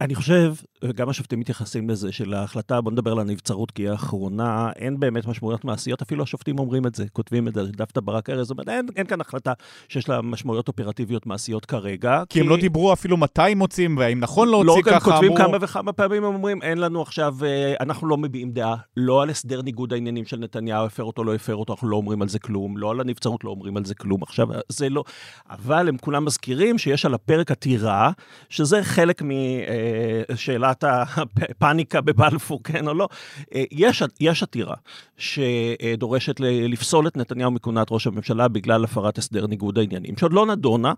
אני 0.00 0.14
חושב, 0.14 0.54
גם 0.94 1.08
השופטים 1.08 1.40
מתייחסים 1.40 1.90
לזה, 1.90 2.12
של 2.12 2.34
ההחלטה, 2.34 2.80
בוא 2.80 2.92
נדבר 2.92 3.12
על 3.12 3.18
הנבצרות, 3.18 3.70
כי 3.70 3.82
היא 3.82 3.90
האחרונה, 3.90 4.70
אין 4.76 5.00
באמת 5.00 5.26
משמעויות 5.26 5.64
מעשיות, 5.64 6.02
אפילו 6.02 6.22
השופטים 6.22 6.58
אומרים 6.58 6.86
את 6.86 6.94
זה, 6.94 7.04
כותבים 7.12 7.48
את 7.48 7.54
זה, 7.54 7.62
דווקא 7.62 8.00
ברק 8.00 8.30
ארז 8.30 8.50
אומר, 8.50 8.62
אין, 8.68 8.86
אין 8.96 9.06
כאן 9.06 9.20
החלטה 9.20 9.52
שיש 9.88 10.08
לה 10.08 10.20
משמעויות 10.22 10.68
אופרטיביות 10.68 11.26
מעשיות 11.26 11.64
כרגע. 11.64 12.22
כי, 12.28 12.34
כי 12.34 12.40
הם 12.40 12.48
לא 12.48 12.56
דיברו 12.56 12.92
אפילו 12.92 13.16
מתי 13.16 13.54
מוצאים, 13.56 13.96
והאם 13.96 14.20
נכון 14.20 14.48
להוציא 14.48 14.72
לא, 14.72 14.82
ככה, 14.82 14.96
אמרו... 14.96 15.10
לא, 15.10 15.14
כותבים 15.14 15.36
כמה 15.36 15.56
וכמה 15.60 15.92
פעמים, 15.92 16.24
הם 16.24 16.34
אומרים, 16.34 16.62
אין 16.62 16.78
לנו 16.78 17.02
עכשיו, 17.02 17.34
אה, 17.44 17.74
אנחנו 17.80 18.08
לא 18.08 18.16
מביעים 18.16 18.50
דעה, 18.50 18.76
לא 18.96 19.22
על 19.22 19.30
הסדר 19.30 19.62
ניגוד 19.62 19.92
העניינים 19.92 20.24
של 20.24 20.36
נתניהו, 20.36 20.86
הפר 20.86 21.04
אותו, 21.04 21.24
לא 21.24 21.34
הפר 21.34 21.56
אותו, 21.56 21.72
אנחנו 21.72 21.88
לא 21.88 21.96
אומרים 21.96 22.22
על 22.22 22.28
זה 22.28 22.38
כלום, 22.38 22.76
לא 22.76 22.90
על 22.90 23.00
הנבצרות, 23.00 23.44
לא 23.44 23.50
אומרים 23.50 23.76
על 23.76 23.84
זה 23.84 23.94
כלום. 23.94 24.22
עכשיו, 24.22 24.48
זה 24.68 24.88
לא... 24.88 25.04
אבל 25.50 25.88
הם 25.88 25.96
כולם 25.98 26.24
מזכירים 26.24 26.78
שיש 26.78 27.04
על 27.04 27.14
הפרק 27.14 27.50
עתירה, 27.50 28.10
שזה 28.48 28.84
חלק 28.84 29.22
משאלה 29.22 29.87
שאלת 30.34 30.84
הפאניקה 30.86 32.00
בבלפור, 32.00 32.60
כן 32.64 32.88
או 32.88 32.94
לא. 32.94 33.08
אה, 33.54 33.64
יש, 33.70 34.02
יש 34.20 34.42
עתירה 34.42 34.74
שדורשת 35.16 36.40
לפסול 36.40 37.06
את 37.06 37.16
נתניהו 37.16 37.50
מכהונת 37.50 37.86
ראש 37.90 38.06
הממשלה 38.06 38.48
בגלל 38.48 38.84
הפרת 38.84 39.18
הסדר 39.18 39.46
ניגוד 39.46 39.78
העניינים, 39.78 40.16
שעוד 40.16 40.32
לא 40.32 40.46
נדונה. 40.46 40.92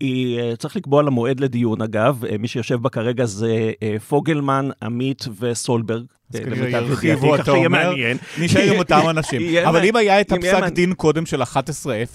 היא, 0.00 0.40
אה, 0.40 0.56
צריך 0.56 0.76
לקבוע 0.76 1.02
לה 1.02 1.10
מועד 1.10 1.40
לדיון, 1.40 1.82
אגב. 1.82 2.24
אה, 2.24 2.38
מי 2.38 2.48
שיושב 2.48 2.82
בה 2.82 2.88
כרגע 2.88 3.24
זה 3.24 3.72
פוגלמן, 4.08 4.68
עמית 4.82 5.24
וסולברג. 5.40 6.04
כנראה 6.38 6.68
ירחיבו, 6.68 7.34
אתה 7.34 7.50
אומר, 7.50 7.92
נשאר 8.38 8.72
עם 8.72 8.78
אותם 8.82 9.00
אנשים. 9.10 9.42
אבל 9.68 9.84
אם 9.84 9.96
היה 9.96 10.20
את 10.20 10.32
הפסק 10.32 10.64
דין 10.68 10.94
קודם 10.94 11.26
של 11.26 11.42
11-0, 11.42 11.46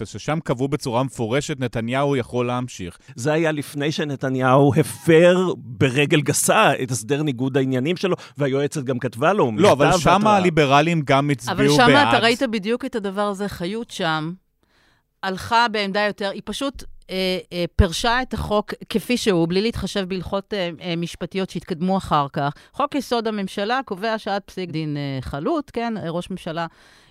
ששם 0.06 0.40
קבעו 0.44 0.68
בצורה 0.68 1.04
מפורשת, 1.04 1.60
נתניהו 1.60 2.16
יכול 2.16 2.48
להמשיך. 2.48 2.98
זה 3.16 3.34
היה 3.34 3.52
לפני 3.52 3.92
שנתניהו 3.92 4.74
הפר 4.78 5.54
ברגל 5.58 6.22
גסה 6.22 6.72
את 6.84 6.92
הסדר 6.92 7.24
ניגוד 7.24 7.58
העניינים 7.58 7.98
שלו, 7.98 8.16
והיועצת 8.38 8.84
גם 8.84 9.00
כתבה 9.00 9.34
לו 9.34 9.52
לא, 9.58 9.72
אבל 9.72 9.98
שם 9.98 10.28
הליברלים 10.28 11.02
גם 11.06 11.30
הצביעו 11.30 11.78
בעד. 11.78 11.90
אבל 11.90 12.02
שם 12.02 12.10
אתה 12.10 12.20
ראית 12.20 12.44
בדיוק 12.52 12.86
את 12.86 12.96
הדבר 12.96 13.22
הזה, 13.22 13.48
חיות 13.48 13.92
שם. 13.92 14.32
הלכה 15.24 15.68
בעמדה 15.72 16.02
יותר, 16.02 16.30
היא 16.30 16.42
פשוט 16.46 16.84
אה, 17.10 17.38
אה, 17.54 17.66
פירשה 17.76 18.22
את 18.22 18.34
החוק 18.34 18.74
כפי 18.90 19.18
שהוא, 19.18 19.48
בלי 19.48 19.62
להתחשב 19.62 20.10
בהלכות 20.10 20.54
אה, 20.54 20.70
אה, 20.82 20.96
משפטיות 20.96 21.50
שהתקדמו 21.50 21.98
אחר 21.98 22.28
כך. 22.34 22.54
חוק 22.74 22.96
יסוד 22.96 23.28
הממשלה 23.28 23.80
קובע 23.86 24.18
שעד 24.18 24.42
פסיק 24.42 24.70
דין 24.70 24.98
אה, 24.98 25.22
חלוט, 25.22 25.72
כן, 25.74 25.94
ראש 26.08 26.30
ממשלה 26.30 26.66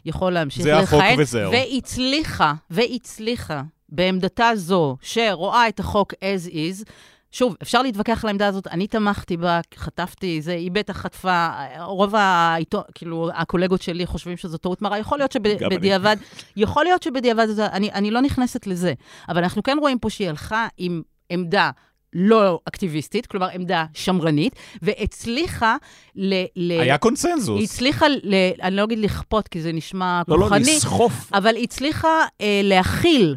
יכול 0.04 0.32
להמשיך 0.32 0.66
לכהן. 0.66 0.76
זה 0.76 0.82
החוק 0.82 1.02
וזהו. 1.18 1.52
והצליחה, 1.52 2.54
והצליחה 2.70 3.62
בעמדתה 3.88 4.50
זו, 4.54 4.96
שרואה 5.00 5.68
את 5.68 5.80
החוק 5.80 6.14
as 6.14 6.48
is, 6.48 6.90
שוב, 7.34 7.56
אפשר 7.62 7.82
להתווכח 7.82 8.24
על 8.24 8.28
העמדה 8.28 8.46
הזאת, 8.46 8.66
אני 8.66 8.86
תמכתי 8.86 9.36
בה, 9.36 9.60
חטפתי, 9.76 10.42
זה, 10.42 10.52
היא 10.52 10.70
בטח 10.70 10.96
חטפה, 10.96 11.48
רוב 11.80 12.14
העיתון, 12.14 12.82
כאילו, 12.94 13.30
הקולגות 13.34 13.82
שלי 13.82 14.06
חושבים 14.06 14.36
שזו 14.36 14.58
טעות 14.58 14.82
מרה, 14.82 14.98
יכול 14.98 15.18
להיות 15.18 15.32
שבדיעבד, 15.32 16.16
יכול 16.56 16.84
להיות 16.84 17.02
שבדיעבד, 17.02 17.60
אני, 17.60 17.92
אני 17.92 18.10
לא 18.10 18.20
נכנסת 18.20 18.66
לזה, 18.66 18.92
אבל 19.28 19.42
אנחנו 19.42 19.62
כן 19.62 19.76
רואים 19.80 19.98
פה 19.98 20.10
שהיא 20.10 20.28
הלכה 20.28 20.66
עם 20.78 21.02
עמדה 21.30 21.70
לא 22.12 22.60
אקטיביסטית, 22.68 23.26
כלומר 23.26 23.48
עמדה 23.48 23.84
שמרנית, 23.94 24.52
והצליחה 24.82 25.76
ל... 26.16 26.34
ל 26.56 26.80
היה 26.80 26.98
קונסנזוס. 26.98 27.58
היא 27.58 27.64
הצליחה, 27.64 28.08
ל, 28.08 28.34
אני 28.62 28.76
לא 28.76 28.84
אגיד 28.84 28.98
לכפות, 28.98 29.48
כי 29.48 29.60
זה 29.60 29.72
נשמע 29.72 30.22
לא, 30.28 30.38
לא 30.38 30.44
כוחני, 30.44 30.60
לא, 30.60 30.66
לא, 30.66 30.76
לסחוף. 30.76 31.30
אבל 31.32 31.56
היא 31.56 31.64
הצליחה 31.64 32.24
אה, 32.40 32.60
להכיל 32.64 33.36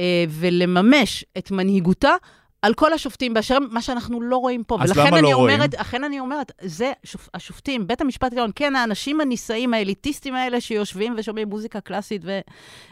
אה, 0.00 0.24
ולממש 0.28 1.24
את 1.38 1.50
מנהיגותה 1.50 2.14
על 2.62 2.74
כל 2.74 2.92
השופטים 2.92 3.34
באשר 3.34 3.58
מה 3.70 3.82
שאנחנו 3.82 4.20
לא 4.20 4.36
רואים 4.36 4.64
פה. 4.64 4.78
אז 4.80 4.98
למה 4.98 5.20
לא 5.20 5.32
אומרת, 5.32 5.58
רואים? 5.58 5.80
לכן 5.80 6.04
אני 6.04 6.20
אומרת, 6.20 6.52
זה 6.60 6.92
שופ, 7.04 7.28
השופטים, 7.34 7.86
בית 7.86 8.00
המשפט 8.00 8.32
העליון, 8.32 8.50
כן, 8.54 8.76
האנשים 8.76 9.20
הנישאים, 9.20 9.74
האליטיסטים 9.74 10.34
האלה 10.34 10.60
שיושבים 10.60 11.14
ושומעים 11.18 11.48
מוזיקה 11.48 11.80
קלאסית 11.80 12.22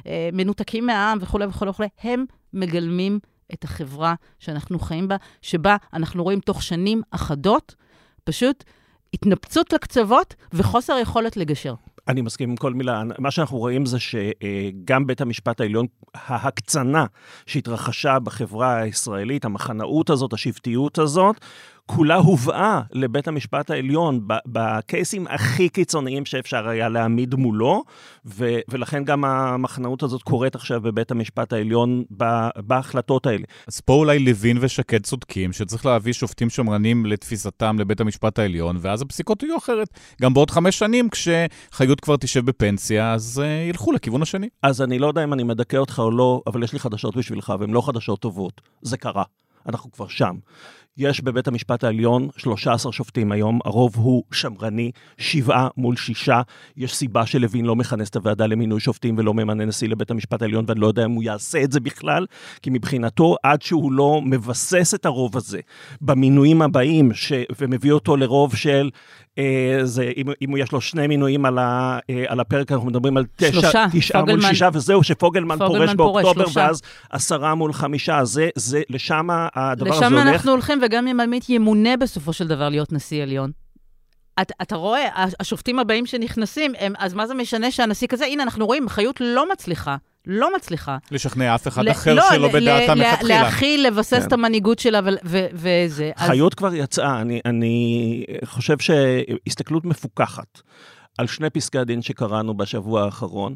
ומנותקים 0.03 0.87
מהעם 0.87 1.19
וכולי 1.21 1.47
וכולי 1.47 1.71
וכולי, 1.71 1.89
הם 2.03 2.25
מגלמים 2.53 3.19
את 3.53 3.65
החברה 3.65 4.15
שאנחנו 4.39 4.79
חיים 4.79 5.09
בה, 5.09 5.17
שבה 5.43 5.77
אנחנו 5.93 6.23
רואים 6.23 6.41
תוך 6.41 6.63
שנים 6.63 7.03
אחדות, 7.11 7.75
פשוט 8.25 8.65
התנפצות 9.15 9.73
לקצוות 9.73 10.35
וחוסר 10.53 10.99
יכולת 10.99 11.37
לגשר. 11.37 11.75
אני 12.09 12.21
מסכים 12.23 12.51
עם 12.51 12.57
כל 12.57 12.75
מילה. 12.75 13.03
מה 13.19 13.31
שאנחנו 13.31 13.59
רואים 13.59 13.87
זה 13.87 13.99
שגם 14.01 15.07
בית 15.07 15.21
המשפט 15.21 15.61
העליון, 15.61 15.87
ההקצנה 16.15 17.07
שהתרחשה 17.47 18.19
בחברה 18.19 18.77
הישראלית, 18.77 19.45
המחנאות 19.45 20.11
הזאת, 20.11 20.33
השבטיות 20.33 20.99
הזאת, 20.99 21.37
כולה 21.87 22.15
הובאה 22.15 22.81
לבית 22.93 23.29
המשפט 23.29 23.71
העליון 23.71 24.21
בקייסים 24.47 25.27
הכי 25.27 25.69
קיצוניים 25.69 26.25
שאפשר 26.25 26.69
היה 26.69 26.89
להעמיד 26.89 27.35
מולו, 27.35 27.85
ו- 28.27 28.59
ולכן 28.69 29.05
גם 29.05 29.25
המחנאות 29.25 30.03
הזאת 30.03 30.23
קורית 30.23 30.55
עכשיו 30.55 30.81
בבית 30.81 31.11
המשפט 31.11 31.53
העליון 31.53 32.05
בהחלטות 32.57 33.27
האלה. 33.27 33.45
אז 33.69 33.81
פה 33.81 33.93
אולי 33.93 34.19
לוין 34.19 34.59
ושקד 34.61 35.03
צודקים, 35.03 35.53
שצריך 35.53 35.87
להביא 35.87 36.13
שופטים 36.13 36.51
שמרנים 36.51 37.07
לתפיסתם 37.07 37.79
לבית 37.79 38.01
המשפט 38.01 38.39
העליון, 38.39 38.77
ואז 38.81 39.03
הפסיקות 39.03 39.43
יהיו 39.43 39.59
אחרת. 39.59 39.89
גם 40.23 40.35
בעוד 40.35 40.51
חמש 40.51 40.79
שנים, 40.79 41.09
כשחיות 41.09 42.01
כבר 42.01 42.17
תשב 42.17 42.47
בפנסיה, 42.47 43.13
אז 43.13 43.43
uh, 43.45 43.69
ילכו 43.69 43.93
לכיוון 43.93 44.23
השני. 44.23 44.49
אז 44.63 44.83
אני 44.83 44.99
לא 44.99 45.07
יודע 45.07 45.25
אם 45.25 45.33
אני 45.33 45.43
מדכא 45.43 45.77
אותך 45.77 45.99
או 45.99 46.11
לא, 46.11 46.43
אבל 46.47 46.63
יש 46.63 46.73
לי 46.73 46.79
חדשות 46.79 47.17
בשבילך, 47.17 47.55
והן 47.61 47.71
לא 47.71 47.87
חדשות 47.87 48.21
טובות. 48.21 48.61
זה 48.83 48.97
קרה. 48.97 49.25
אנחנו 49.69 49.93
כבר 49.93 50.09
שם. 50.09 50.37
יש 50.99 51.21
בבית 51.21 51.49
המשפט 51.49 51.85
העליון 51.85 52.29
13 52.37 52.93
שופטים 52.93 53.33
היום, 53.33 53.59
הרוב 53.65 53.97
הוא 53.97 54.23
שמרני, 54.33 54.91
שבעה 55.19 55.69
מול 55.77 55.97
שישה. 55.97 56.43
יש 56.77 56.95
סיבה 56.95 57.27
שלוין 57.27 57.65
לא 57.65 57.77
מכנס 57.77 58.11
את 58.11 58.17
הוועדה 58.17 58.47
למינוי 58.47 58.81
שופטים 58.81 59.15
ולא 59.19 59.35
ממנה 59.35 59.65
נשיא 59.65 59.89
לבית 59.89 60.11
המשפט 60.11 60.43
העליון, 60.43 60.65
ואני 60.69 60.81
לא 60.81 60.87
יודע 60.87 61.05
אם 61.05 61.11
הוא 61.11 61.23
יעשה 61.23 61.63
את 61.63 61.73
זה 61.73 61.81
בכלל, 61.81 62.27
כי 62.63 62.71
מבחינתו, 62.71 63.37
עד 63.43 63.63
שהוא 63.63 63.93
לא 63.93 64.21
מבסס 64.25 64.95
את 64.95 65.07
הרוב 65.07 65.37
הזה 65.37 65.61
במינויים 66.01 66.63
הבאים, 66.63 67.15
ש... 67.15 67.33
ומביא 67.61 67.93
אותו 67.93 68.17
לרוב 68.17 68.57
של 68.57 68.91
זה, 69.83 70.11
אם, 70.17 70.27
אם 70.45 70.57
יש 70.57 70.73
לו 70.73 70.81
שני 70.81 71.07
מינויים 71.07 71.45
על, 71.45 71.59
ה, 71.59 71.99
אה, 72.11 72.25
על 72.29 72.41
הפרק, 72.41 72.73
אנחנו 72.73 72.87
מדברים 72.87 73.17
על 73.17 73.25
תשע, 73.37 73.53
שלושה, 73.53 73.87
תשעה 73.93 74.25
מול 74.25 74.41
שישה, 74.41 74.69
וזהו, 74.73 75.03
שפוגלמן 75.03 75.59
פורש 75.59 75.95
באוקטובר, 75.95 76.45
פורש, 76.45 76.57
ואז 76.57 76.83
עשרה 77.11 77.55
מול 77.55 77.73
חמישה, 77.73 78.25
זה, 78.25 78.49
זה, 78.55 78.83
לשם 78.91 79.29
הדבר 79.55 79.91
לשם 79.91 79.97
הזה 79.97 80.07
הולך. 80.07 80.25
לשם 80.25 80.29
אנחנו 80.29 80.51
הולכים, 80.51 80.79
וגם 80.83 81.09
אם 81.09 81.21
עמית 81.21 81.49
ימונה 81.51 81.97
בסופו 81.97 82.33
של 82.33 82.47
דבר 82.47 82.69
להיות 82.69 82.93
נשיא 82.93 83.23
עליון. 83.23 83.51
אתה, 84.43 84.55
אתה 84.63 84.77
רואה, 84.77 85.09
השופטים 85.41 85.79
הבאים 85.79 86.07
שנכנסים, 86.07 86.73
הם, 86.79 86.93
אז 86.99 87.15
מה 87.15 87.27
זה 87.27 87.35
משנה 87.35 87.71
שהנשיא 87.71 88.07
כזה? 88.07 88.25
הנה, 88.25 88.43
אנחנו 88.43 88.67
רואים, 88.67 88.89
חיות 88.89 89.21
לא 89.21 89.53
מצליחה. 89.53 89.97
לא 90.27 90.57
מצליחה. 90.57 90.99
לשכנע 91.11 91.55
אף 91.55 91.69
אחד 91.69 91.85
ל- 91.85 91.91
אחר 91.91 92.15
לא, 92.15 92.23
שלא 92.31 92.49
בדעתה 92.53 92.95
מלכתחילה. 92.95 93.43
להכיל, 93.43 93.87
לבסס 93.87 94.13
כן. 94.13 94.27
את 94.27 94.33
המנהיגות 94.33 94.79
שלה 94.79 95.01
וזה. 95.55 96.11
חיות 96.19 96.53
אז... 96.53 96.57
כבר 96.57 96.75
יצאה, 96.75 97.21
אני, 97.21 97.41
אני 97.45 98.25
חושב 98.45 98.77
שהסתכלות 98.79 99.85
מפוקחת 99.85 100.61
על 101.19 101.27
שני 101.27 101.51
פסקי 101.51 101.79
הדין 101.79 102.03
שקראנו 102.03 102.57
בשבוע 102.57 103.05
האחרון, 103.05 103.55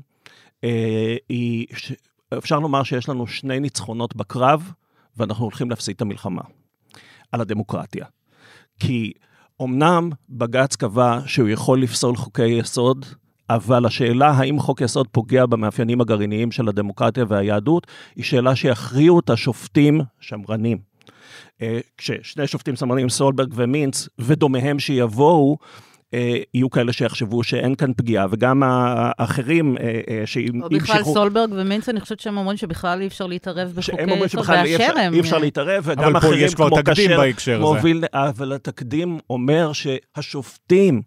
אה, 0.65 1.17
היא, 1.29 1.67
ש... 1.77 1.93
אפשר 2.39 2.59
לומר 2.59 2.83
שיש 2.83 3.09
לנו 3.09 3.27
שני 3.27 3.61
ניצחונות 3.61 4.17
בקרב, 4.17 4.73
ואנחנו 5.17 5.45
הולכים 5.45 5.71
להפסיד 5.71 5.95
את 5.97 6.03
המלחמה 6.03 6.43
על 7.33 7.41
הדמוקרטיה. 7.41 8.07
כי 8.81 9.13
אמנם 9.63 10.11
בג"ץ 10.29 10.77
קבע 10.77 11.19
שהוא 11.27 11.49
יכול 11.49 11.83
לפסול 11.83 12.17
חוקי 12.17 12.47
יסוד, 12.47 13.07
אבל 13.51 13.87
השאלה 13.87 14.31
האם 14.31 14.59
חוק 14.59 14.81
יסוד 14.81 15.09
פוגע 15.13 15.47
במאפיינים 15.47 16.01
הגרעיניים 16.01 16.51
של 16.51 16.69
הדמוקרטיה 16.69 17.25
והיהדות, 17.29 17.87
היא 18.17 18.25
שאלה 18.25 18.57
שיכריעו 18.57 19.21
את 19.21 19.31
השופטים 19.31 20.01
שמרנים. 20.21 20.79
אה, 21.63 21.79
כששני 21.99 22.47
שופטים 22.47 22.77
שמרנים, 22.77 23.09
סולברג 23.09 23.53
ומינץ, 23.57 24.09
ודומיהם 24.19 24.79
שיבואו, 24.79 25.59
אה, 26.15 26.37
יהיו 26.55 26.71
כאלה 26.71 26.93
שיחשבו 26.93 27.43
שאין 27.43 27.75
כאן 27.75 27.93
פגיעה, 27.97 28.27
וגם 28.31 28.63
האחרים 28.65 29.77
אה, 29.81 30.23
שימשכו... 30.27 30.69
בכלל 30.69 31.05
סולברג 31.05 31.51
ומינץ, 31.53 31.89
אני 31.89 32.01
חושבת 32.01 32.21
שהם 32.21 32.37
אומרים 32.37 32.57
שבכלל 32.57 33.01
אי 33.01 33.07
אפשר 33.07 33.27
להתערב 33.27 33.73
בחוקי 33.77 33.97
יסוד, 34.05 34.43
והשרם. 34.49 35.15
אי 35.15 35.21
אפשר 35.21 35.39
להתערב, 35.39 35.85
וגם 35.87 36.17
אחרים 36.17 36.49
כמו 36.49 36.69
כאשר 36.85 37.61
מוביל... 37.61 38.05
אבל 38.13 38.53
התקדים 38.53 39.19
אומר 39.31 39.73
שהשופטים... 39.73 41.03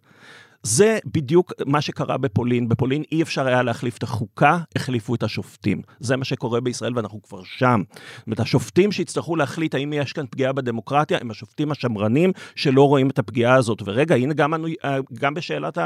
זה 0.66 0.99
בדיוק 1.05 1.53
מה 1.66 1.82
שקרה 1.82 2.18
בפולין. 2.18 2.70
בפולין 2.70 3.03
אי 3.11 3.22
אפשר 3.22 3.47
היה 3.47 3.64
להחליף 3.64 3.97
את 3.97 4.03
החוקה, 4.03 4.57
החליפו 4.76 5.16
את 5.16 5.24
השופטים. 5.24 5.82
זה 5.99 6.18
מה 6.18 6.26
שקורה 6.26 6.61
בישראל 6.61 6.93
ואנחנו 6.95 7.22
כבר 7.22 7.43
שם. 7.43 7.82
זאת 7.89 8.28
אומרת, 8.28 8.39
השופטים 8.39 8.91
שיצטרכו 8.91 9.36
להחליט 9.36 9.76
האם 9.76 9.93
יש 9.93 10.14
כאן 10.14 10.26
פגיעה 10.30 10.53
בדמוקרטיה, 10.53 11.18
הם 11.22 11.32
השופטים 11.32 11.72
השמרנים 11.72 12.32
שלא 12.55 12.88
רואים 12.88 13.09
את 13.09 13.20
הפגיעה 13.20 13.55
הזאת. 13.55 13.82
ורגע, 13.86 14.16
הנה 14.16 14.34
גם, 14.34 14.53
גם 15.14 15.34
בשאלת 15.34 15.78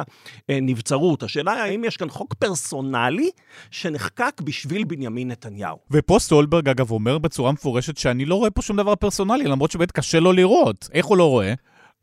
הנבצרות. 0.49 1.23
השאלה 1.23 1.51
היא 1.53 1.61
האם 1.61 1.84
יש 1.84 1.97
כאן 1.97 2.09
חוק 2.09 2.34
פרסונלי 2.34 3.30
שנחקק 3.71 4.41
בשביל 4.43 4.84
בנימין 4.84 5.32
נתניהו. 5.32 5.78
ופה 5.91 6.19
סטולברג, 6.19 6.69
אגב, 6.69 6.91
אומר 6.91 7.17
בצורה 7.17 7.51
מפורשת 7.51 7.97
שאני 7.97 8.25
לא 8.25 8.36
רואה 8.36 8.49
פה 8.49 8.61
שום 8.61 8.78
דבר 8.78 8.95
פרסונלי, 8.95 9.43
למרות 9.43 9.71
שבאמת 9.71 9.91
קשה 9.91 10.19
לו 10.19 10.32
לראות. 10.32 10.89
איך 10.93 11.05
הוא 11.05 11.17
לא 11.17 11.30
רואה? 11.30 11.53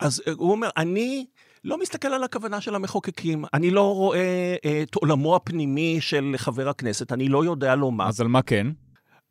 אז 0.01 0.23
הוא 0.37 0.53
אומר, 0.53 0.69
אני 0.77 1.25
לא 1.65 1.79
מסתכל 1.81 2.09
על 2.09 2.25
הכוונה 2.25 2.61
של 2.61 2.75
המחוקקים. 2.75 3.45
אני 3.55 3.71
לא 3.71 3.95
רואה 3.95 4.57
אה, 4.65 4.83
את 4.83 4.95
עולמו 4.95 5.37
הפנימי 5.37 6.01
של 6.01 6.35
חבר 6.37 6.69
הכנסת, 6.69 7.13
אני 7.13 7.29
לא 7.29 7.45
יודע 7.45 7.75
לומר. 7.75 8.09
אז 8.09 8.21
על 8.21 8.29
מה 8.29 8.43
כן? 8.43 8.67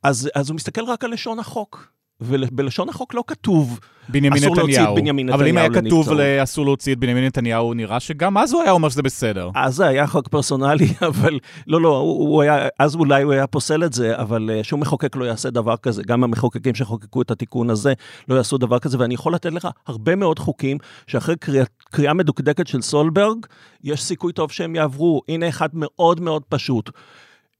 אז, 0.03 0.29
אז 0.35 0.49
הוא 0.49 0.55
מסתכל 0.55 0.83
רק 0.83 1.03
על 1.03 1.11
לשון 1.11 1.39
החוק. 1.39 1.92
ובלשון 2.21 2.89
החוק 2.89 3.13
לא 3.13 3.23
כתוב 3.27 3.79
בנימין 4.09 4.43
אסור 4.43 4.55
נתניהו. 4.55 4.67
להוציא 4.67 4.83
את 4.83 4.95
בנימין 4.95 5.25
נתניהו 5.25 5.39
אבל 5.39 5.47
אם 5.47 5.57
היה 5.57 5.69
כתוב 5.69 6.19
אסור 6.43 6.65
להוציא 6.65 6.93
את 6.93 6.99
בנימין 6.99 7.25
נתניהו, 7.25 7.73
נראה 7.73 7.99
שגם 7.99 8.37
אז 8.37 8.53
הוא 8.53 8.61
היה 8.61 8.71
אומר 8.71 8.89
שזה 8.89 9.01
בסדר. 9.01 9.49
אז 9.55 9.75
זה 9.75 9.87
היה 9.87 10.07
חוק 10.07 10.27
פרסונלי, 10.27 10.87
אבל 11.09 11.39
לא, 11.67 11.81
לא, 11.81 11.97
הוא, 11.97 12.29
הוא 12.29 12.41
היה, 12.41 12.67
אז 12.79 12.95
אולי 12.95 13.23
הוא 13.23 13.33
היה 13.33 13.47
פוסל 13.47 13.83
את 13.83 13.93
זה, 13.93 14.17
אבל 14.17 14.49
uh, 14.59 14.63
שום 14.63 14.79
מחוקק 14.79 15.15
לא 15.15 15.25
יעשה 15.25 15.49
דבר 15.49 15.77
כזה. 15.77 16.03
גם 16.03 16.23
המחוקקים 16.23 16.75
שחוקקו 16.75 17.21
את 17.21 17.31
התיקון 17.31 17.69
הזה 17.69 17.93
לא 18.27 18.35
יעשו 18.35 18.57
דבר 18.57 18.79
כזה, 18.79 18.99
ואני 18.99 19.13
יכול 19.13 19.33
לתת 19.33 19.51
לך 19.53 19.67
הרבה 19.87 20.15
מאוד 20.15 20.39
חוקים 20.39 20.77
שאחרי 21.07 21.35
קריאה, 21.35 21.65
קריאה 21.91 22.13
מדוקדקת 22.13 22.67
של 22.67 22.81
סולברג, 22.81 23.37
יש 23.83 24.03
סיכוי 24.03 24.33
טוב 24.33 24.51
שהם 24.51 24.75
יעברו. 24.75 25.21
הנה 25.27 25.49
אחד 25.49 25.69
מאוד 25.73 26.21
מאוד 26.21 26.43
פשוט. 26.49 26.89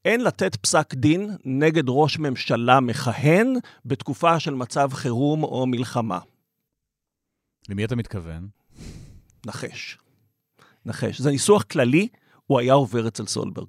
אין 0.06 0.22
לתת 0.22 0.56
פסק 0.56 0.94
דין 0.94 1.30
נגד 1.46 1.84
ראש 1.88 2.20
ממשלה 2.20 2.80
מכהן 2.80 3.54
בתקופה 3.86 4.40
של 4.40 4.54
מצב 4.54 4.90
חירום 4.94 5.44
או 5.44 5.66
מלחמה. 5.66 6.20
למי 7.70 7.86
אתה 7.86 7.96
מתכוון? 7.96 8.48
נחש. 9.46 9.98
נחש. 10.86 11.22
זה 11.22 11.32
ניסוח 11.32 11.64
כללי, 11.64 12.08
הוא 12.46 12.60
היה 12.60 12.74
עובר 12.74 13.08
אצל 13.08 13.26
סולברג. 13.26 13.68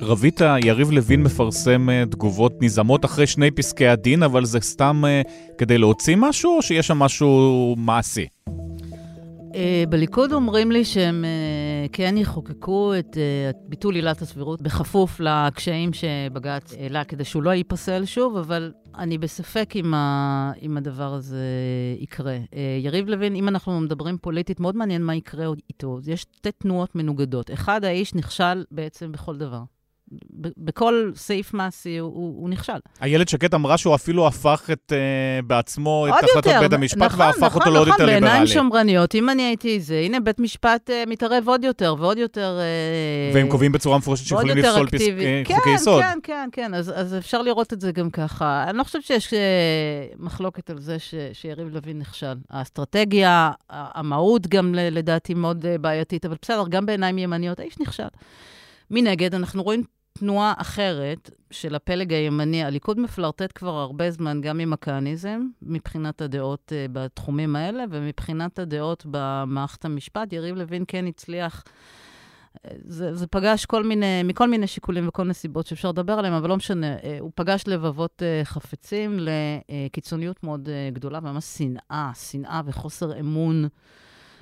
רבית, 0.00 0.40
יריב 0.64 0.90
לוין 0.90 1.22
מפרסם 1.22 1.90
אה, 1.90 2.04
תגובות 2.10 2.52
נזעמות 2.60 3.04
אחרי 3.04 3.26
שני 3.26 3.50
פסקי 3.50 3.86
הדין, 3.86 4.22
אבל 4.22 4.44
זה 4.44 4.60
סתם 4.60 5.02
uh, 5.04 5.30
כדי 5.58 5.78
להוציא 5.78 6.16
משהו, 6.18 6.56
או 6.56 6.62
שיש 6.62 6.86
שם 6.86 6.98
משהו 6.98 7.74
מעשי? 7.78 8.26
Uh, 9.52 9.88
בליכוד 9.88 10.32
אומרים 10.32 10.72
לי 10.72 10.84
שהם 10.84 11.24
uh, 11.24 11.88
כן 11.92 12.16
יחוקקו 12.16 12.92
את 12.98 13.14
uh, 13.16 13.56
ביטול 13.68 13.94
עילת 13.94 14.22
הסבירות 14.22 14.62
בכפוף 14.62 15.20
לקשיים 15.20 15.90
שבג"ץ 15.92 16.74
העלה 16.74 17.04
כדי 17.04 17.24
שהוא 17.24 17.42
לא 17.42 17.50
ייפסל 17.50 18.04
שוב, 18.04 18.36
אבל 18.36 18.72
אני 18.98 19.18
בספק 19.18 19.72
אם, 19.76 20.76
הדבר 20.76 21.14
הזה 21.14 21.46
יקרה. 21.98 22.38
יריב 22.82 23.08
לוין, 23.08 23.34
אם 23.34 23.48
אנחנו 23.48 23.80
מדברים 23.80 24.18
פוליטית, 24.18 24.60
מאוד 24.60 24.76
מעניין 24.76 25.02
מה 25.02 25.14
יקרה 25.14 25.46
איתו. 25.68 25.98
יש 26.06 26.20
שתי 26.20 26.52
תנועות 26.52 26.94
מנוגדות. 26.94 27.50
אחד, 27.50 27.84
האיש 27.84 28.14
נכשל 28.14 28.64
בעצם 28.70 29.12
בכל 29.12 29.36
דבר. 29.36 29.62
בכל 30.56 31.10
סעיף 31.14 31.54
מעשי 31.54 31.98
הוא, 31.98 32.12
הוא 32.14 32.50
נכשל. 32.50 32.72
איילת 33.02 33.28
שקד 33.28 33.54
אמרה 33.54 33.78
שהוא 33.78 33.94
אפילו 33.94 34.26
הפך 34.26 34.70
את, 34.72 34.92
uh, 34.92 35.46
בעצמו 35.46 36.06
את 36.08 36.24
החלטות 36.24 36.54
בית 36.60 36.72
המשפט 36.72 37.02
נכון, 37.02 37.20
והפך 37.20 37.42
נכון, 37.42 37.60
אותו 37.60 37.70
לעוד 37.70 37.88
נכון, 37.88 38.00
יותר 38.00 38.14
ליברלי. 38.14 38.20
נכון, 38.20 38.30
בעיניים 38.30 38.46
שמרניות, 38.46 39.14
אם 39.14 39.30
אני 39.30 39.42
הייתי 39.42 39.80
זה, 39.80 40.02
הנה 40.04 40.20
בית 40.20 40.40
משפט 40.40 40.90
uh, 40.90 41.10
מתערב 41.10 41.48
עוד 41.48 41.64
יותר 41.64 41.94
ועוד 41.98 42.18
יותר... 42.18 42.58
Uh, 43.30 43.34
והם 43.34 43.48
קובעים 43.48 43.72
בצורה 43.72 43.98
מפורשת 43.98 44.26
שיכולים 44.26 44.56
לפסול 44.56 44.88
פס... 44.90 45.02
כן, 45.44 45.54
חוקי 45.56 45.70
יסוד. 45.74 46.02
כן, 46.02 46.18
כן, 46.22 46.48
כן, 46.52 46.74
אז, 46.74 46.92
אז 46.94 47.16
אפשר 47.16 47.42
לראות 47.42 47.72
את 47.72 47.80
זה 47.80 47.92
גם 47.92 48.10
ככה. 48.10 48.64
אני 48.68 48.78
לא 48.78 48.84
חושבת 48.84 49.04
שיש 49.04 49.28
uh, 49.28 49.32
מחלוקת 50.18 50.70
על 50.70 50.80
זה 50.80 50.98
ש, 50.98 51.14
שיריב 51.32 51.68
לוין 51.74 51.98
נכשל. 51.98 52.34
האסטרטגיה, 52.50 53.50
המהות 53.70 54.46
גם 54.46 54.74
לדעתי 54.74 55.34
מאוד 55.34 55.66
בעייתית, 55.80 56.24
אבל 56.24 56.36
בסדר, 56.42 56.64
גם 56.68 56.86
בעיניים 56.86 57.18
ימניות, 57.18 57.60
האיש 57.60 57.80
נכשל. 57.80 58.08
מנגד, 58.90 59.34
אנחנו 59.34 59.62
רואים 59.62 59.82
תנועה 60.12 60.54
אחרת 60.56 61.30
של 61.50 61.74
הפלג 61.74 62.12
הימני, 62.12 62.64
הליכוד 62.64 63.00
מפלרטט 63.00 63.52
כבר 63.54 63.70
הרבה 63.70 64.10
זמן 64.10 64.40
גם 64.40 64.60
עם 64.60 64.72
הכהניזם, 64.72 65.40
מבחינת 65.62 66.20
הדעות 66.20 66.72
uh, 66.72 66.92
בתחומים 66.92 67.56
האלה, 67.56 67.84
ומבחינת 67.90 68.58
הדעות 68.58 69.06
במערכת 69.10 69.84
המשפט. 69.84 70.32
יריב 70.32 70.56
לוין 70.56 70.84
כן 70.88 71.06
הצליח, 71.06 71.64
אה, 72.64 72.70
זה, 72.84 73.14
זה 73.14 73.26
פגש 73.26 73.66
כל 73.66 73.82
מיני, 73.84 74.22
מכל 74.24 74.50
מיני 74.50 74.66
שיקולים 74.66 75.08
וכל 75.08 75.24
נסיבות 75.24 75.66
שאפשר 75.66 75.88
לדבר 75.88 76.12
עליהם, 76.12 76.34
אבל 76.34 76.48
לא 76.48 76.56
משנה, 76.56 76.96
uh, 76.96 77.00
הוא 77.20 77.30
פגש 77.34 77.64
לבבות 77.66 78.22
חפצים 78.44 79.18
לקיצוניות 79.20 80.44
מאוד 80.44 80.68
גדולה, 80.92 81.20
ממש 81.20 81.44
שנאה, 81.44 82.10
שנאה 82.14 82.60
וחוסר 82.66 83.20
אמון. 83.20 83.68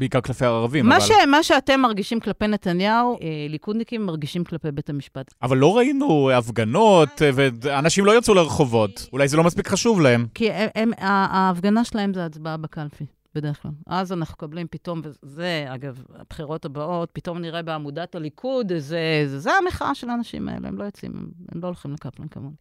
בעיקר 0.01 0.21
כלפי 0.21 0.45
הערבים, 0.45 0.87
מה 0.87 0.97
אבל... 0.97 1.05
ש, 1.05 1.11
מה 1.29 1.43
שאתם 1.43 1.81
מרגישים 1.81 2.21
כלפי 2.21 2.47
נתניהו, 2.47 3.19
אה, 3.23 3.47
ליכודניקים 3.49 4.07
מרגישים 4.07 4.45
כלפי 4.45 4.71
בית 4.71 4.91
המשפט. 4.91 5.35
אבל 5.43 5.59
לא 5.59 5.77
ראינו 5.77 6.31
הפגנות, 6.31 7.23
אה, 7.23 7.31
ואנשים 7.35 8.05
לא 8.05 8.19
יצאו 8.19 8.35
לרחובות. 8.35 9.09
אולי 9.13 9.29
זה 9.29 9.37
לא 9.37 9.45
מספיק 9.45 9.69
חשוב 9.69 10.01
להם. 10.01 10.27
כי 10.35 10.51
הם, 10.51 10.69
הם, 10.75 10.91
ההפגנה 10.99 11.85
שלהם 11.85 12.15
זה 12.15 12.25
הצבעה 12.25 12.57
בקלפי. 12.57 13.05
בדרך 13.35 13.63
כלל. 13.63 13.71
אז 13.87 14.13
אנחנו 14.13 14.33
מקבלים 14.33 14.67
פתאום, 14.71 15.01
וזה, 15.05 15.67
אגב, 15.69 16.03
הבחירות 16.19 16.65
הבאות, 16.65 17.11
פתאום 17.13 17.39
נראה 17.39 17.63
בעמודת 17.63 18.15
הליכוד, 18.15 18.69
זה, 18.69 19.25
זה, 19.27 19.39
זה 19.39 19.51
המחאה 19.53 19.95
של 19.95 20.11
האנשים 20.11 20.49
האלה, 20.49 20.69
הם 20.69 20.79
לא 20.79 20.85
יוצאים, 20.85 21.13
הם, 21.17 21.27
הם 21.55 21.61
לא 21.63 21.67
הולכים 21.67 21.93
לקפלן 21.93 22.29
כמונו. 22.29 22.55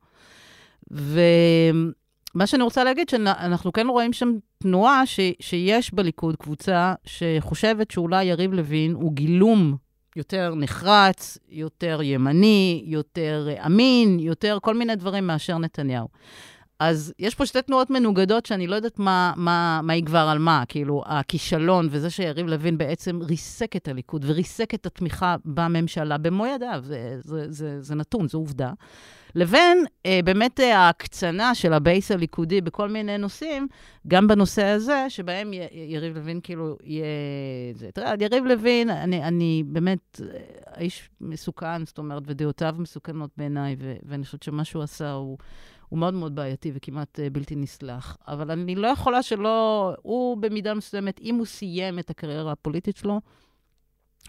ו... 0.92 1.20
מה 2.36 2.48
שאני 2.48 2.64
רוצה 2.64 2.84
להגיד, 2.84 3.10
שאנחנו 3.10 3.74
כן 3.74 3.88
רואים 3.88 4.14
שם 4.14 4.32
תנועה 4.58 5.06
ש, 5.06 5.20
שיש 5.40 5.94
בליכוד 5.94 6.36
קבוצה 6.36 6.94
שחושבת 7.06 7.92
שאולי 7.92 8.24
יריב 8.24 8.54
לוין 8.54 8.94
הוא 8.94 9.14
גילום 9.14 9.78
יותר 10.16 10.54
נחרץ, 10.56 11.38
יותר 11.50 12.00
ימני, 12.04 12.84
יותר 12.86 13.48
אמין, 13.66 14.20
יותר 14.20 14.58
כל 14.62 14.76
מיני 14.76 14.96
דברים 14.96 15.28
מאשר 15.28 15.58
נתניהו. 15.58 16.08
אז 16.80 17.14
יש 17.20 17.36
פה 17.36 17.46
שתי 17.46 17.62
תנועות 17.62 17.90
מנוגדות 17.90 18.46
שאני 18.46 18.68
לא 18.68 18.76
יודעת 18.76 19.00
מה, 19.00 19.34
מה, 19.36 19.82
מה 19.84 19.96
יגבר 19.96 20.28
על 20.32 20.40
מה. 20.40 20.64
כאילו, 20.68 21.04
הכישלון 21.06 21.88
וזה 21.92 22.10
שיריב 22.10 22.48
לוין 22.48 22.78
בעצם 22.78 23.20
ריסק 23.22 23.76
את 23.76 23.88
הליכוד 23.88 24.26
וריסק 24.28 24.74
את 24.74 24.86
התמיכה 24.86 25.36
בממשלה 25.46 26.18
במו 26.18 26.46
ידיו, 26.46 26.80
זה, 26.84 27.18
זה, 27.20 27.52
זה, 27.52 27.82
זה 27.82 27.96
נתון, 27.96 28.28
זו 28.28 28.38
עובדה. 28.38 28.72
לבין 29.36 29.86
אה, 30.06 30.20
באמת 30.24 30.60
אה, 30.60 30.78
ההקצנה 30.78 31.56
של 31.56 31.74
הבייס 31.74 32.12
הליכודי 32.12 32.62
בכל 32.62 32.90
מיני 32.90 33.18
נושאים, 33.18 33.68
גם 34.08 34.28
בנושא 34.28 34.66
הזה, 34.66 35.06
שבהם 35.10 35.54
י, 35.54 35.58
יריב 35.72 36.18
לוין 36.18 36.40
כאילו 36.44 36.78
יהיה... 36.84 37.06
תראה, 37.94 38.14
יריב 38.20 38.46
לוין, 38.46 38.90
אני, 38.90 39.24
אני 39.24 39.64
באמת 39.68 40.22
אה, 40.24 40.40
האיש 40.66 41.10
מסוכן, 41.22 41.86
זאת 41.86 41.98
אומרת, 41.98 42.24
ודעותיו 42.26 42.76
מסוכנות 42.78 43.30
בעיניי, 43.38 43.76
ואני 44.04 44.26
חושבת 44.26 44.44
שמה 44.44 44.64
שהוא 44.64 44.84
עשה 44.84 45.12
הוא... 45.12 45.38
הוא 45.90 46.00
מאוד 46.00 46.14
מאוד 46.14 46.36
בעייתי 46.36 46.72
וכמעט 46.74 47.20
uh, 47.20 47.34
בלתי 47.34 47.56
נסלח. 47.56 48.18
אבל 48.28 48.52
אני 48.52 48.76
לא 48.76 48.88
יכולה 48.88 49.24
שלא... 49.24 49.94
הוא 50.02 50.38
במידה 50.38 50.74
מסוימת, 50.74 51.20
אם 51.22 51.36
הוא 51.36 51.46
סיים 51.46 52.00
את 52.00 52.10
הקריירה 52.10 52.52
הפוליטית 52.52 52.98
שלו, 52.98 53.20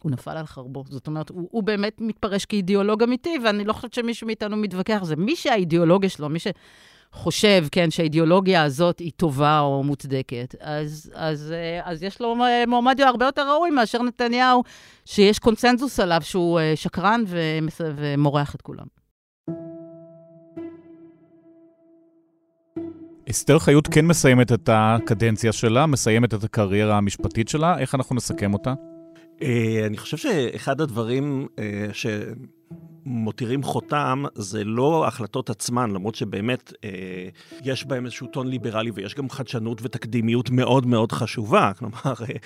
הוא 0.03 0.13
נפל 0.13 0.37
על 0.37 0.47
חרבו. 0.47 0.85
זאת 0.89 1.07
אומרת, 1.07 1.29
הוא, 1.29 1.49
הוא 1.51 1.63
באמת 1.63 2.01
מתפרש 2.01 2.45
כאידיאולוג 2.45 3.03
אמיתי, 3.03 3.39
ואני 3.45 3.65
לא 3.65 3.73
חושבת 3.73 3.95
שמישהו 3.95 4.27
מאיתנו 4.27 4.57
מתווכח 4.57 4.99
על 5.01 5.07
זה. 5.07 5.17
מי 5.17 5.37
שהאידיאולוגיה 5.37 6.11
שלו, 6.11 6.29
מי 6.29 6.39
שחושב, 6.39 7.67
כן, 7.73 7.91
שהאידיאולוגיה 7.91 8.63
הזאת 8.63 8.99
היא 8.99 9.13
טובה 9.17 9.61
או 9.61 9.83
מוצדקת, 9.83 10.55
אז, 10.61 11.13
אז, 11.15 11.53
אה, 11.53 11.81
אז 11.85 12.03
יש 12.03 12.21
לו 12.21 12.37
מועמד 12.67 13.01
הרבה 13.01 13.27
יותר 13.27 13.51
ראוי 13.51 13.71
מאשר 13.71 14.03
נתניהו, 14.03 14.63
שיש 15.05 15.39
קונצנזוס 15.39 16.01
עליו 16.01 16.21
שהוא 16.23 16.61
אה, 16.61 16.73
שקרן 16.77 17.25
ומורח 17.79 18.55
את 18.55 18.63
כולם. 18.63 19.00
אסתר 23.31 23.59
חיות 23.59 23.89
כן 23.89 24.07
מסיימת 24.07 24.53
את 24.53 24.69
הקדנציה 24.73 25.53
שלה, 25.53 25.87
מסיימת 25.87 26.35
את 26.35 26.45
הקריירה 26.45 26.97
המשפטית 26.97 27.49
שלה, 27.49 27.79
איך 27.79 27.95
אנחנו 27.95 28.17
נסכם 28.17 28.53
אותה? 28.55 28.75
אה, 29.43 29.87
אני 29.87 29.97
חושב 29.97 30.17
שאחד 30.17 30.81
הדברים 30.81 31.47
מותירים 33.05 33.63
חותם, 33.63 34.25
זה 34.35 34.65
לא 34.65 35.05
ההחלטות 35.05 35.51
עצמן, 35.51 35.91
למרות 35.91 36.15
שבאמת 36.15 36.73
אה, 36.85 37.29
יש 37.65 37.87
בהם 37.87 38.05
איזשהו 38.05 38.27
טון 38.27 38.47
ליברלי 38.47 38.91
ויש 38.95 39.15
גם 39.15 39.31
חדשנות 39.31 39.81
ותקדימיות 39.83 40.51
מאוד 40.51 40.87
מאוד 40.87 41.13
חשובה. 41.13 41.73
כלומר, 41.79 41.97
אה, 42.07 42.37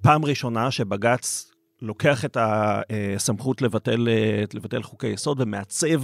פעם 0.00 0.24
ראשונה 0.24 0.70
שבג"ץ 0.70 1.52
לוקח 1.82 2.24
את 2.24 2.36
הסמכות 2.40 3.62
לבטל, 3.62 4.08
אה, 4.08 4.44
לבטל 4.54 4.82
חוקי 4.82 5.06
יסוד 5.06 5.40
ומעצב 5.40 6.02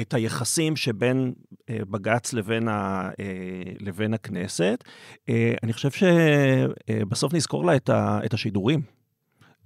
את 0.00 0.14
היחסים 0.14 0.76
שבין 0.76 1.32
אה, 1.70 1.78
בג"ץ 1.90 2.32
לבין, 2.32 2.68
ה, 2.68 3.10
אה, 3.20 3.24
לבין 3.80 4.14
הכנסת. 4.14 4.84
אני 5.62 5.72
חושב 5.72 5.90
שבסוף 5.90 7.34
נזכור 7.34 7.64
לה 7.64 7.76
את 8.24 8.34
השידורים. 8.34 9.03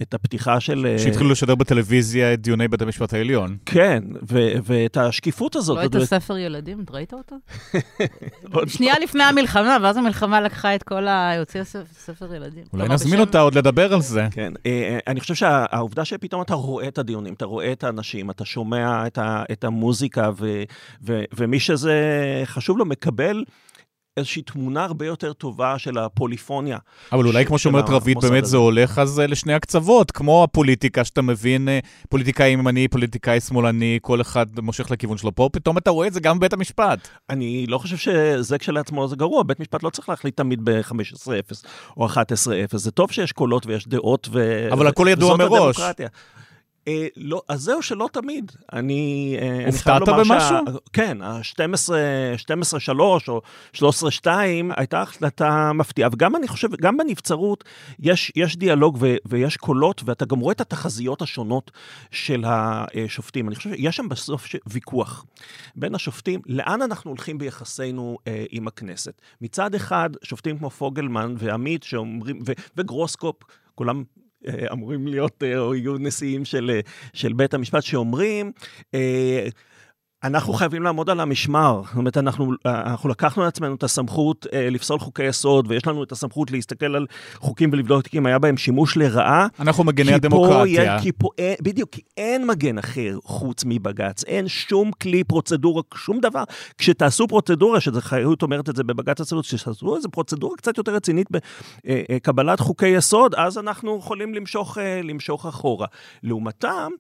את 0.02 0.14
הפתיחה 0.14 0.60
של... 0.60 0.86
אה, 0.86 0.98
שהתחילו 0.98 1.30
לשדר 1.30 1.54
בטלוויזיה 1.54 2.34
את 2.34 2.40
דיוני 2.40 2.68
בית 2.68 2.82
המשפט 2.82 3.14
העליון. 3.14 3.56
כן, 3.66 4.04
ו- 4.30 4.52
ואת 4.64 4.96
השקיפות 4.96 5.56
הזאת. 5.56 5.76
לא 5.76 5.84
את 5.84 5.94
הספר 5.94 6.38
ילדים, 6.38 6.80
את 6.84 6.90
ראית 6.90 7.12
אותו? 7.12 7.36
שנייה 8.76 8.94
לפני 9.02 9.22
המלחמה, 9.22 9.76
ואז 9.82 9.96
המלחמה 9.96 10.40
לקחה 10.40 10.74
את 10.74 10.82
כל 10.82 11.08
ה... 11.08 11.38
הוציאה 11.38 11.64
ספר 12.04 12.34
ילדים. 12.34 12.64
אולי 12.72 12.88
נזמין 12.88 13.20
אותה 13.20 13.40
עוד 13.40 13.54
לדבר 13.54 13.94
על 13.94 14.00
זה. 14.00 14.26
כן, 14.30 14.52
אה, 14.66 14.70
אה, 14.70 14.98
אני 15.06 15.20
חושב 15.20 15.34
שהעובדה 15.34 16.04
שפתאום 16.04 16.42
אתה 16.42 16.54
רואה 16.54 16.88
את 16.88 16.98
הדיונים, 16.98 17.34
אתה 17.34 17.44
רואה 17.44 17.72
את 17.72 17.84
האנשים, 17.84 18.30
אתה 18.30 18.44
שומע 18.44 19.06
את 19.52 19.64
המוזיקה, 19.64 20.30
ומי 21.02 21.60
שזה 21.60 22.02
חשוב 22.44 22.78
לו 22.78 22.84
מקבל... 22.84 23.44
איזושהי 24.18 24.42
תמונה 24.42 24.84
הרבה 24.84 25.06
יותר 25.06 25.32
טובה 25.32 25.78
של 25.78 25.98
הפוליפוניה. 25.98 26.78
אבל 27.12 27.26
אולי 27.26 27.46
כמו 27.46 27.58
שאומרת 27.58 27.88
רבית, 27.88 28.18
באמת 28.22 28.44
זה 28.44 28.56
הולך 28.56 28.98
אז 28.98 29.20
אה, 29.20 29.26
לשני 29.26 29.54
הקצוות, 29.54 30.10
כמו 30.10 30.44
הפוליטיקה 30.44 31.04
שאתה 31.04 31.22
מבין, 31.22 31.68
אה, 31.68 31.78
פוליטיקאי 32.08 32.48
ימני, 32.48 32.88
פוליטיקאי 32.88 33.40
שמאלני, 33.40 33.98
כל 34.02 34.20
אחד 34.20 34.46
מושך 34.62 34.90
לכיוון 34.90 35.18
שלו. 35.18 35.34
פה 35.34 35.48
פתאום 35.52 35.78
אתה 35.78 35.90
רואה 35.90 36.06
את 36.06 36.12
זה 36.12 36.20
גם 36.20 36.38
בבית 36.38 36.52
המשפט. 36.52 37.08
אני 37.30 37.66
לא 37.66 37.78
חושב 37.78 37.96
שזה 37.96 38.58
כשלעצמו 38.58 39.08
זה 39.08 39.16
גרוע, 39.16 39.42
בית 39.42 39.60
משפט 39.60 39.82
לא 39.82 39.90
צריך 39.90 40.08
להחליט 40.08 40.36
תמיד 40.36 40.60
ב-15-0 40.64 41.66
או 41.96 42.08
11-0. 42.08 42.16
זה 42.72 42.90
טוב 42.90 43.12
שיש 43.12 43.32
קולות 43.32 43.66
ויש 43.66 43.88
דעות, 43.88 44.28
ו... 44.32 44.68
אבל 44.72 44.86
הכל 44.86 45.06
ידוע 45.10 45.36
מראש. 45.36 45.76
הדמוקרטיה. 45.76 46.08
אה, 46.88 47.06
לא, 47.16 47.42
אז 47.48 47.60
זהו 47.60 47.82
שלא 47.82 48.08
תמיד. 48.12 48.52
אני, 48.72 49.36
אה, 49.40 49.64
במשהו? 50.06 50.38
שה, 50.40 50.58
כן, 50.92 51.22
ה-12-3 51.22 52.98
או 53.28 53.40
13-2 53.74 54.26
הייתה 54.76 55.02
החלטה 55.02 55.72
מפתיעה. 55.72 56.08
וגם 56.12 56.36
אני 56.36 56.48
חושב, 56.48 56.68
גם 56.80 56.96
בנבצרות 56.96 57.64
יש, 57.98 58.32
יש 58.36 58.56
דיאלוג 58.56 58.98
ו, 59.00 59.14
ויש 59.26 59.56
קולות, 59.56 60.02
ואתה 60.04 60.24
גם 60.24 60.38
רואה 60.38 60.52
את 60.52 60.60
התחזיות 60.60 61.22
השונות 61.22 61.70
של 62.10 62.44
השופטים. 62.46 63.48
אני 63.48 63.56
חושב 63.56 63.70
שיש 63.70 63.96
שם 63.96 64.08
בסוף 64.08 64.46
ויכוח 64.66 65.24
בין 65.76 65.94
השופטים, 65.94 66.40
לאן 66.46 66.82
אנחנו 66.82 67.10
הולכים 67.10 67.38
ביחסינו 67.38 68.18
אה, 68.26 68.44
עם 68.50 68.68
הכנסת. 68.68 69.20
מצד 69.40 69.74
אחד, 69.74 70.10
שופטים 70.22 70.58
כמו 70.58 70.70
פוגלמן 70.70 71.34
ועמית 71.38 71.82
שאומרים, 71.82 72.38
ו, 72.46 72.52
וגרוסקופ, 72.76 73.36
כולם 73.74 74.04
אמורים 74.72 75.06
להיות, 75.06 75.42
אה, 75.42 75.58
או 75.58 75.74
יהיו 75.74 75.98
נשיאים 75.98 76.44
של, 76.44 76.70
אה, 76.74 76.80
של 77.12 77.32
בית 77.32 77.54
המשפט, 77.54 77.82
שאומרים, 77.82 78.52
אנחנו 80.24 80.52
חייבים 80.52 80.82
לעמוד 80.82 81.10
על 81.10 81.20
המשמר. 81.20 81.82
זאת 81.86 81.96
אומרת, 81.96 82.16
אנחנו, 82.16 82.52
אנחנו 82.66 83.08
לקחנו 83.08 83.42
לעצמנו 83.42 83.74
את 83.74 83.82
הסמכות 83.82 84.46
אה, 84.52 84.70
לפסול 84.70 84.98
חוקי 84.98 85.24
יסוד, 85.24 85.66
ויש 85.68 85.86
לנו 85.86 86.02
את 86.02 86.12
הסמכות 86.12 86.50
להסתכל 86.50 86.96
על 86.96 87.06
חוקים 87.34 87.70
ולבדוק 87.72 88.04
אם 88.14 88.26
היה 88.26 88.38
בהם 88.38 88.56
שימוש 88.56 88.96
לרעה. 88.96 89.46
אנחנו 89.60 89.84
מגני 89.84 90.12
הדמוקרטיה. 90.12 90.96
פה, 90.96 91.02
כי 91.02 91.12
פה, 91.12 91.28
אה, 91.38 91.54
בדיוק, 91.62 91.90
כי 91.90 92.00
אין 92.16 92.46
מגן 92.46 92.78
אחר 92.78 93.18
חוץ 93.24 93.64
מבג"ץ. 93.66 94.24
אין 94.24 94.48
שום 94.48 94.90
כלי, 95.02 95.24
פרוצדורה, 95.24 95.82
שום 95.94 96.20
דבר. 96.20 96.44
כשתעשו 96.78 97.28
פרוצדורה, 97.28 97.80
שזה 97.80 98.00
חיות 98.00 98.42
אומרת 98.42 98.68
את 98.68 98.76
זה 98.76 98.84
בבג"ץ 98.84 99.20
הצילות, 99.20 99.44
כשתעשו 99.44 99.96
איזו 99.96 100.08
פרוצדורה 100.08 100.56
קצת 100.56 100.78
יותר 100.78 100.94
רצינית 100.94 101.28
בקבלת 101.30 102.48
אה, 102.48 102.52
אה, 102.60 102.66
חוקי 102.66 102.88
יסוד, 102.88 103.34
אז 103.34 103.58
אנחנו 103.58 103.98
יכולים 103.98 104.34
למשוך, 104.34 104.78
למשוך 105.04 105.46
אחורה. 105.46 105.86
לעומתם, 106.22 106.90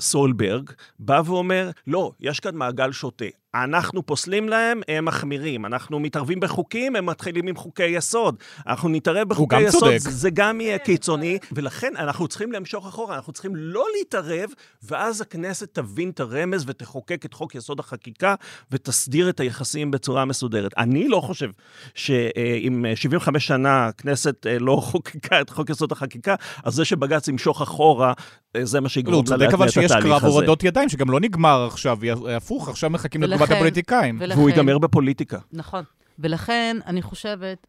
סולברג 0.00 0.70
בא 0.98 1.22
ואומר, 1.24 1.70
לא, 1.86 2.12
יש 2.20 2.40
כאן 2.40 2.56
מעגל 2.56 2.92
שוטה. 2.92 3.24
אנחנו 3.54 4.06
פוסלים 4.06 4.48
להם, 4.48 4.80
הם 4.88 5.04
מחמירים. 5.04 5.66
אנחנו 5.66 6.00
מתערבים 6.00 6.40
בחוקים, 6.40 6.96
הם 6.96 7.06
מתחילים 7.06 7.48
עם 7.48 7.56
חוקי 7.56 7.86
יסוד. 7.86 8.36
אנחנו 8.66 8.88
נתערב 8.88 9.28
בחוקי 9.28 9.60
יסוד, 9.60 9.80
צודק. 9.80 9.98
זה 9.98 10.30
גם 10.30 10.60
יהיה 10.60 10.78
קיצוני, 10.78 11.38
ולכן 11.52 11.92
אנחנו 11.96 12.28
צריכים 12.28 12.52
למשוך 12.52 12.86
אחורה, 12.86 13.16
אנחנו 13.16 13.32
צריכים 13.32 13.56
לא 13.56 13.84
להתערב, 13.98 14.50
ואז 14.82 15.20
הכנסת 15.20 15.68
תבין 15.72 16.10
את 16.10 16.20
הרמז 16.20 16.64
ותחוקק 16.66 17.26
את 17.26 17.34
חוק 17.34 17.54
יסוד 17.54 17.80
החקיקה, 17.80 18.34
ותסדיר 18.70 19.28
את 19.28 19.40
היחסים 19.40 19.90
בצורה 19.90 20.24
מסודרת. 20.24 20.72
אני 20.78 21.08
לא 21.08 21.20
חושב 21.20 21.50
שאם 21.94 22.84
75 22.94 23.46
שנה 23.46 23.86
הכנסת 23.86 24.46
אה, 24.46 24.58
לא 24.58 24.76
חוקקה 24.90 25.40
את 25.40 25.50
חוק 25.50 25.70
יסוד 25.70 25.92
החקיקה, 25.92 26.34
אז 26.64 26.74
זה 26.74 26.84
שבג"ץ 26.84 27.28
ימשוך 27.28 27.62
אחורה, 27.62 28.12
אה, 28.56 28.64
זה 28.64 28.80
מה 28.80 28.88
שיגרום 28.88 29.24
לה 29.30 29.36
להטמיע 29.36 29.66
את 29.66 29.70
התהליך 29.70 29.74
הזה. 29.74 29.86
הוא 29.86 29.92
צודק 29.92 29.94
אבל 29.94 30.00
שיש 30.00 30.20
קרב 30.20 30.24
הורדות 30.24 30.64
ידיים, 30.64 30.88
שגם 30.88 31.10
לא 31.10 31.20
נגמר 31.20 31.66
עכשיו, 31.66 31.98
הפוך, 32.36 32.68
עכשיו 32.68 32.90
מחכים 32.90 33.22
לתגובה 33.22 33.43
לטובת 33.44 33.56
הפוליטיקאים. 33.56 34.16
ולכן, 34.20 34.38
והוא 34.38 34.50
ייגמר 34.50 34.78
בפוליטיקה. 34.78 35.38
נכון. 35.52 35.84
ולכן 36.18 36.76
אני 36.86 37.02
חושבת 37.02 37.66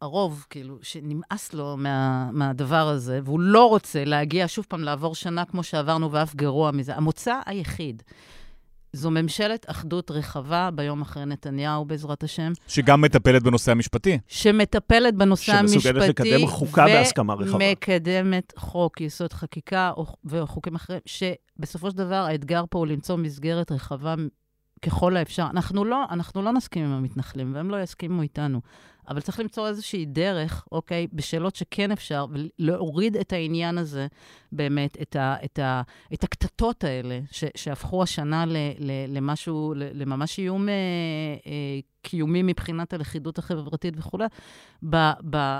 שהרוב, 0.00 0.38
אה, 0.38 0.46
כאילו, 0.50 0.78
שנמאס 0.82 1.52
לו 1.52 1.76
מה, 1.76 2.28
מהדבר 2.32 2.88
הזה, 2.88 3.20
והוא 3.24 3.40
לא 3.40 3.68
רוצה 3.68 4.04
להגיע 4.04 4.44
שוב 4.48 4.66
פעם 4.68 4.80
לעבור 4.82 5.14
שנה 5.14 5.44
כמו 5.44 5.62
שעברנו, 5.62 6.12
ואף 6.12 6.34
גרוע 6.34 6.70
מזה. 6.70 6.96
המוצא 6.96 7.40
היחיד 7.46 8.02
זו 8.92 9.10
ממשלת 9.10 9.66
אחדות 9.70 10.10
רחבה 10.10 10.70
ביום 10.74 11.02
אחרי 11.02 11.24
נתניהו, 11.26 11.84
בעזרת 11.84 12.22
השם. 12.22 12.52
שגם 12.68 13.00
מטפלת 13.00 13.42
בנושא 13.42 13.72
המשפטי. 13.72 14.18
שמטפלת 14.28 15.14
בנושא 15.14 15.52
המשפטי. 15.52 15.80
שמסוגלת 15.80 16.08
לקדם 16.08 16.46
חוקה 16.46 16.86
בהסכמה 16.86 17.34
רחבה. 17.34 17.56
ומקדמת 17.56 18.52
חוק 18.56 19.00
יסוד 19.00 19.32
חקיקה 19.32 19.92
וחוקים 20.24 20.74
אחרים, 20.74 21.00
שבסופו 21.06 21.90
של 21.90 21.96
דבר 21.96 22.14
האתגר 22.14 22.64
פה 22.70 22.78
הוא 22.78 22.86
למצוא 22.86 23.16
מסגרת 23.16 23.72
רחבה 23.72 24.14
ככל 24.82 25.16
האפשר. 25.16 25.46
אנחנו 25.50 25.84
לא, 25.84 26.04
אנחנו 26.10 26.42
לא 26.42 26.52
נסכים 26.52 26.84
עם 26.84 26.92
המתנחלים, 26.92 27.54
והם 27.54 27.70
לא 27.70 27.82
יסכימו 27.82 28.22
איתנו. 28.22 28.60
אבל 29.08 29.20
צריך 29.20 29.40
למצוא 29.40 29.68
איזושהי 29.68 30.04
דרך, 30.04 30.66
אוקיי, 30.72 31.06
בשאלות 31.12 31.56
שכן 31.56 31.92
אפשר, 31.92 32.26
ולהוריד 32.30 33.16
את 33.16 33.32
העניין 33.32 33.78
הזה, 33.78 34.06
באמת, 34.52 34.96
את, 35.02 35.16
ה, 35.16 35.36
את, 35.44 35.58
ה, 35.58 35.82
את 36.14 36.24
הקטטות 36.24 36.84
האלה, 36.84 37.20
ש, 37.30 37.44
שהפכו 37.56 38.02
השנה 38.02 38.46
ל, 38.46 38.56
ל, 38.78 39.16
למשהו, 39.16 39.74
ל, 39.76 40.02
לממש 40.02 40.38
איום 40.38 40.68
אה, 40.68 40.74
אה, 41.46 41.80
קיומי 42.02 42.42
מבחינת 42.42 42.92
הלכידות 42.92 43.38
החברתית 43.38 43.94
וכולי, 43.96 44.24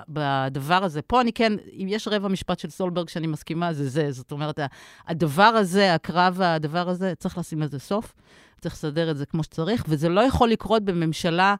בדבר 0.08 0.84
הזה. 0.84 1.02
פה 1.02 1.20
אני 1.20 1.32
כן, 1.32 1.52
אם 1.72 1.86
יש 1.90 2.08
רבע 2.08 2.28
משפט 2.28 2.58
של 2.58 2.70
סולברג 2.70 3.08
שאני 3.08 3.26
מסכימה, 3.26 3.72
זה 3.72 3.88
זה. 3.88 4.12
זאת 4.12 4.32
אומרת, 4.32 4.60
הדבר 5.06 5.42
הזה, 5.42 5.94
הקרב, 5.94 6.40
הדבר 6.40 6.88
הזה, 6.88 7.14
צריך 7.18 7.38
לשים 7.38 7.62
לזה 7.62 7.78
סוף. 7.78 8.14
צריך 8.60 8.74
לסדר 8.74 9.10
את 9.10 9.16
זה 9.16 9.26
כמו 9.26 9.42
שצריך, 9.42 9.84
וזה 9.88 10.08
לא 10.08 10.20
יכול 10.20 10.48
לקרות 10.48 10.84
בממשלה 10.84 11.54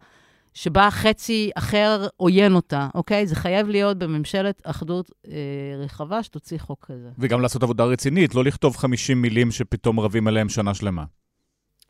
שבה 0.55 0.90
חצי 0.90 1.50
אחר 1.55 2.07
עוין 2.16 2.55
אותה, 2.55 2.88
אוקיי? 2.94 3.26
זה 3.26 3.36
חייב 3.36 3.68
להיות 3.68 3.98
בממשלת 3.98 4.62
אחדות 4.64 5.11
אה, 5.28 5.32
רחבה 5.78 6.22
שתוציא 6.22 6.59
חוק 6.59 6.86
כזה. 6.86 7.11
וגם 7.18 7.40
לעשות 7.40 7.62
עבודה 7.62 7.84
רצינית, 7.84 8.34
לא 8.34 8.44
לכתוב 8.44 8.76
50 8.76 9.22
מילים 9.22 9.50
שפתאום 9.50 10.00
רבים 10.00 10.26
עליהם 10.26 10.48
שנה 10.48 10.74
שלמה. 10.74 11.05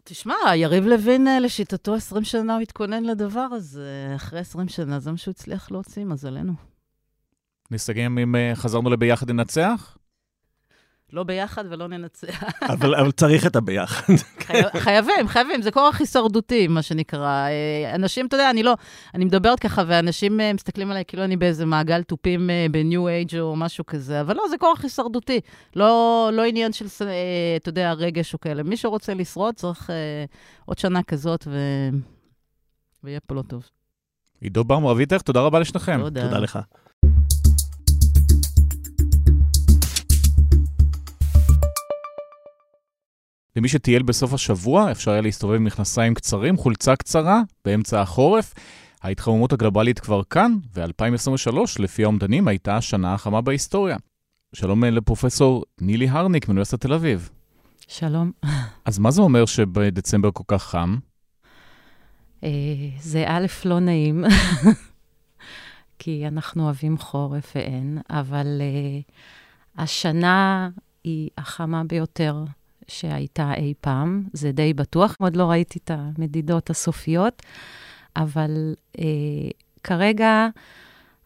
תשמע, 0.04 0.34
יריב 0.54 0.86
לוין, 0.86 1.28
אה, 1.28 1.40
לשיטתו 1.40 1.94
20 1.94 2.24
שנה 2.24 2.54
הוא 2.54 2.62
התכונן 2.62 3.04
לדבר 3.04 3.40
הזה. 3.40 4.12
אחרי 4.16 4.40
20 4.40 4.68
שנה 4.68 5.00
זה 5.00 5.10
מה 5.10 5.16
שהוא 5.16 5.32
הצליח 5.32 5.70
להוציא, 5.70 6.04
מזלנו. 6.04 6.52
נסתגם 7.70 8.18
אם 8.18 8.36
אה, 8.36 8.52
חזרנו 8.54 8.90
לביחד 8.90 9.30
לנצח? 9.30 9.96
לא 11.12 11.22
ביחד 11.24 11.64
ולא 11.70 11.88
ננצח. 11.88 12.42
אבל, 12.72 12.94
אבל 12.94 13.10
צריך 13.10 13.46
את 13.46 13.56
הביחד. 13.56 14.12
חייבים, 14.84 15.28
חייבים, 15.28 15.62
זה 15.62 15.70
כורח 15.70 16.00
הישרדותי, 16.00 16.68
מה 16.68 16.82
שנקרא. 16.82 17.48
אה, 17.48 17.94
אנשים, 17.94 18.26
אתה 18.26 18.36
יודע, 18.36 18.50
אני 18.50 18.62
לא, 18.62 18.74
אני 19.14 19.24
מדברת 19.24 19.60
ככה, 19.60 19.82
ואנשים 19.86 20.40
אה, 20.40 20.52
מסתכלים 20.52 20.90
עליי 20.90 21.04
כאילו 21.04 21.24
אני 21.24 21.36
באיזה 21.36 21.66
מעגל 21.66 22.02
תופים 22.02 22.50
אה, 22.50 22.66
בניו 22.70 23.08
אייג' 23.08 23.38
או 23.38 23.56
משהו 23.56 23.86
כזה, 23.86 24.20
אבל 24.20 24.36
לא, 24.36 24.42
זה 24.50 24.58
כורח 24.58 24.82
הישרדותי. 24.82 25.40
לא, 25.76 26.30
לא 26.32 26.44
עניין 26.44 26.72
של, 26.72 26.86
אתה 27.56 27.68
יודע, 27.68 27.92
רגש 27.92 28.34
או 28.34 28.40
כאלה. 28.40 28.62
מי 28.62 28.76
שרוצה 28.76 29.14
לשרוד 29.14 29.54
צריך 29.54 29.90
עוד 30.64 30.78
שנה 30.78 31.02
כזאת, 31.02 31.44
ו... 31.46 31.58
ויהיה 33.04 33.20
פה 33.20 33.34
לא 33.34 33.42
טוב. 33.42 33.68
עידו 34.40 34.64
בר 34.64 34.78
מואביתך, 34.78 35.22
תודה 35.22 35.40
רבה 35.40 35.58
לשניכם. 35.60 36.00
תודה. 36.00 36.22
תודה 36.22 36.38
לך. 36.38 36.58
למי 43.56 43.68
שטייל 43.68 44.02
בסוף 44.02 44.32
השבוע, 44.32 44.90
אפשר 44.90 45.10
היה 45.10 45.20
להסתובב 45.20 45.54
עם 45.54 45.64
מכנסיים 45.64 46.14
קצרים, 46.14 46.56
חולצה 46.56 46.96
קצרה, 46.96 47.42
באמצע 47.64 48.00
החורף. 48.00 48.54
ההתחממות 49.02 49.52
הגלובלית 49.52 49.98
כבר 49.98 50.22
כאן, 50.30 50.56
ו-2023, 50.74 51.56
לפי 51.78 52.04
האומדנים, 52.04 52.48
הייתה 52.48 52.76
השנה 52.76 53.14
החמה 53.14 53.40
בהיסטוריה. 53.40 53.96
שלום 54.52 54.84
לפרופסור 54.84 55.64
נילי 55.80 56.08
הרניק 56.08 56.48
מאוניברסיטת 56.48 56.80
תל 56.80 56.92
אביב. 56.92 57.30
שלום. 57.88 58.32
אז 58.84 58.98
מה 58.98 59.10
זה 59.10 59.22
אומר 59.22 59.46
שבדצמבר 59.46 60.30
כל 60.32 60.44
כך 60.46 60.62
חם? 60.62 60.96
אה, 62.44 62.48
זה 63.00 63.24
א', 63.26 63.46
לא 63.64 63.80
נעים, 63.80 64.24
כי 65.98 66.28
אנחנו 66.28 66.64
אוהבים 66.64 66.98
חורף 66.98 67.52
ואין, 67.54 67.98
אבל 68.10 68.46
uh, 68.60 69.12
השנה 69.82 70.68
היא 71.04 71.30
החמה 71.38 71.84
ביותר 71.84 72.44
שהייתה 72.88 73.54
אי 73.54 73.74
פעם, 73.80 74.22
זה 74.32 74.52
די 74.52 74.74
בטוח. 74.74 75.16
עוד 75.20 75.36
לא 75.36 75.50
ראיתי 75.50 75.78
את 75.84 75.90
המדידות 75.94 76.70
הסופיות, 76.70 77.42
אבל 78.16 78.74
uh, 78.96 79.00
כרגע 79.84 80.48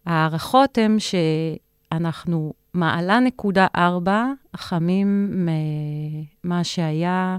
ההערכות 0.06 0.78
הן 0.78 0.96
שאנחנו 0.98 2.52
מעלה 2.74 3.20
נקודה 3.20 3.66
ארבע 3.76 4.24
חמים 4.56 5.30
ממה 6.44 6.64
שהיה 6.64 7.38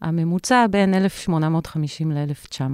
הממוצע 0.00 0.66
בין 0.70 0.94
1850 0.94 2.12
ל-1900. 2.12 2.64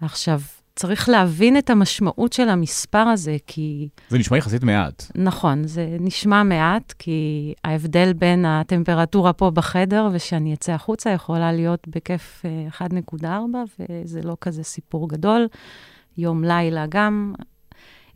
עכשיו, 0.00 0.40
צריך 0.76 1.08
להבין 1.08 1.58
את 1.58 1.70
המשמעות 1.70 2.32
של 2.32 2.48
המספר 2.48 2.98
הזה, 2.98 3.36
כי... 3.46 3.88
זה 4.08 4.18
נשמע 4.18 4.36
יחסית 4.36 4.62
מעט. 4.62 5.02
נכון, 5.14 5.66
זה 5.66 5.96
נשמע 6.00 6.42
מעט, 6.42 6.94
כי 6.98 7.54
ההבדל 7.64 8.12
בין 8.12 8.44
הטמפרטורה 8.44 9.32
פה 9.32 9.50
בחדר 9.50 10.08
ושאני 10.12 10.54
אצא 10.54 10.72
החוצה 10.72 11.10
יכולה 11.10 11.52
להיות 11.52 11.88
בכיף 11.88 12.42
1.4, 12.80 13.24
אה, 13.24 13.62
וזה 13.78 14.20
לא 14.22 14.36
כזה 14.40 14.62
סיפור 14.62 15.08
גדול. 15.08 15.48
יום-לילה 16.18 16.84
גם. 16.88 17.34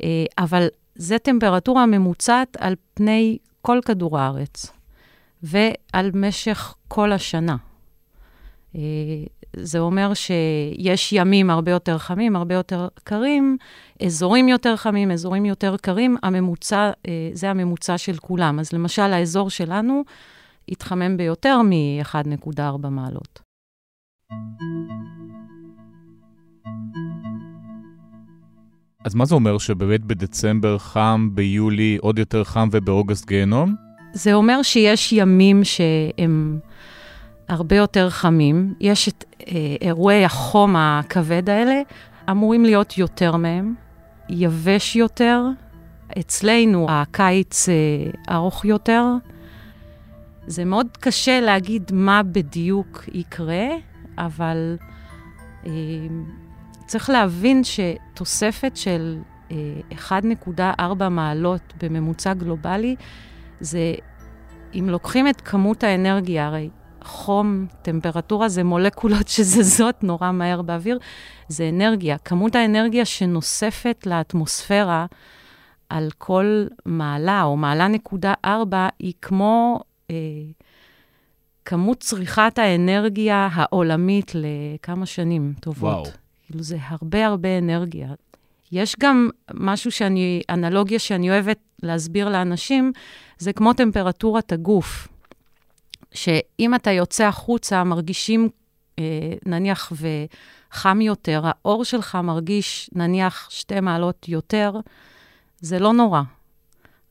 אה, 0.03 0.25
אבל 0.39 0.67
זה 0.95 1.19
טמפרטורה 1.19 1.87
ממוצעת 1.87 2.57
על 2.61 2.75
פני 2.95 3.39
כל 3.63 3.81
כדור 3.85 4.19
הארץ, 4.19 4.73
ועל 5.43 6.11
משך 6.15 6.75
כל 6.89 7.13
השנה. 7.13 7.57
זה 9.57 9.79
אומר 9.79 10.15
שיש 10.15 11.13
ימים 11.13 11.51
הרבה 11.51 11.71
יותר 11.71 11.99
חמים, 11.99 12.37
הרבה 12.37 12.55
יותר 12.55 12.89
קרים, 13.05 13.57
אזורים 14.03 14.49
יותר 14.49 14.77
חמים, 14.77 15.11
אזורים 15.11 15.45
יותר 15.45 15.77
קרים, 15.83 16.17
הממוצע, 16.23 16.91
אה, 17.09 17.31
זה 17.33 17.51
הממוצע 17.51 17.99
של 17.99 18.17
כולם. 18.17 18.59
אז 18.59 18.73
למשל, 18.73 19.03
האזור 19.03 19.51
שלנו 19.51 20.03
התחמם 20.69 21.17
ביותר 21.17 21.63
מ-1.4 21.63 22.89
מעלות. 22.89 23.41
אז 29.05 29.15
מה 29.15 29.25
זה 29.25 29.35
אומר 29.35 29.59
שבאמת 29.59 30.05
בדצמבר 30.05 30.79
חם, 30.79 31.29
ביולי 31.33 31.99
עוד 32.01 32.19
יותר 32.19 32.45
חם 32.45 32.69
ובאוגוסט 32.73 33.27
גיהנום? 33.27 33.75
זה 34.13 34.35
אומר 34.35 34.63
שיש 34.63 35.13
ימים 35.13 35.65
שהם 35.65 36.59
הרבה 37.51 37.77
יותר 37.77 38.11
חמים. 38.11 38.75
יש 38.81 39.09
את 39.09 39.25
אה, 39.49 39.77
אירועי 39.81 40.25
החום 40.25 40.77
הכבד 40.77 41.51
האלה, 41.51 41.83
אמורים 42.31 42.65
להיות 42.65 42.99
יותר 42.99 43.37
מהם, 43.37 43.75
יבש 44.29 44.97
יותר. 44.97 45.43
אצלנו 46.19 46.87
הקיץ 46.91 47.69
אה, 47.69 47.75
ארוך 48.35 48.65
יותר. 48.65 49.05
זה 50.47 50.65
מאוד 50.65 50.87
קשה 51.01 51.41
להגיד 51.41 51.91
מה 51.93 52.23
בדיוק 52.23 53.05
יקרה, 53.13 53.67
אבל 54.19 54.77
אה, 55.67 55.71
צריך 56.87 57.11
להבין 57.11 57.63
שתוספת 57.65 58.77
של 58.77 59.19
1.4 59.93 60.61
אה, 60.61 61.09
מעלות 61.09 61.75
בממוצע 61.83 62.35
גלובלי, 62.35 62.97
זה, 63.61 63.95
אם 64.75 64.87
לוקחים 64.89 65.29
את 65.29 65.41
כמות 65.41 65.85
האנרגיה, 65.85 66.47
הרי 66.47 66.69
חום, 67.03 67.67
טמפרטורה 67.83 68.49
זה 68.49 68.65
מולקולות 68.65 69.29
שזזות 69.35 70.05
נורא 70.05 70.33
מהר 70.33 70.63
באוויר, 70.63 70.99
זה 71.49 71.69
אנרגיה. 71.69 72.19
כמות 72.19 72.55
האנרגיה 72.55 73.05
שנוספת 73.05 74.07
לאטמוספירה 74.07 75.07
על 75.89 76.09
כל 76.19 76.67
מעלה, 76.87 77.43
או 77.43 77.57
מעלה 77.57 77.89
נקודה 77.89 78.35
ארבע, 78.45 78.89
היא 78.99 79.13
כמו 79.23 79.81
אה, 80.11 80.17
כמות 81.65 82.01
צריכת 82.01 82.59
האנרגיה 82.59 83.49
העולמית 83.53 84.33
לכמה 84.35 85.07
שנים 85.07 85.53
טובות. 85.61 86.07
וואו. 86.07 86.13
כאילו, 86.47 86.63
זה 86.63 86.77
הרבה 86.81 87.27
הרבה 87.27 87.59
אנרגיה. 87.59 88.09
יש 88.73 88.97
גם 89.01 89.31
משהו 89.55 89.91
שאני, 89.91 90.43
אנלוגיה 90.51 90.99
שאני 90.99 91.31
אוהבת 91.31 91.59
להסביר 91.83 92.29
לאנשים, 92.29 92.93
זה 93.39 93.53
כמו 93.53 93.73
טמפרטורת 93.73 94.53
הגוף. 94.53 95.09
שאם 96.15 96.75
אתה 96.75 96.91
יוצא 96.91 97.25
החוצה, 97.25 97.85
מרגישים, 97.85 98.49
אה, 98.99 99.05
נניח, 99.47 99.93
וחם 99.93 101.01
יותר, 101.01 101.43
האור 101.45 101.85
שלך 101.85 102.19
מרגיש, 102.23 102.91
נניח, 102.93 103.49
שתי 103.51 103.81
מעלות 103.81 104.29
יותר, 104.29 104.73
זה 105.61 105.79
לא 105.79 105.93
נורא. 105.93 106.23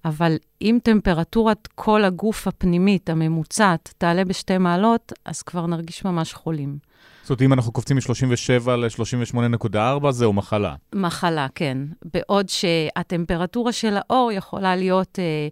אבל 0.06 0.38
אם 0.62 0.80
טמפרטורת 0.84 1.68
כל 1.76 2.04
הגוף 2.04 2.48
הפנימית, 2.48 3.10
הממוצעת, 3.10 3.94
תעלה 3.98 4.26
בשתי 4.26 4.58
מעלות, 4.58 5.14
אז 5.26 5.42
כבר 5.42 5.66
נרגיש 5.66 6.06
ממש 6.06 6.34
חולים. 6.34 6.78
זאת 7.22 7.30
אומרת, 7.30 7.42
אם 7.42 7.54
אנחנו 7.54 7.72
קופצים 7.72 7.98
מ-37 7.98 8.70
ל-38.4, 8.70 10.12
זהו 10.12 10.34
מחלה. 10.34 10.76
מחלה, 10.96 11.48
כן. 11.56 11.78
בעוד 12.14 12.50
שהטמפרטורה 12.50 13.72
של 13.72 13.98
האור 13.98 14.32
יכולה 14.32 14.76
להיות 14.76 15.20
אה, 15.20 15.48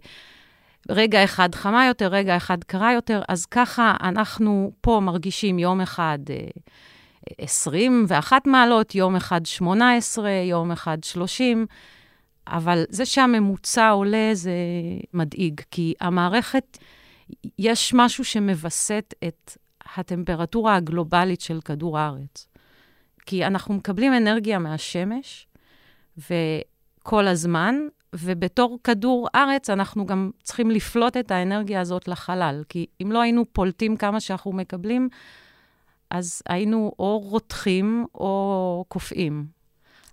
רגע 0.88 1.24
אחד 1.24 1.54
חמה 1.54 1.86
יותר, 1.86 2.08
רגע 2.08 2.36
אחד 2.36 2.64
קרה 2.64 2.92
יותר, 2.92 3.22
אז 3.28 3.46
ככה 3.46 3.96
אנחנו 4.02 4.72
פה 4.80 5.00
מרגישים 5.02 5.58
יום 5.58 5.80
אחד 5.80 6.18
אה, 6.30 6.46
21 7.38 8.46
מעלות, 8.46 8.94
יום 8.94 9.16
אחד 9.16 9.46
18, 9.46 10.30
יום 10.30 10.70
אחד 10.70 11.04
30, 11.04 11.66
אבל 12.46 12.84
זה 12.88 13.06
שהממוצע 13.06 13.90
עולה 13.90 14.30
זה 14.32 14.52
מדאיג, 15.14 15.60
כי 15.70 15.94
המערכת, 16.00 16.78
יש 17.58 17.94
משהו 17.94 18.24
שמווסת 18.24 19.14
את 19.28 19.56
הטמפרטורה 19.96 20.76
הגלובלית 20.76 21.40
של 21.40 21.60
כדור 21.60 21.98
הארץ. 21.98 22.48
כי 23.26 23.46
אנחנו 23.46 23.74
מקבלים 23.74 24.14
אנרגיה 24.14 24.58
מהשמש, 24.58 25.46
וכל 26.18 27.26
הזמן, 27.26 27.76
ובתור 28.14 28.78
כדור 28.84 29.28
ארץ, 29.34 29.70
אנחנו 29.70 30.06
גם 30.06 30.30
צריכים 30.42 30.70
לפלוט 30.70 31.16
את 31.16 31.30
האנרגיה 31.30 31.80
הזאת 31.80 32.08
לחלל. 32.08 32.62
כי 32.68 32.86
אם 33.02 33.12
לא 33.12 33.20
היינו 33.20 33.44
פולטים 33.52 33.96
כמה 33.96 34.20
שאנחנו 34.20 34.52
מקבלים, 34.52 35.08
אז 36.10 36.42
היינו 36.48 36.92
או 36.98 37.18
רותחים 37.18 38.06
או 38.14 38.84
קופאים. 38.88 39.46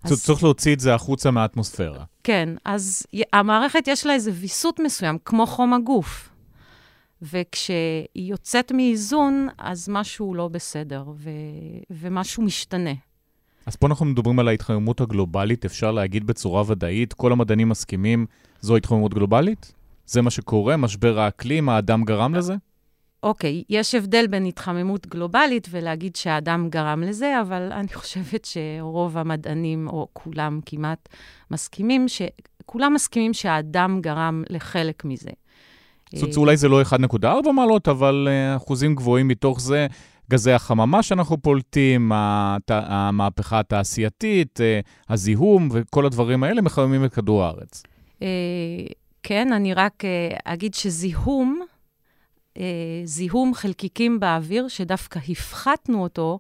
אז... 0.04 0.24
צריך 0.26 0.44
להוציא 0.44 0.74
את 0.74 0.80
זה 0.80 0.94
החוצה 0.94 1.32
מהאטמוספירה. 1.32 2.04
כן, 2.24 2.50
אז 2.66 3.04
המערכת 3.34 3.88
יש 3.88 4.06
לה 4.06 4.14
איזה 4.14 4.32
ויסות 4.34 4.80
מסוים, 4.80 5.18
כמו 5.26 5.46
חום 5.46 5.74
הגוף. 5.74 6.30
וכשהיא 7.22 8.08
יוצאת 8.16 8.72
מאיזון, 8.72 9.48
אז 9.58 9.90
משהו 9.90 10.34
לא 10.34 10.48
בסדר, 10.48 11.04
ו... 11.16 11.30
ומשהו 11.90 12.44
משתנה. 12.44 12.94
אז 13.66 13.76
פה 13.76 13.88
אנחנו 13.88 14.06
מדברים 14.06 14.40
על 14.40 14.48
ההתחממות 14.48 15.02
הגלובלית, 15.02 15.66
אפשר 15.66 15.92
להגיד 15.92 16.28
בצורה 16.28 16.64
ודאית, 16.68 17.14
כל 17.14 17.32
המדענים 17.32 17.70
מסכימים, 17.70 18.26
זו 18.62 18.76
התחממות 18.76 19.14
גלובלית? 19.14 19.74
זה 20.06 20.22
מה 20.22 20.30
שקורה? 20.30 20.78
משבר 20.78 21.20
האקלים, 21.20 21.70
האדם 21.70 22.04
גרם 22.04 22.36
לזה? 22.36 22.56
אוקיי, 23.24 23.62
okay, 23.62 23.66
יש 23.70 23.96
הבדל 23.96 24.28
בין 24.28 24.46
התחממות 24.46 25.08
גלובלית 25.08 25.68
ולהגיד 25.72 26.16
שהאדם 26.16 26.70
גרם 26.70 27.04
לזה, 27.04 27.42
אבל 27.42 27.72
אני 27.72 27.94
חושבת 28.00 28.46
שרוב 28.46 29.18
המדענים, 29.18 29.88
או 29.88 30.08
כולם 30.14 30.60
כמעט, 30.66 31.10
מסכימים, 31.52 32.08
ש... 32.08 32.22
כולם 32.66 32.94
מסכימים 32.94 33.34
שהאדם 33.34 34.00
גרם 34.02 34.44
לחלק 34.50 35.06
מזה. 35.06 35.30
זאת 36.14 36.22
אומרת, 36.24 36.38
אולי 36.38 36.58
זה 36.58 36.68
לא 36.68 36.82
1.4 36.82 37.52
מעלות, 37.52 37.88
אבל 37.88 38.28
אה, 38.32 38.56
אחוזים 38.56 38.96
גבוהים 38.96 39.28
מתוך 39.28 39.62
זה, 39.62 39.88
גזי 40.30 40.52
החממה 40.52 41.04
שאנחנו 41.04 41.42
פולטים, 41.42 42.12
המהפכה 42.70 43.60
התעשייתית, 43.60 44.62
אה, 44.62 44.80
הזיהום 45.10 45.70
וכל 45.72 46.06
הדברים 46.06 46.44
האלה 46.44 46.62
מחממים 46.62 47.06
את 47.06 47.14
כדור 47.14 47.44
הארץ. 47.44 47.84
אה, 48.22 48.28
כן, 49.24 49.54
אני 49.54 49.74
רק 49.74 50.04
אגיד 50.46 50.74
שזיהום, 50.74 51.62
זיהום 53.04 53.54
חלקיקים 53.54 54.20
באוויר, 54.20 54.68
שדווקא 54.68 55.20
הפחתנו 55.30 56.04
אותו, 56.04 56.40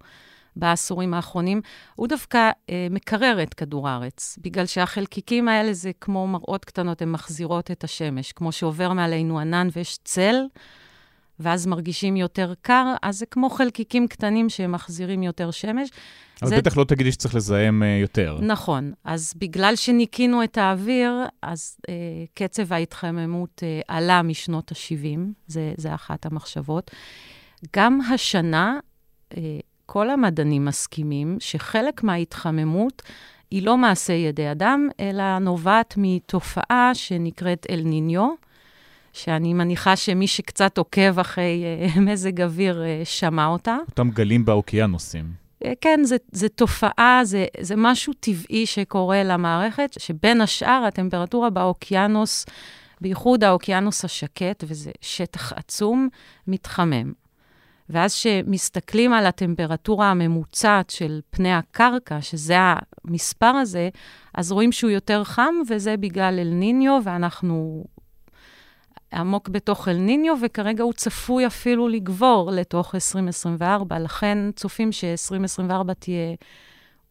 בעשורים 0.55 1.13
האחרונים, 1.13 1.61
הוא 1.95 2.07
דווקא 2.07 2.51
אה, 2.69 2.87
מקרר 2.89 3.43
את 3.43 3.53
כדור 3.53 3.89
הארץ, 3.89 4.39
בגלל 4.41 4.65
שהחלקיקים 4.65 5.47
האלה 5.47 5.73
זה 5.73 5.91
כמו 6.01 6.27
מראות 6.27 6.65
קטנות, 6.65 7.01
הן 7.01 7.11
מחזירות 7.11 7.71
את 7.71 7.83
השמש. 7.83 8.31
כמו 8.31 8.51
שעובר 8.51 8.93
מעלינו 8.93 9.39
ענן 9.39 9.67
ויש 9.73 9.97
צל, 10.03 10.35
ואז 11.39 11.67
מרגישים 11.67 12.15
יותר 12.15 12.53
קר, 12.61 12.93
אז 13.01 13.17
זה 13.17 13.25
כמו 13.25 13.49
חלקיקים 13.49 14.07
קטנים 14.07 14.49
שמחזירים 14.49 15.23
יותר 15.23 15.51
שמש. 15.51 15.89
אבל 16.41 16.49
זה... 16.49 16.57
בטח 16.57 16.77
לא 16.77 16.83
תגידי 16.83 17.11
שצריך 17.11 17.35
לזהם 17.35 17.83
uh, 17.83 18.01
יותר. 18.01 18.37
נכון. 18.41 18.93
אז 19.03 19.33
בגלל 19.37 19.75
שניקינו 19.75 20.43
את 20.43 20.57
האוויר, 20.57 21.11
אז 21.41 21.77
uh, 21.81 21.89
קצב 22.33 22.73
ההתחממות 22.73 23.63
uh, 23.63 23.85
עלה 23.87 24.21
משנות 24.21 24.71
ה-70, 24.71 25.19
זה, 25.47 25.73
זה 25.77 25.95
אחת 25.95 26.25
המחשבות. 26.25 26.91
גם 27.75 28.01
השנה, 28.01 28.79
uh, 29.33 29.35
כל 29.85 30.09
המדענים 30.09 30.65
מסכימים 30.65 31.37
שחלק 31.39 32.03
מההתחממות 32.03 33.01
היא 33.51 33.63
לא 33.63 33.77
מעשה 33.77 34.13
ידי 34.13 34.51
אדם, 34.51 34.89
אלא 34.99 35.39
נובעת 35.39 35.93
מתופעה 35.97 36.91
שנקראת 36.93 37.65
אל 37.69 37.81
ניניו, 37.85 38.29
שאני 39.15 39.53
מניחה 39.53 39.95
שמי 39.95 40.27
שקצת 40.27 40.77
עוקב 40.77 41.19
אחרי 41.19 41.63
uh, 41.95 41.99
מזג 42.09 42.41
אוויר 42.41 42.83
uh, 42.83 43.05
שמע 43.05 43.45
אותה. 43.45 43.77
אותם 43.89 44.09
גלים 44.09 44.45
באוקיינוסים. 44.45 45.25
Uh, 45.63 45.67
כן, 45.81 45.99
זו 46.31 46.47
תופעה, 46.55 47.19
זה, 47.23 47.45
זה 47.59 47.75
משהו 47.77 48.13
טבעי 48.19 48.65
שקורה 48.65 49.23
למערכת, 49.23 49.95
שבין 49.99 50.41
השאר 50.41 50.83
הטמפרטורה 50.87 51.49
באוקיינוס, 51.49 52.45
בייחוד 53.01 53.43
האוקיינוס 53.43 54.05
השקט, 54.05 54.63
וזה 54.67 54.91
שטח 55.01 55.53
עצום, 55.53 56.09
מתחמם. 56.47 57.13
ואז 57.89 58.13
כשמסתכלים 58.13 59.13
על 59.13 59.25
הטמפרטורה 59.25 60.11
הממוצעת 60.11 60.89
של 60.89 61.19
פני 61.29 61.53
הקרקע, 61.53 62.21
שזה 62.21 62.55
המספר 63.05 63.45
הזה, 63.45 63.89
אז 64.33 64.51
רואים 64.51 64.71
שהוא 64.71 64.91
יותר 64.91 65.23
חם, 65.23 65.53
וזה 65.69 65.97
בגלל 65.97 66.39
אל 66.39 66.49
ניניו, 66.53 67.01
ואנחנו 67.03 67.85
עמוק 69.15 69.49
בתוך 69.49 69.87
אל 69.87 69.97
ניניו, 69.97 70.35
וכרגע 70.43 70.83
הוא 70.83 70.93
צפוי 70.93 71.47
אפילו 71.47 71.87
לגבור 71.87 72.51
לתוך 72.53 72.95
2024, 72.95 73.99
לכן 73.99 74.37
צופים 74.55 74.91
ש-2024 74.91 75.93
תהיה 75.99 76.35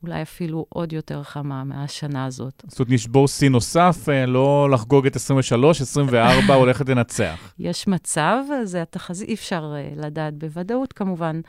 אולי 0.03 0.23
אפילו 0.23 0.67
עוד 0.69 0.93
יותר 0.93 1.23
חמה 1.23 1.65
מהשנה 1.65 2.25
הזאת. 2.25 2.63
זאת 2.67 2.79
אומרת, 2.81 2.93
נשבור 2.93 3.29
שיא 3.29 3.49
נוסף, 3.51 4.09
אה, 4.09 4.27
לא 4.27 4.69
לחגוג 4.71 5.07
את 5.07 5.17
23, 5.17 5.81
24 5.81 6.55
הולכת 6.55 6.89
לנצח. 6.89 7.53
יש 7.59 7.89
מצב, 7.89 8.39
זה 8.65 8.83
התחזית, 8.83 9.29
אי 9.29 9.35
אפשר 9.35 9.75
אה, 9.77 10.07
לדעת 10.07 10.35
בוודאות 10.35 10.93
כמובן, 10.93 11.41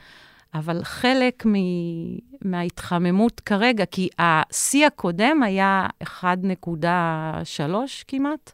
אבל 0.54 0.84
חלק 0.84 1.46
מ- 1.46 2.18
מההתחממות 2.50 3.40
כרגע, 3.40 3.84
כי 3.86 4.08
השיא 4.18 4.86
הקודם 4.86 5.42
היה 5.42 5.86
1.3 6.04 7.74
כמעט 8.08 8.52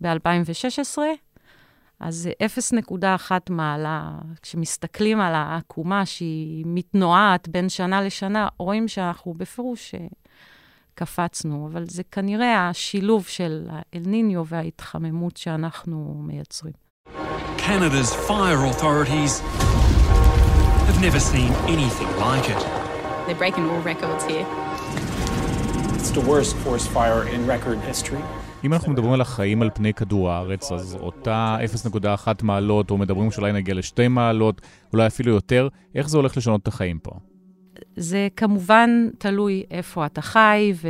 ב-2016, 0.00 0.98
אז 2.00 2.14
זה 2.14 2.32
0.1 2.90 3.30
מעלה. 3.50 4.10
כשמסתכלים 4.42 5.20
על 5.20 5.34
העקומה 5.34 6.06
שהיא 6.06 6.64
מתנועת 6.68 7.48
בין 7.48 7.68
שנה 7.68 8.02
לשנה, 8.02 8.48
רואים 8.58 8.88
שאנחנו 8.88 9.34
בפירוש 9.34 9.94
אה, 9.94 10.06
קפצנו, 10.94 11.68
אבל 11.72 11.84
זה 11.86 12.02
כנראה 12.02 12.68
השילוב 12.68 13.26
של 13.26 13.66
האל 13.70 14.02
ניניו 14.06 14.46
וההתחממות 14.46 15.36
שאנחנו 15.36 16.22
מייצרים. 16.26 16.72
Canada's 17.58 18.12
fire 18.28 18.62
authorities 18.72 19.32
have 20.88 20.98
never 21.06 21.20
seen 21.32 21.52
anything 21.74 22.10
like 22.26 22.46
it. 22.54 22.62
They're 23.26 23.40
breaking 23.44 23.66
all 23.70 23.82
records 23.92 24.24
here. 24.32 24.46
It's 25.98 26.10
the 26.18 26.24
worst 26.32 26.52
forest 26.62 26.88
fire 26.96 27.22
in 27.34 27.40
record 27.54 27.78
history. 27.90 28.22
אם 28.64 28.72
אנחנו 28.72 28.92
מדברים 28.92 29.12
על 29.12 29.20
החיים 29.20 29.62
על 29.62 29.70
פני 29.74 29.94
כדור 29.94 30.30
הארץ, 30.30 30.72
אז 30.72 30.96
אותה 31.00 31.56
0.1 31.94 32.28
מעלות, 32.42 32.90
או 32.90 32.98
מדברים 32.98 33.30
שאולי 33.30 33.52
נגיע 33.52 33.74
לשתי 33.74 34.08
מעלות, 34.08 34.60
אולי 34.92 35.06
אפילו 35.06 35.32
יותר, 35.32 35.68
איך 35.94 36.08
זה 36.08 36.16
הולך 36.16 36.36
לשנות 36.36 36.62
את 36.62 36.68
החיים 36.68 36.98
פה? 36.98 37.10
זה 37.96 38.28
כמובן 38.36 39.08
תלוי 39.18 39.62
איפה 39.70 40.06
אתה 40.06 40.22
חי 40.22 40.72
ו... 40.82 40.88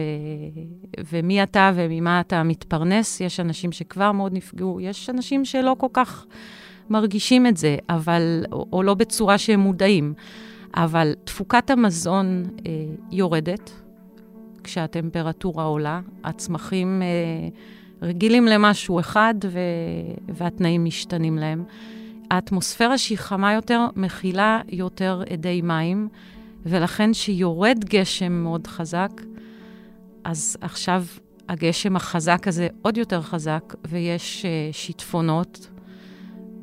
ומי 1.13 1.43
אתה 1.43 1.73
וממה 1.75 2.21
אתה 2.21 2.43
מתפרנס. 2.43 3.21
יש 3.21 3.41
אנשים 3.41 3.73
שכבר 3.73 4.13
מאוד 4.13 4.33
נפגעו, 4.33 4.81
יש 4.81 5.11
אנשים 5.11 5.45
שלא 5.45 5.77
כל 5.79 5.87
כך 5.93 6.27
מרגישים 6.91 7.47
את 7.47 7.57
זה, 7.57 7.77
אבל, 7.89 8.45
או, 8.53 8.83
לא 8.83 8.95
בצורה 8.95 9.39
שהם 9.39 9.61
מודעים. 9.61 10.15
אבל 10.75 11.15
תפוקת 11.25 11.71
המזון 11.71 12.45
אה, 12.67 12.73
יורדת, 13.11 13.73
כשהטמפרטורה 14.65 15.65
עולה. 15.65 16.01
הצמחים 16.25 17.03
אה, 17.03 17.49
רגילים 18.03 18.47
למשהו 18.47 19.01
אחד 19.01 19.35
ו... 19.45 19.59
והתנאים 20.29 20.85
משתנים 20.85 21.39
להם. 21.39 21.65
האטמוספירה 22.31 22.99
שהיא 22.99 23.19
חמה 23.19 23.53
יותר 23.53 23.87
מכילה 23.97 24.61
יותר 24.69 25.23
אדי 25.35 25.61
מים, 25.63 26.09
ולכן 26.67 27.13
כשיורד 27.13 27.85
גשם 27.85 28.33
מאוד 28.33 28.67
חזק, 28.67 29.11
אז 30.25 30.57
עכשיו 30.61 31.05
הגשם 31.49 31.97
החזק 31.97 32.49
הזה 32.49 32.69
עוד 32.83 32.97
יותר 32.97 33.23
חזק, 33.23 33.75
ויש 33.89 34.45
אה, 34.45 34.69
שיטפונות, 34.73 35.69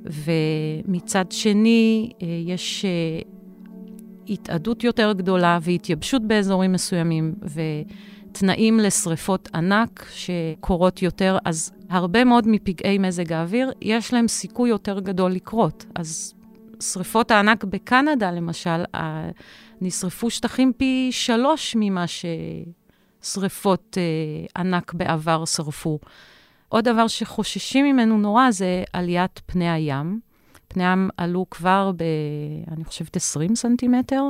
ומצד 0.05 1.31
שני 1.31 2.11
אה, 2.21 2.27
יש 2.45 2.85
אה, 2.85 2.89
התאדות 4.30 4.84
יותר 4.84 5.13
גדולה 5.13 5.59
והתייבשות 5.61 6.28
באזורים 6.28 6.71
מסוימים, 6.71 7.36
ותנאים 8.32 8.80
לשריפות 8.80 9.49
ענק 9.55 10.05
שקורות 10.11 11.01
יותר, 11.01 11.38
אז 11.45 11.71
הרבה 11.89 12.23
מאוד 12.23 12.47
מפגעי 12.47 12.97
מזג 12.97 13.34
האוויר, 13.34 13.71
יש 13.82 14.13
להם 14.13 14.28
סיכוי 14.28 14.69
יותר 14.69 14.99
גדול 14.99 15.32
לקרות. 15.32 15.86
אז 15.95 16.34
שריפות 16.80 17.32
הענק 17.32 17.63
בקנדה, 17.63 18.32
למשל, 18.32 18.84
נשרפו 19.82 20.30
שטחים 20.30 20.73
פי 20.78 21.09
שלוש 21.11 21.75
ממה 21.80 22.05
ששריפות 23.21 23.97
אה, 23.97 24.61
ענק 24.61 24.93
בעבר 24.93 25.45
שרפו. 25.45 25.99
עוד 26.69 26.84
דבר 26.84 27.07
שחוששים 27.07 27.86
ממנו 27.86 28.17
נורא 28.17 28.51
זה 28.51 28.84
עליית 28.93 29.41
פני 29.45 29.69
הים. 29.69 30.26
הים 30.82 31.09
עלו 31.17 31.45
כבר 31.51 31.91
ב, 31.97 32.03
אני 32.71 32.86
חושבת, 32.86 33.15
20 33.15 33.55
סנטימטר. 33.55 34.23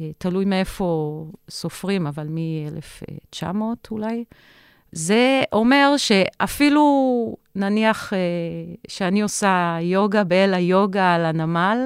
אה, 0.00 0.10
תלוי 0.18 0.44
מאיפה 0.44 1.26
סופרים, 1.50 2.06
אבל 2.06 2.26
מ-1900 2.28 3.46
אולי. 3.90 4.24
זה 4.92 5.42
אומר 5.52 5.94
שאפילו, 5.96 7.36
נניח 7.54 8.12
אה, 8.12 8.18
שאני 8.88 9.20
עושה 9.20 9.78
יוגה 9.80 10.24
באל 10.24 10.54
היוגה 10.54 11.14
על 11.14 11.24
הנמל, 11.24 11.78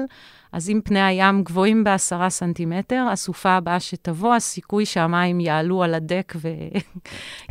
אז 0.51 0.69
אם 0.69 0.79
פני 0.83 1.01
הים 1.01 1.43
גבוהים 1.43 1.83
בעשרה 1.83 2.29
סנטימטר, 2.29 3.05
הסופה 3.11 3.49
הבאה 3.49 3.79
שתבוא, 3.79 4.35
הסיכוי 4.35 4.85
שהמים 4.85 5.39
יעלו 5.39 5.83
על 5.83 5.93
הדק 5.93 6.33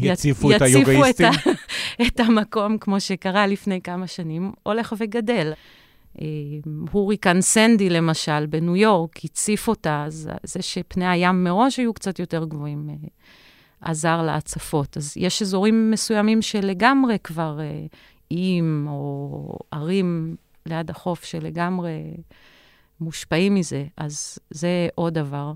ויציפו 0.00 0.50
את 0.56 0.62
היוגאיסטים? 0.62 1.26
את, 1.26 2.02
את 2.06 2.20
המקום, 2.20 2.78
כמו 2.78 3.00
שקרה 3.00 3.46
לפני 3.46 3.80
כמה 3.80 4.06
שנים, 4.06 4.52
הולך 4.62 4.94
וגדל. 4.98 5.52
אה, 6.20 6.26
הוריקן 6.92 7.40
סנדי, 7.40 7.90
למשל, 7.90 8.46
בניו 8.46 8.76
יורק, 8.76 9.24
הציף 9.24 9.68
אותה, 9.68 10.04
אז 10.06 10.30
זה 10.42 10.62
שפני 10.62 11.06
הים 11.08 11.44
מראש 11.44 11.78
היו 11.78 11.94
קצת 11.94 12.18
יותר 12.18 12.44
גבוהים, 12.44 12.90
אה, 12.90 12.94
עזר 13.80 14.22
להצפות. 14.22 14.96
אז 14.96 15.14
יש 15.16 15.42
אזורים 15.42 15.90
מסוימים 15.90 16.42
שלגמרי 16.42 17.18
כבר 17.24 17.60
אה, 17.60 17.86
איים 18.30 18.86
או 18.88 19.58
ערים 19.70 20.36
ליד 20.66 20.90
החוף 20.90 21.24
שלגמרי 21.24 22.14
מושפעים 23.00 23.54
מזה, 23.54 23.84
אז 23.96 24.38
זה 24.50 24.88
עוד 24.94 25.14
דבר. 25.14 25.52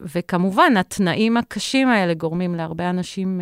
וכמובן, 0.00 0.76
התנאים 0.76 1.36
הקשים 1.36 1.88
האלה 1.88 2.14
גורמים 2.14 2.54
להרבה 2.54 2.90
אנשים 2.90 3.40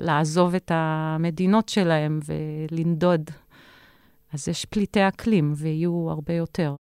לעזוב 0.00 0.54
את 0.54 0.70
המדינות 0.74 1.68
שלהם 1.68 2.20
ולנדוד 2.24 3.30
אז 4.34 4.48
יש 4.48 4.64
פליטי 4.64 5.08
אקלים, 5.08 5.52
ויהיו 5.56 6.10
הרבה 6.10 6.34
יותר. 6.34 6.74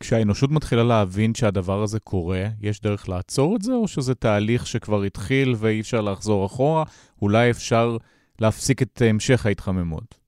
כשהאנושות 0.00 0.50
מתחילה 0.50 0.84
להבין 0.84 1.34
שהדבר 1.34 1.82
הזה 1.82 2.00
קורה, 2.00 2.44
יש 2.60 2.80
דרך 2.80 3.08
לעצור 3.08 3.56
את 3.56 3.62
זה, 3.62 3.72
או 3.72 3.88
שזה 3.88 4.14
תהליך 4.14 4.66
שכבר 4.66 5.02
התחיל 5.02 5.54
ואי 5.56 5.80
אפשר 5.80 6.00
לחזור 6.00 6.46
אחורה? 6.46 6.84
אולי 7.22 7.50
אפשר 7.50 7.96
להפסיק 8.38 8.82
את 8.82 9.02
המשך 9.10 9.46
ההתחממות. 9.46 10.18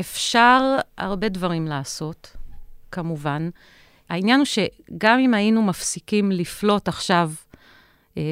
אפשר 0.00 0.60
הרבה 0.98 1.28
דברים 1.28 1.66
לעשות, 1.66 2.36
כמובן. 2.90 3.48
העניין 4.08 4.40
הוא 4.40 4.46
שגם 4.46 5.18
אם 5.18 5.34
היינו 5.34 5.62
מפסיקים 5.62 6.32
לפלוט 6.32 6.88
עכשיו 6.88 7.30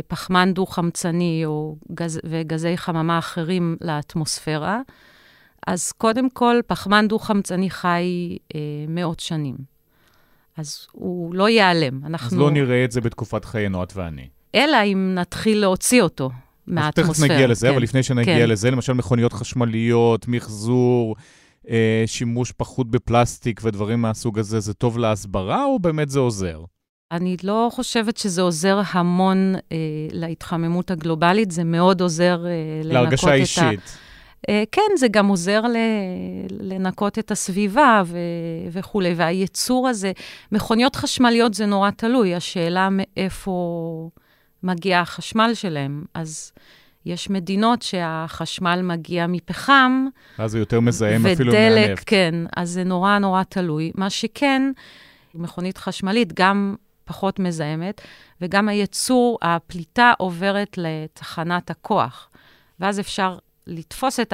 פחמן 0.09 0.55
דו-חמצני 0.55 1.43
או 1.45 1.76
גז, 1.95 2.20
וגזי 2.24 2.76
חממה 2.76 3.18
אחרים 3.18 3.76
לאטמוספירה, 3.80 4.80
אז 5.66 5.93
קודם 5.93 6.30
כל, 6.30 6.61
פחמן 6.66 7.09
דו-חמצני 7.09 7.70
חי 7.70 8.37
אה, 8.55 8.61
מאות 8.89 9.20
שנים. 9.20 9.57
אז 10.57 10.87
הוא 10.93 11.35
לא 11.35 11.49
ייעלם. 11.49 12.01
אנחנו... 12.05 12.26
אז 12.26 12.39
לא 12.39 12.51
נראה 12.51 12.85
את 12.85 12.93
זה 12.93 13.01
בתקופת 13.01 13.45
חיינו, 13.45 13.83
את 13.83 13.93
ואני. 13.97 14.28
אלא 14.55 14.76
אם 14.85 15.12
נתחיל 15.14 15.61
להוציא 15.61 16.03
אותו. 16.03 16.30
מהאטמוספירה. 16.66 17.28
תכף 17.28 17.35
נגיע 17.35 17.47
לזה, 17.47 17.66
כן, 17.66 17.72
אבל 17.72 17.83
לפני 17.83 18.03
שנגיע 18.03 18.39
כן. 18.39 18.49
לזה, 18.49 18.70
למשל 18.70 18.93
מכוניות 18.93 19.33
חשמליות, 19.33 20.28
מחזור, 20.28 21.16
אה, 21.68 22.03
שימוש 22.07 22.53
פחות 22.53 22.91
בפלסטיק 22.91 23.61
ודברים 23.64 24.03
מהסוג 24.03 24.39
הזה, 24.39 24.61
זה 24.61 24.74
טוב 24.74 24.99
להסברה 24.99 25.64
או 25.64 25.78
באמת 25.78 26.11
זה 26.11 26.18
עוזר? 26.18 26.64
אני 27.12 27.36
לא 27.42 27.68
חושבת 27.72 28.16
שזה 28.16 28.42
עוזר 28.42 28.80
המון 28.92 29.54
אה, 29.72 29.76
להתחממות 30.12 30.90
הגלובלית, 30.90 31.50
זה 31.50 31.64
מאוד 31.64 32.00
עוזר 32.00 32.46
אה, 32.46 32.50
לנקות 32.84 32.90
את 32.90 33.24
ה... 33.24 33.26
להרגשה 33.26 33.34
אישית. 33.34 33.98
אה, 34.48 34.62
כן, 34.72 34.96
זה 34.96 35.08
גם 35.08 35.26
עוזר 35.26 35.60
ל, 35.60 35.76
לנקות 36.50 37.18
את 37.18 37.30
הסביבה 37.30 38.02
ו, 38.06 38.18
וכולי. 38.72 39.14
והייצור 39.16 39.88
הזה, 39.88 40.12
מכוניות 40.52 40.96
חשמליות 40.96 41.54
זה 41.54 41.66
נורא 41.66 41.90
תלוי, 41.90 42.34
השאלה 42.34 42.88
מאיפה 42.90 44.10
מגיע 44.62 45.00
החשמל 45.00 45.50
שלהם. 45.54 46.04
אז 46.14 46.52
יש 47.06 47.30
מדינות 47.30 47.82
שהחשמל 47.82 48.80
מגיע 48.82 49.26
מפחם. 49.26 50.06
אז 50.38 50.50
זה 50.50 50.58
יותר 50.58 50.80
מזהם 50.80 51.20
ודלק, 51.20 51.32
אפילו 51.32 51.52
מהנפט. 51.52 51.72
ודלק, 51.72 52.02
כן, 52.06 52.34
אז 52.56 52.70
זה 52.70 52.84
נורא 52.84 53.18
נורא 53.18 53.42
תלוי. 53.42 53.92
מה 53.94 54.10
שכן, 54.10 54.72
מכונית 55.34 55.78
חשמלית 55.78 56.32
גם 56.32 56.74
פחות 57.05 57.38
מזהמת, 57.38 58.00
וגם 58.40 58.68
הייצור, 58.68 59.38
הפליטה 59.42 60.12
עוברת 60.18 60.78
לתחנת 60.78 61.70
הכוח. 61.70 62.28
ואז 62.80 63.00
אפשר 63.00 63.38
לתפוס 63.66 64.20
את 64.20 64.32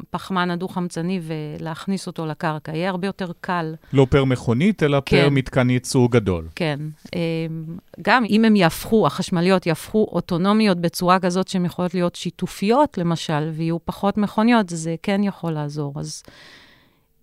הפחמן 0.00 0.50
הדו-חמצני 0.50 1.20
ולהכניס 1.22 2.06
אותו 2.06 2.26
לקרקע. 2.26 2.72
יהיה 2.72 2.90
הרבה 2.90 3.06
יותר 3.06 3.30
קל. 3.40 3.74
לא 3.92 4.06
פר 4.10 4.24
מכונית, 4.24 4.82
אלא 4.82 5.02
כן. 5.06 5.22
פר 5.22 5.28
מתקן 5.30 5.70
ייצור 5.70 6.10
גדול. 6.10 6.48
כן. 6.54 6.78
אמ, 7.14 7.76
גם 8.02 8.24
אם 8.24 8.44
הם 8.44 8.56
יהפכו, 8.56 9.06
החשמליות 9.06 9.66
יהפכו 9.66 10.08
אוטונומיות 10.12 10.78
בצורה 10.78 11.18
כזאת 11.18 11.48
שהן 11.48 11.64
יכולות 11.64 11.94
להיות 11.94 12.14
שיתופיות, 12.14 12.98
למשל, 12.98 13.50
ויהיו 13.52 13.78
פחות 13.84 14.18
מכוניות, 14.18 14.68
זה 14.68 14.94
כן 15.02 15.24
יכול 15.24 15.52
לעזור. 15.52 15.92
אז 15.96 16.22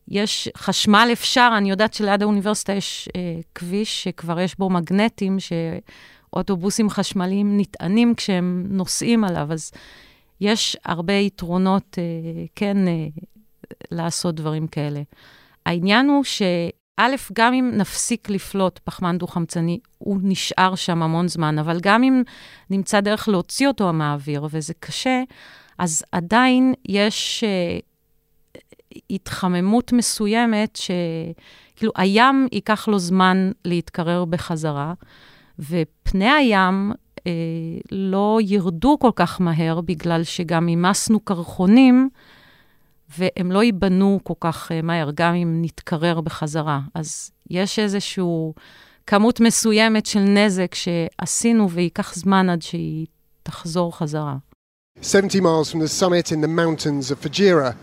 יש, 0.10 0.50
חשמל 0.58 1.10
אפשר, 1.12 1.54
אני 1.58 1.70
יודעת 1.70 1.94
שליד 1.94 2.22
האוניברסיטה 2.24 2.74
יש 2.74 3.10
אה, 3.16 3.40
כביש 3.56 4.04
שכבר 4.04 4.40
יש 4.40 4.58
בו 4.58 4.70
מגנטים, 4.70 5.38
שאוטובוסים 5.40 6.90
חשמליים 6.90 7.60
נטענים 7.60 8.16
כשהם 8.16 8.66
נוסעים 8.70 9.24
עליו, 9.24 9.48
אז 9.52 9.72
יש 10.42 10.78
הרבה 10.86 11.14
יתרונות, 11.14 11.98
אה, 11.98 12.46
כן, 12.56 12.88
אה, 12.88 13.08
לעשות 13.92 14.36
דברים 14.36 14.68
כאלה. 14.68 15.02
העניין 15.66 16.10
הוא 16.10 16.24
שא', 16.24 17.16
גם 17.34 17.54
אם 17.54 17.72
נפסיק 17.74 18.30
לפלוט 18.30 18.80
פחמן 18.84 19.18
דו-חמצני, 19.18 19.80
הוא 19.98 20.20
נשאר 20.24 20.76
שם 20.76 21.04
המון 21.04 21.28
זמן, 21.28 21.60
אבל 21.60 21.80
גם 21.82 22.04
אם 22.04 22.24
נמצא 22.70 23.00
דרך 23.00 23.30
להוציא 23.30 23.68
אותו 23.68 23.94
מהאוויר, 23.94 24.48
וזה 24.52 24.74
קשה, 24.80 25.24
אז 25.78 26.04
עדיין 26.12 26.74
יש 26.88 27.44
אה, 27.44 27.80
התחממות 29.10 29.94
מסוימת, 29.94 30.76
שכאילו, 30.76 31.92
הים 31.96 32.48
ייקח 32.52 32.88
לו 32.88 33.00
זמן 33.00 33.52
להתקרר 33.66 34.26
בחזרה, 34.26 34.94
ופני 35.60 36.30
הים 36.30 36.92
אה, 37.28 37.32
לא 37.92 38.40
ירדו 38.42 38.98
כל 39.00 39.12
כך 39.16 39.42
מהר, 39.42 39.82
בגלל 39.82 40.24
שגם 40.24 40.68
אימסנו 40.68 41.20
קרחונים, 41.20 42.10
והם 43.18 43.52
לא 43.52 43.64
ייבנו 43.64 44.20
כל 44.24 44.34
כך 44.40 44.72
אה, 44.72 44.82
מהר, 44.82 45.10
גם 45.14 45.34
אם 45.34 45.60
נתקרר 45.62 46.22
בחזרה. 46.22 46.80
אז 46.94 47.32
יש 47.50 47.80
איזושהי 47.80 48.24
כמות 49.08 49.40
מסוימת 49.40 50.06
של 50.06 50.20
נזק 50.20 50.76
שעשינו, 50.76 51.70
וייקח 51.70 52.16
זמן 52.16 52.50
עד 52.50 52.62
שהיא 52.62 53.06
תחזור 53.44 53.98
חזרה. 53.98 54.38
70 55.02 55.44
miles 55.44 55.72
from 55.72 55.80
the 55.80 55.88
summit 55.88 56.32
in 56.32 56.42
the 56.42 56.48
mountains 56.48 57.10
of 57.10 57.20
Fajira, 57.24 57.74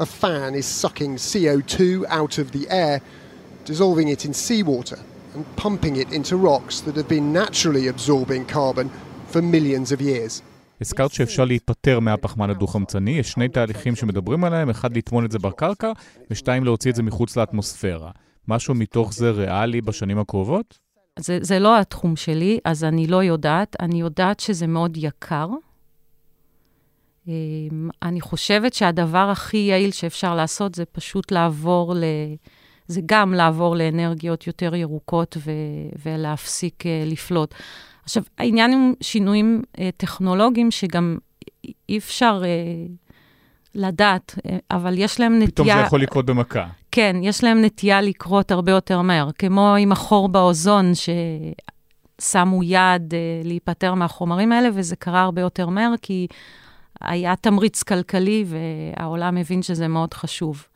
a 0.00 0.06
fan 0.06 0.54
is 0.54 0.66
sucking 0.66 1.16
CO2 1.16 2.04
out 2.08 2.38
of 2.38 2.50
the 2.52 2.68
air, 2.68 3.00
dissolving 3.64 4.08
it 4.08 4.24
in 4.24 4.32
seawater 4.32 4.98
and 5.34 5.44
pumping 5.56 5.96
it 5.96 6.12
into 6.12 6.36
rocks 6.36 6.80
that 6.80 6.96
have 6.96 7.08
been 7.08 7.32
naturally 7.32 7.86
absorbing 7.88 8.44
carbon 8.46 8.90
for 9.32 9.40
millions 9.42 9.92
of 9.92 10.00
years. 10.00 10.42
הזכרת 10.80 11.12
שאפשר 11.12 11.44
להיפטר 11.44 12.00
מהפחמן 12.00 12.50
הדו-חמצני, 12.50 13.10
יש 13.10 13.30
שני 13.30 13.48
תהליכים 13.48 13.96
שמדברים 13.96 14.44
עליהם, 14.44 14.70
אחד 14.70 14.96
לטמון 14.96 15.24
את 15.24 15.30
זה 15.30 15.38
בקרקע, 15.38 15.92
ושתיים 16.30 16.64
להוציא 16.64 16.90
את 16.90 16.96
זה 16.96 17.02
מחוץ 17.02 17.36
לאטמוספירה. 17.36 18.10
משהו 18.48 18.74
מתוך 18.74 19.12
זה 19.12 19.30
ריאלי 19.30 19.80
בשנים 19.80 20.18
הקרובות? 20.18 20.78
זה, 21.18 21.38
זה 21.40 21.58
לא 21.58 21.78
התחום 21.78 22.16
שלי, 22.16 22.58
אז 22.64 22.84
אני 22.84 23.06
לא 23.06 23.22
יודעת. 23.22 23.76
אני 23.80 24.00
יודעת 24.00 24.40
שזה 24.40 24.66
מאוד 24.66 24.96
יקר. 24.96 25.48
אמ, 27.28 27.88
אני 28.02 28.20
חושבת 28.20 28.74
שהדבר 28.74 29.28
הכי 29.30 29.56
יעיל 29.56 29.90
שאפשר 29.90 30.34
לעשות 30.34 30.74
זה 30.74 30.84
פשוט 30.84 31.32
לעבור 31.32 31.94
ל... 31.94 32.04
זה 32.86 33.00
גם 33.06 33.34
לעבור 33.34 33.76
לאנרגיות 33.76 34.46
יותר 34.46 34.74
ירוקות 34.74 35.36
ו... 35.44 35.50
ולהפסיק 36.04 36.82
uh, 36.82 36.86
לפלוט. 37.10 37.54
עכשיו, 38.04 38.22
העניין 38.38 38.72
עם 38.72 38.92
שינויים 39.00 39.62
uh, 39.76 39.80
טכנולוגיים 39.96 40.70
שגם 40.70 41.18
אי 41.88 41.98
אפשר 41.98 42.42
uh, 42.42 42.90
לדעת, 43.74 44.38
אבל 44.70 44.98
יש 44.98 45.20
להם 45.20 45.34
נטייה... 45.34 45.48
פתאום 45.50 45.68
זה 45.68 45.72
יכול 45.74 46.02
לקרות 46.02 46.26
במכה. 46.26 46.66
כן, 46.90 47.16
יש 47.22 47.44
להם 47.44 47.64
נטייה 47.64 48.00
לקרות 48.00 48.50
הרבה 48.50 48.72
יותר 48.72 49.02
מהר, 49.02 49.30
כמו 49.38 49.74
עם 49.74 49.92
החור 49.92 50.28
באוזון, 50.28 50.92
ששמו 52.20 52.62
יד 52.62 53.14
uh, 53.14 53.46
להיפטר 53.46 53.94
מהחומרים 53.94 54.52
האלה, 54.52 54.68
וזה 54.74 54.96
קרה 54.96 55.22
הרבה 55.22 55.40
יותר 55.40 55.68
מהר, 55.68 55.92
כי 56.02 56.26
היה 57.00 57.36
תמריץ 57.36 57.82
כלכלי, 57.82 58.44
והעולם 58.46 59.36
הבין 59.36 59.62
שזה 59.62 59.88
מאוד 59.88 60.14
חשוב. 60.14 60.66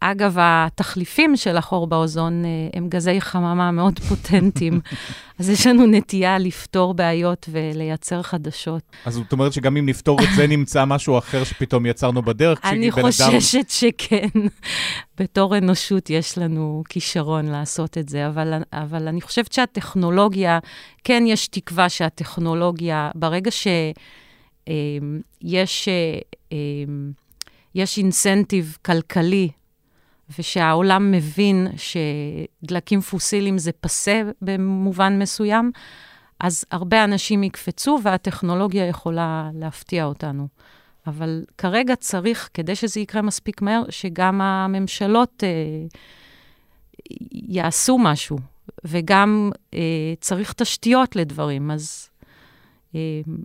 אגב, 0.00 0.36
התחליפים 0.40 1.36
של 1.36 1.56
החור 1.56 1.86
באוזון 1.86 2.42
הם 2.74 2.88
גזי 2.88 3.20
חממה 3.20 3.70
מאוד 3.70 3.98
פוטנטיים, 3.98 4.80
אז 5.38 5.50
יש 5.50 5.66
לנו 5.66 5.86
נטייה 5.86 6.38
לפתור 6.38 6.94
בעיות 6.94 7.48
ולייצר 7.52 8.22
חדשות. 8.22 8.82
אז 9.04 9.14
זאת 9.14 9.32
אומרת 9.32 9.52
שגם 9.52 9.76
אם 9.76 9.86
נפתור 9.86 10.22
את 10.22 10.28
זה, 10.36 10.46
נמצא 10.56 10.84
משהו 10.84 11.18
אחר 11.18 11.44
שפתאום 11.44 11.86
יצרנו 11.86 12.22
בדרך, 12.22 12.60
אני 12.64 12.90
חוששת. 12.90 13.68
שכן. 13.68 14.28
בתור 15.20 15.58
אנושות 15.58 16.10
יש 16.10 16.38
לנו 16.38 16.82
כישרון 16.88 17.46
לעשות 17.46 17.98
את 17.98 18.08
זה, 18.08 18.26
אבל, 18.26 18.54
אבל 18.72 19.08
אני 19.08 19.20
חושבת 19.20 19.52
שהטכנולוגיה, 19.52 20.58
כן 21.04 21.24
יש 21.26 21.48
תקווה 21.48 21.88
שהטכנולוגיה, 21.88 23.10
ברגע 23.14 23.50
שיש... 23.50 23.94
יש 27.74 27.98
אינסנטיב 27.98 28.76
כלכלי 28.84 29.48
ושהעולם 30.38 31.10
מבין 31.12 31.68
שדלקים 31.76 33.00
פוסיליים 33.00 33.58
זה 33.58 33.72
פסה 33.72 34.22
במובן 34.42 35.18
מסוים, 35.18 35.70
אז 36.40 36.64
הרבה 36.70 37.04
אנשים 37.04 37.42
יקפצו 37.42 37.98
והטכנולוגיה 38.02 38.86
יכולה 38.86 39.50
להפתיע 39.54 40.04
אותנו. 40.04 40.48
אבל 41.06 41.44
כרגע 41.58 41.96
צריך, 41.96 42.48
כדי 42.54 42.74
שזה 42.74 43.00
יקרה 43.00 43.22
מספיק 43.22 43.62
מהר, 43.62 43.82
שגם 43.90 44.40
הממשלות 44.40 45.44
אה, 45.44 45.48
יעשו 47.32 47.98
משהו, 47.98 48.38
וגם 48.84 49.50
אה, 49.74 50.14
צריך 50.20 50.52
תשתיות 50.52 51.16
לדברים. 51.16 51.70
אז 51.70 52.08
אה, 52.10 52.15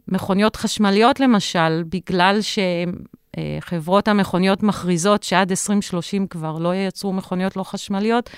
מכוניות 0.08 0.56
חשמליות, 0.56 1.20
למשל, 1.20 1.84
בגלל 1.90 2.42
שהם... 2.42 2.96
חברות 3.60 4.08
המכוניות 4.08 4.64
מכריזות 4.64 5.24
שעד 5.24 5.52
2030 5.52 6.28
כבר 6.28 6.58
לא 6.58 6.74
ייצרו 6.74 7.14
מכוניות 7.14 7.56
לא 7.56 7.64
חשמליות, 7.64 8.30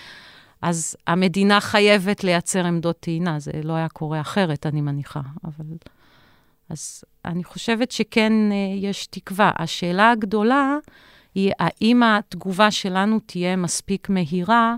אז 0.62 0.96
המדינה 1.08 1.60
חייבת 1.62 2.24
לייצר 2.24 2.66
עמדות 2.66 3.00
טעינה. 3.00 3.40
זה 3.40 3.52
לא 3.64 3.74
היה 3.74 3.90
קורה 3.90 4.22
אחרת, 4.22 4.66
אני 4.66 4.82
מניחה. 4.82 5.22
אבל... 5.44 5.66
אז 6.70 7.04
אני 7.26 7.44
חושבת 7.44 7.92
שכן 7.92 8.34
יש 8.76 9.08
תקווה. 9.08 9.52
השאלה 9.60 10.12
הגדולה 10.12 10.78
היא 11.36 11.52
האם 11.60 12.04
התגובה 12.04 12.72
שלנו 12.72 13.20
תהיה 13.26 13.56
מספיק 13.56 14.10
מהירה 14.10 14.76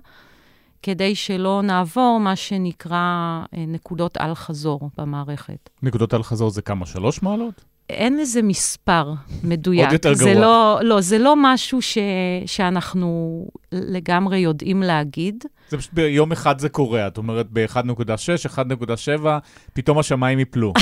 כדי 0.86 1.16
שלא 1.16 1.62
נעבור 1.64 2.20
מה 2.20 2.36
שנקרא 2.36 3.42
נקודות 3.54 4.18
אל-חזור 4.18 4.90
במערכת. 4.98 5.70
נקודות 5.84 6.14
אל-חזור 6.14 6.50
זה 6.50 6.62
כמה? 6.62 6.86
שלוש 6.86 7.24
מעלות? 7.24 7.66
אין 7.90 8.18
לזה 8.18 8.42
מספר 8.42 9.14
מדויק. 9.44 9.84
עוד 9.84 9.94
יותר 9.94 10.14
זה 10.14 10.26
גרוע. 10.26 10.42
לא, 10.42 10.80
לא, 10.84 11.02
זה 11.02 11.18
לא 11.18 11.34
משהו 11.38 11.82
ש, 11.82 11.98
שאנחנו 12.46 13.46
לגמרי 13.72 14.38
יודעים 14.38 14.84
להגיד. 14.84 15.44
זה 15.70 15.78
פשוט 15.78 15.94
ביום 15.94 16.32
אחד 16.32 16.60
זה 16.60 16.70
קורה, 16.70 17.08
את 17.08 17.18
אומרת 17.18 17.48
ב-1.6, 17.54 18.58
1.7, 19.24 19.26
פתאום 19.74 20.00
השמיים 20.00 20.40
יפלו. 20.40 20.74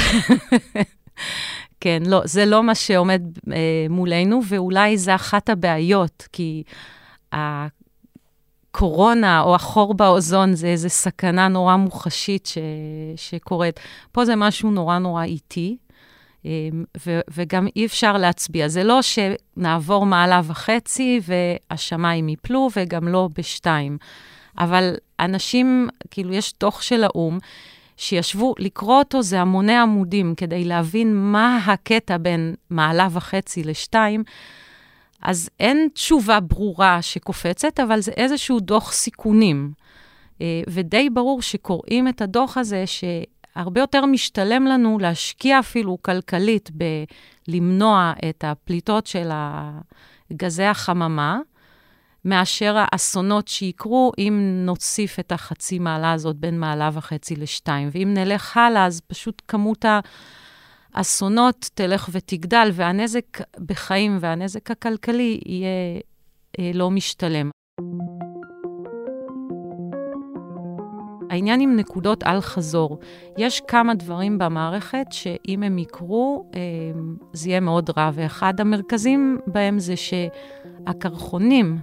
כן, 1.82 2.04
לא, 2.06 2.22
זה 2.26 2.45
לא 2.45 2.64
מה 2.64 2.76
שעומד 2.76 3.22
אה, 3.51 3.86
מולנו, 3.89 4.41
ואולי 4.47 4.97
זה 4.97 5.16
אחת 5.16 5.49
הבעיות, 5.49 6.28
כי 6.32 6.64
הקורונה 8.76 9.41
או 9.41 9.55
החור 9.55 9.93
באוזון 9.93 10.53
זה 10.53 10.67
איזו 10.67 10.89
סכנה 10.89 11.47
נורא 11.47 11.76
מוחשית 11.76 12.45
ש, 12.45 12.57
שקורית. 13.15 13.80
פה 14.11 14.26
זה 14.26 14.36
משהו 14.36 14.71
נורא 14.71 14.97
נורא 14.97 15.24
איטי. 15.24 15.78
ו- 17.05 17.19
וגם 17.34 17.67
אי 17.76 17.86
אפשר 17.86 18.17
להצביע. 18.17 18.67
זה 18.67 18.84
לא 18.84 18.99
שנעבור 19.01 20.05
מעלה 20.05 20.41
וחצי 20.43 21.19
והשמיים 21.24 22.30
ייפלו, 22.30 22.69
וגם 22.76 23.07
לא 23.07 23.30
בשתיים. 23.38 23.97
אבל 24.59 24.95
אנשים, 25.19 25.89
כאילו, 26.11 26.34
יש 26.34 26.53
דוח 26.59 26.82
של 26.82 27.03
האו"ם, 27.03 27.38
שישבו, 27.97 28.53
לקרוא 28.59 28.99
אותו 28.99 29.21
זה 29.21 29.41
המוני 29.41 29.78
עמודים 29.78 30.36
כדי 30.38 30.63
להבין 30.63 31.15
מה 31.15 31.57
הקטע 31.65 32.17
בין 32.17 32.55
מעלה 32.69 33.07
וחצי 33.11 33.63
לשתיים. 33.63 34.24
אז 35.24 35.49
אין 35.59 35.88
תשובה 35.93 36.39
ברורה 36.39 37.01
שקופצת, 37.01 37.80
אבל 37.80 38.01
זה 38.01 38.11
איזשהו 38.11 38.59
דוח 38.59 38.91
סיכונים. 38.91 39.71
אה, 40.41 40.61
ודי 40.69 41.09
ברור 41.09 41.41
שקוראים 41.41 42.07
את 42.07 42.21
הדוח 42.21 42.57
הזה, 42.57 42.84
שהרבה 42.86 43.82
יותר 43.82 44.05
משתלם 44.05 44.65
לנו 44.65 44.99
להשקיע 44.99 45.59
אפילו 45.59 45.97
כלכלית 46.01 46.69
בלמנוע 47.47 48.13
את 48.30 48.43
הפליטות 48.47 49.07
של 49.07 49.30
גזי 50.34 50.63
החממה, 50.63 51.39
מאשר 52.26 52.76
האסונות 52.78 53.47
שיקרו 53.47 54.11
אם 54.17 54.39
נוסיף 54.65 55.19
את 55.19 55.32
החצי 55.32 55.80
מעלה 55.80 56.11
הזאת 56.11 56.36
בין 56.36 56.59
מעלה 56.59 56.89
וחצי 56.93 57.36
לשתיים. 57.36 57.89
ואם 57.91 58.13
נלך 58.13 58.57
הלאה, 58.57 58.86
אז 58.86 59.01
פשוט 59.07 59.41
כמות 59.47 59.86
האסונות 60.93 61.69
תלך 61.73 62.09
ותגדל, 62.11 62.69
והנזק 62.73 63.25
בחיים 63.59 64.17
והנזק 64.21 64.71
הכלכלי 64.71 65.39
יהיה 65.45 65.99
אה, 66.59 66.71
לא 66.73 66.91
משתלם. 66.91 67.49
העניין 71.29 71.61
עם 71.61 71.75
נקודות 71.75 72.23
אל-חזור, 72.23 72.99
יש 73.37 73.61
כמה 73.67 73.93
דברים 73.93 74.37
במערכת 74.37 75.05
שאם 75.11 75.63
הם 75.63 75.79
יקרו, 75.79 76.49
אה, 76.55 76.59
זה 77.33 77.49
יהיה 77.49 77.59
מאוד 77.59 77.89
רע, 77.97 78.11
ואחד 78.13 78.59
המרכזים 78.59 79.37
בהם 79.47 79.79
זה 79.79 79.93
שהקרחונים 79.95 81.77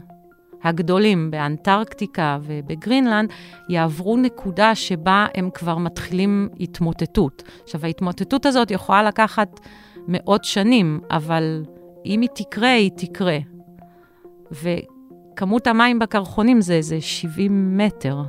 הגדולים 0.62 1.30
באנטרקטיקה 1.30 2.38
ובגרינלנד 2.42 3.30
יעברו 3.68 4.16
נקודה 4.16 4.74
שבה 4.74 5.26
הם 5.34 5.50
כבר 5.54 5.78
מתחילים 5.78 6.48
התמוטטות. 6.61 7.42
עכשיו, 7.62 7.84
ההתמוטטות 7.84 8.46
הזאת 8.46 8.70
יכולה 8.70 9.02
לקחת 9.02 9.61
מאות 10.08 10.44
שנים, 10.44 11.00
אבל 11.11 11.64
אם 12.06 12.20
היא 12.20 12.28
תקרה, 12.34 12.72
היא 12.72 12.90
תקרה. 12.96 13.38
וכמות 14.50 15.66
המים 15.66 15.98
בקרחונים 15.98 16.61
זה 16.61 16.74
איזה 16.74 17.00
70 17.00 17.78
מטר 17.78 18.22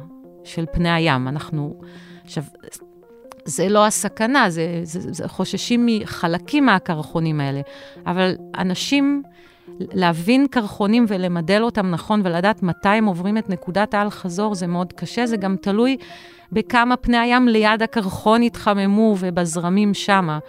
של 0.44 0.66
פני 0.72 0.92
הים. 0.92 1.28
אנחנו... 1.28 1.80
עכשיו, 2.24 2.44
זה 3.46 3.70
לא 3.70 3.86
הסכנה, 3.86 4.50
זה, 4.50 4.80
זה, 4.84 5.14
זה 5.14 5.28
חוששים 5.28 5.86
מחלקים 5.86 6.66
מהקרחונים 6.66 7.40
האלה, 7.40 7.62
אבל 8.06 8.36
אנשים 8.58 9.24
להבין 9.94 10.48
קרחונים 10.48 11.06
ולמדל 11.08 11.64
אותם 11.64 11.92
נכון 11.92 12.22
ולדעת 12.24 12.64
מתי 12.64 12.90
הם 12.90 13.06
עוברים 13.06 13.38
את 13.38 13.50
נקודת 13.50 13.94
האל-חזור 13.94 14.56
זה 14.56 14.68
מאוד 14.68 14.94
קשה, 14.94 15.26
זה 15.26 15.38
גם 15.38 15.56
תלוי 15.62 15.98
בכמה 16.52 16.98
פני 16.98 17.18
הים 17.18 17.48
ליד 17.48 17.82
הקרחון 17.82 18.44
יתחממו 18.44 19.16
ובזרמים 19.20 19.94
שמה. 19.94 20.40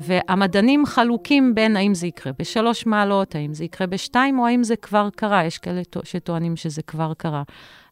והמדענים 0.00 0.86
חלוקים 0.86 1.54
בין 1.54 1.76
האם 1.76 1.94
זה 1.94 2.06
יקרה 2.06 2.32
בשלוש 2.38 2.86
מעלות, 2.86 3.34
האם 3.34 3.54
זה 3.54 3.64
יקרה 3.64 3.86
בשתיים, 3.86 4.38
או 4.38 4.46
האם 4.46 4.64
זה 4.64 4.76
כבר 4.76 5.08
קרה. 5.16 5.44
יש 5.44 5.58
כאלה 5.58 5.82
שטוענים 6.04 6.56
שזה 6.56 6.82
כבר 6.82 7.12
קרה. 7.14 7.42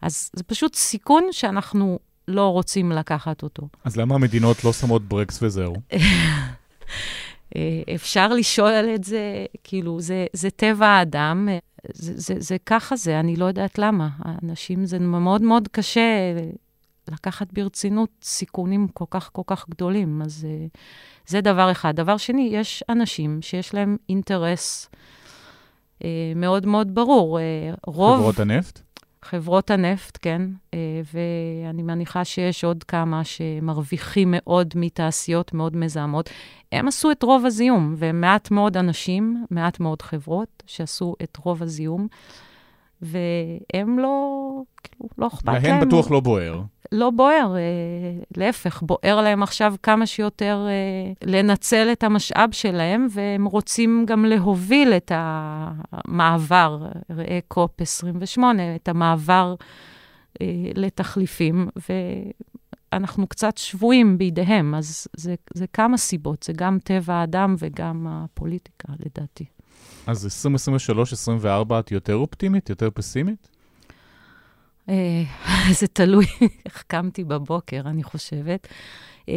אז 0.02 0.30
זה 0.32 0.42
פשוט 0.42 0.74
סיכון 0.74 1.24
שאנחנו 1.30 1.98
לא 2.28 2.48
רוצים 2.48 2.92
לקחת 2.92 3.42
אותו. 3.42 3.68
אז 3.84 3.96
למה 3.96 4.14
המדינות 4.14 4.64
לא 4.64 4.72
שמות 4.72 5.08
ברקס 5.08 5.42
וזהו? 5.42 5.74
אה, 7.56 7.94
אפשר 7.94 8.28
לשאול 8.28 8.72
את 8.94 9.04
זה, 9.04 9.46
כאילו, 9.64 10.00
זה, 10.00 10.26
זה 10.32 10.50
טבע 10.50 10.86
האדם, 10.86 11.48
זה, 11.92 12.12
זה, 12.16 12.34
זה 12.38 12.56
ככה 12.66 12.96
זה, 12.96 13.20
אני 13.20 13.36
לא 13.36 13.44
יודעת 13.44 13.78
למה. 13.78 14.08
אנשים, 14.42 14.86
זה 14.86 14.98
מאוד 14.98 15.42
מאוד 15.42 15.68
קשה 15.68 16.34
לקחת 17.12 17.52
ברצינות 17.52 18.10
סיכונים 18.22 18.88
כל 18.88 19.04
כך 19.10 19.30
כל 19.32 19.42
כך 19.46 19.68
גדולים, 19.68 20.22
אז 20.22 20.46
אה, 20.50 20.66
זה 21.26 21.40
דבר 21.40 21.70
אחד. 21.70 21.96
דבר 21.96 22.16
שני, 22.16 22.48
יש 22.52 22.84
אנשים 22.88 23.42
שיש 23.42 23.74
להם 23.74 23.96
אינטרס 24.08 24.88
אה, 26.04 26.32
מאוד 26.36 26.66
מאוד 26.66 26.94
ברור. 26.94 27.38
רוב... 27.86 28.16
חברות 28.16 28.40
הנפט? 28.40 28.80
חברות 29.24 29.70
הנפט, 29.70 30.18
כן, 30.22 30.42
אה, 30.74 30.78
ואני 31.14 31.82
מניחה 31.82 32.24
שיש 32.24 32.64
עוד 32.64 32.84
כמה 32.84 33.24
שמרוויחים 33.24 34.28
מאוד 34.36 34.74
מתעשיות 34.76 35.54
מאוד 35.54 35.76
מזהמות. 35.76 36.30
הם 36.72 36.88
עשו 36.88 37.10
את 37.10 37.22
רוב 37.22 37.46
הזיהום, 37.46 37.94
ומעט 37.98 38.50
מאוד 38.50 38.76
אנשים, 38.76 39.44
מעט 39.50 39.80
מאוד 39.80 40.02
חברות 40.02 40.62
שעשו 40.66 41.14
את 41.22 41.36
רוב 41.36 41.62
הזיהום, 41.62 42.06
והם 43.02 43.98
לא, 43.98 44.50
כאילו, 44.82 45.08
לא 45.18 45.26
אכפת 45.26 45.46
להם. 45.48 45.62
להם 45.62 45.88
בטוח 45.88 46.10
לא 46.10 46.20
בוער. 46.20 46.62
לא 46.92 47.10
בוער, 47.10 47.56
אה, 47.56 47.60
להפך, 48.36 48.82
בוער 48.82 49.20
להם 49.20 49.42
עכשיו 49.42 49.74
כמה 49.82 50.06
שיותר 50.06 50.66
אה, 50.68 51.12
לנצל 51.30 51.88
את 51.92 52.02
המשאב 52.02 52.50
שלהם, 52.52 53.06
והם 53.10 53.44
רוצים 53.44 54.04
גם 54.06 54.24
להוביל 54.24 54.92
את 54.92 55.12
המעבר, 55.14 56.86
ראה 57.10 57.38
קופ 57.48 57.80
28, 57.80 58.62
את 58.76 58.88
המעבר 58.88 59.54
אה, 60.40 60.46
לתחליפים, 60.74 61.68
ואנחנו 62.92 63.26
קצת 63.26 63.58
שבויים 63.58 64.18
בידיהם, 64.18 64.74
אז 64.74 65.06
זה, 65.16 65.34
זה 65.54 65.66
כמה 65.72 65.96
סיבות, 65.96 66.42
זה 66.42 66.52
גם 66.52 66.78
טבע 66.84 67.14
האדם 67.14 67.54
וגם 67.58 68.06
הפוליטיקה, 68.08 68.92
לדעתי. 69.06 69.44
אז 70.06 70.46
2023-2024 71.72 71.80
את 71.80 71.92
יותר 71.92 72.14
אופטימית, 72.14 72.70
יותר 72.70 72.88
פסימית? 72.94 73.48
אה, 74.88 75.22
זה 75.78 75.86
תלוי 75.86 76.26
איך 76.66 76.84
קמתי 76.86 77.24
בבוקר, 77.24 77.80
אני 77.84 78.02
חושבת. 78.02 78.68
אה, 79.28 79.34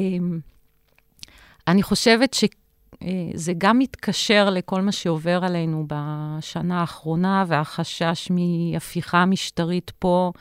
אני 1.68 1.84
חושבת 1.84 2.34
שזה 2.34 3.54
גם 3.58 3.80
מתקשר 3.80 4.50
לכל 4.50 4.82
מה 4.82 4.92
שעובר 4.92 5.44
עלינו 5.44 5.86
בשנה 5.88 6.80
האחרונה, 6.80 7.46
והחשש 7.48 8.32
מהפיכה 8.32 9.26
משטרית 9.26 9.92
פה, 10.00 10.32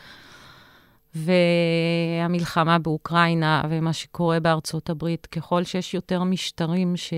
והמלחמה 1.15 2.79
באוקראינה, 2.79 3.63
ומה 3.71 3.93
שקורה 3.93 4.41
בארצות 4.41 4.91
הברית. 4.91 5.27
ככל 5.27 5.65
שיש 5.65 5.95
יותר 5.95 6.25
משטרים 6.25 6.97
ש... 6.97 7.13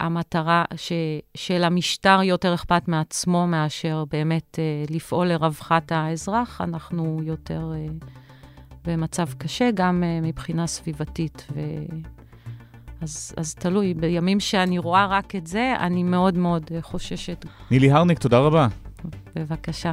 המטרה 0.00 0.64
ש, 0.76 0.92
של 1.34 1.64
המשטר 1.64 2.20
יותר 2.22 2.54
אכפת 2.54 2.88
מעצמו 2.88 3.46
מאשר 3.46 4.04
באמת 4.10 4.58
אה, 4.58 4.84
לפעול 4.90 5.26
לרווחת 5.26 5.92
האזרח, 5.92 6.60
אנחנו 6.60 7.20
יותר 7.22 7.72
אה, 7.74 7.86
במצב 8.84 9.28
קשה, 9.38 9.70
גם 9.74 10.04
אה, 10.04 10.20
מבחינה 10.22 10.66
סביבתית. 10.66 11.46
ו... 11.54 11.60
אז, 13.00 13.34
אז 13.36 13.54
תלוי, 13.54 13.94
בימים 13.94 14.40
שאני 14.40 14.78
רואה 14.78 15.06
רק 15.06 15.36
את 15.36 15.46
זה, 15.46 15.74
אני 15.80 16.02
מאוד 16.02 16.38
מאוד 16.38 16.70
חוששת. 16.80 17.44
נילי 17.70 17.90
הרניק, 17.90 18.18
תודה 18.18 18.38
רבה. 18.38 18.66
בבקשה. 19.34 19.92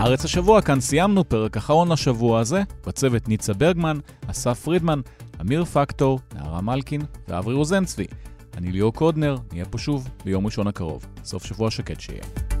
הארץ 0.00 0.24
השבוע, 0.24 0.62
כאן 0.62 0.80
סיימנו 0.80 1.28
פרק 1.28 1.56
אחרון 1.56 1.92
לשבוע 1.92 2.40
הזה. 2.40 2.62
בצוות 2.86 3.28
ניצה 3.28 3.52
ברגמן, 3.52 3.98
אסף 4.26 4.60
פרידמן, 4.60 5.00
אמיר 5.40 5.64
פקטור, 5.64 6.20
נערה 6.34 6.60
מלקין 6.60 7.00
ואברי 7.28 7.54
רוזנצבי. 7.54 8.06
אני 8.56 8.72
ליאור 8.72 8.92
קודנר, 8.92 9.36
נהיה 9.52 9.64
פה 9.64 9.78
שוב 9.78 10.08
ביום 10.24 10.46
ראשון 10.46 10.66
הקרוב. 10.66 11.06
סוף 11.24 11.44
שבוע 11.44 11.70
שקט 11.70 12.00
שיהיה. 12.00 12.59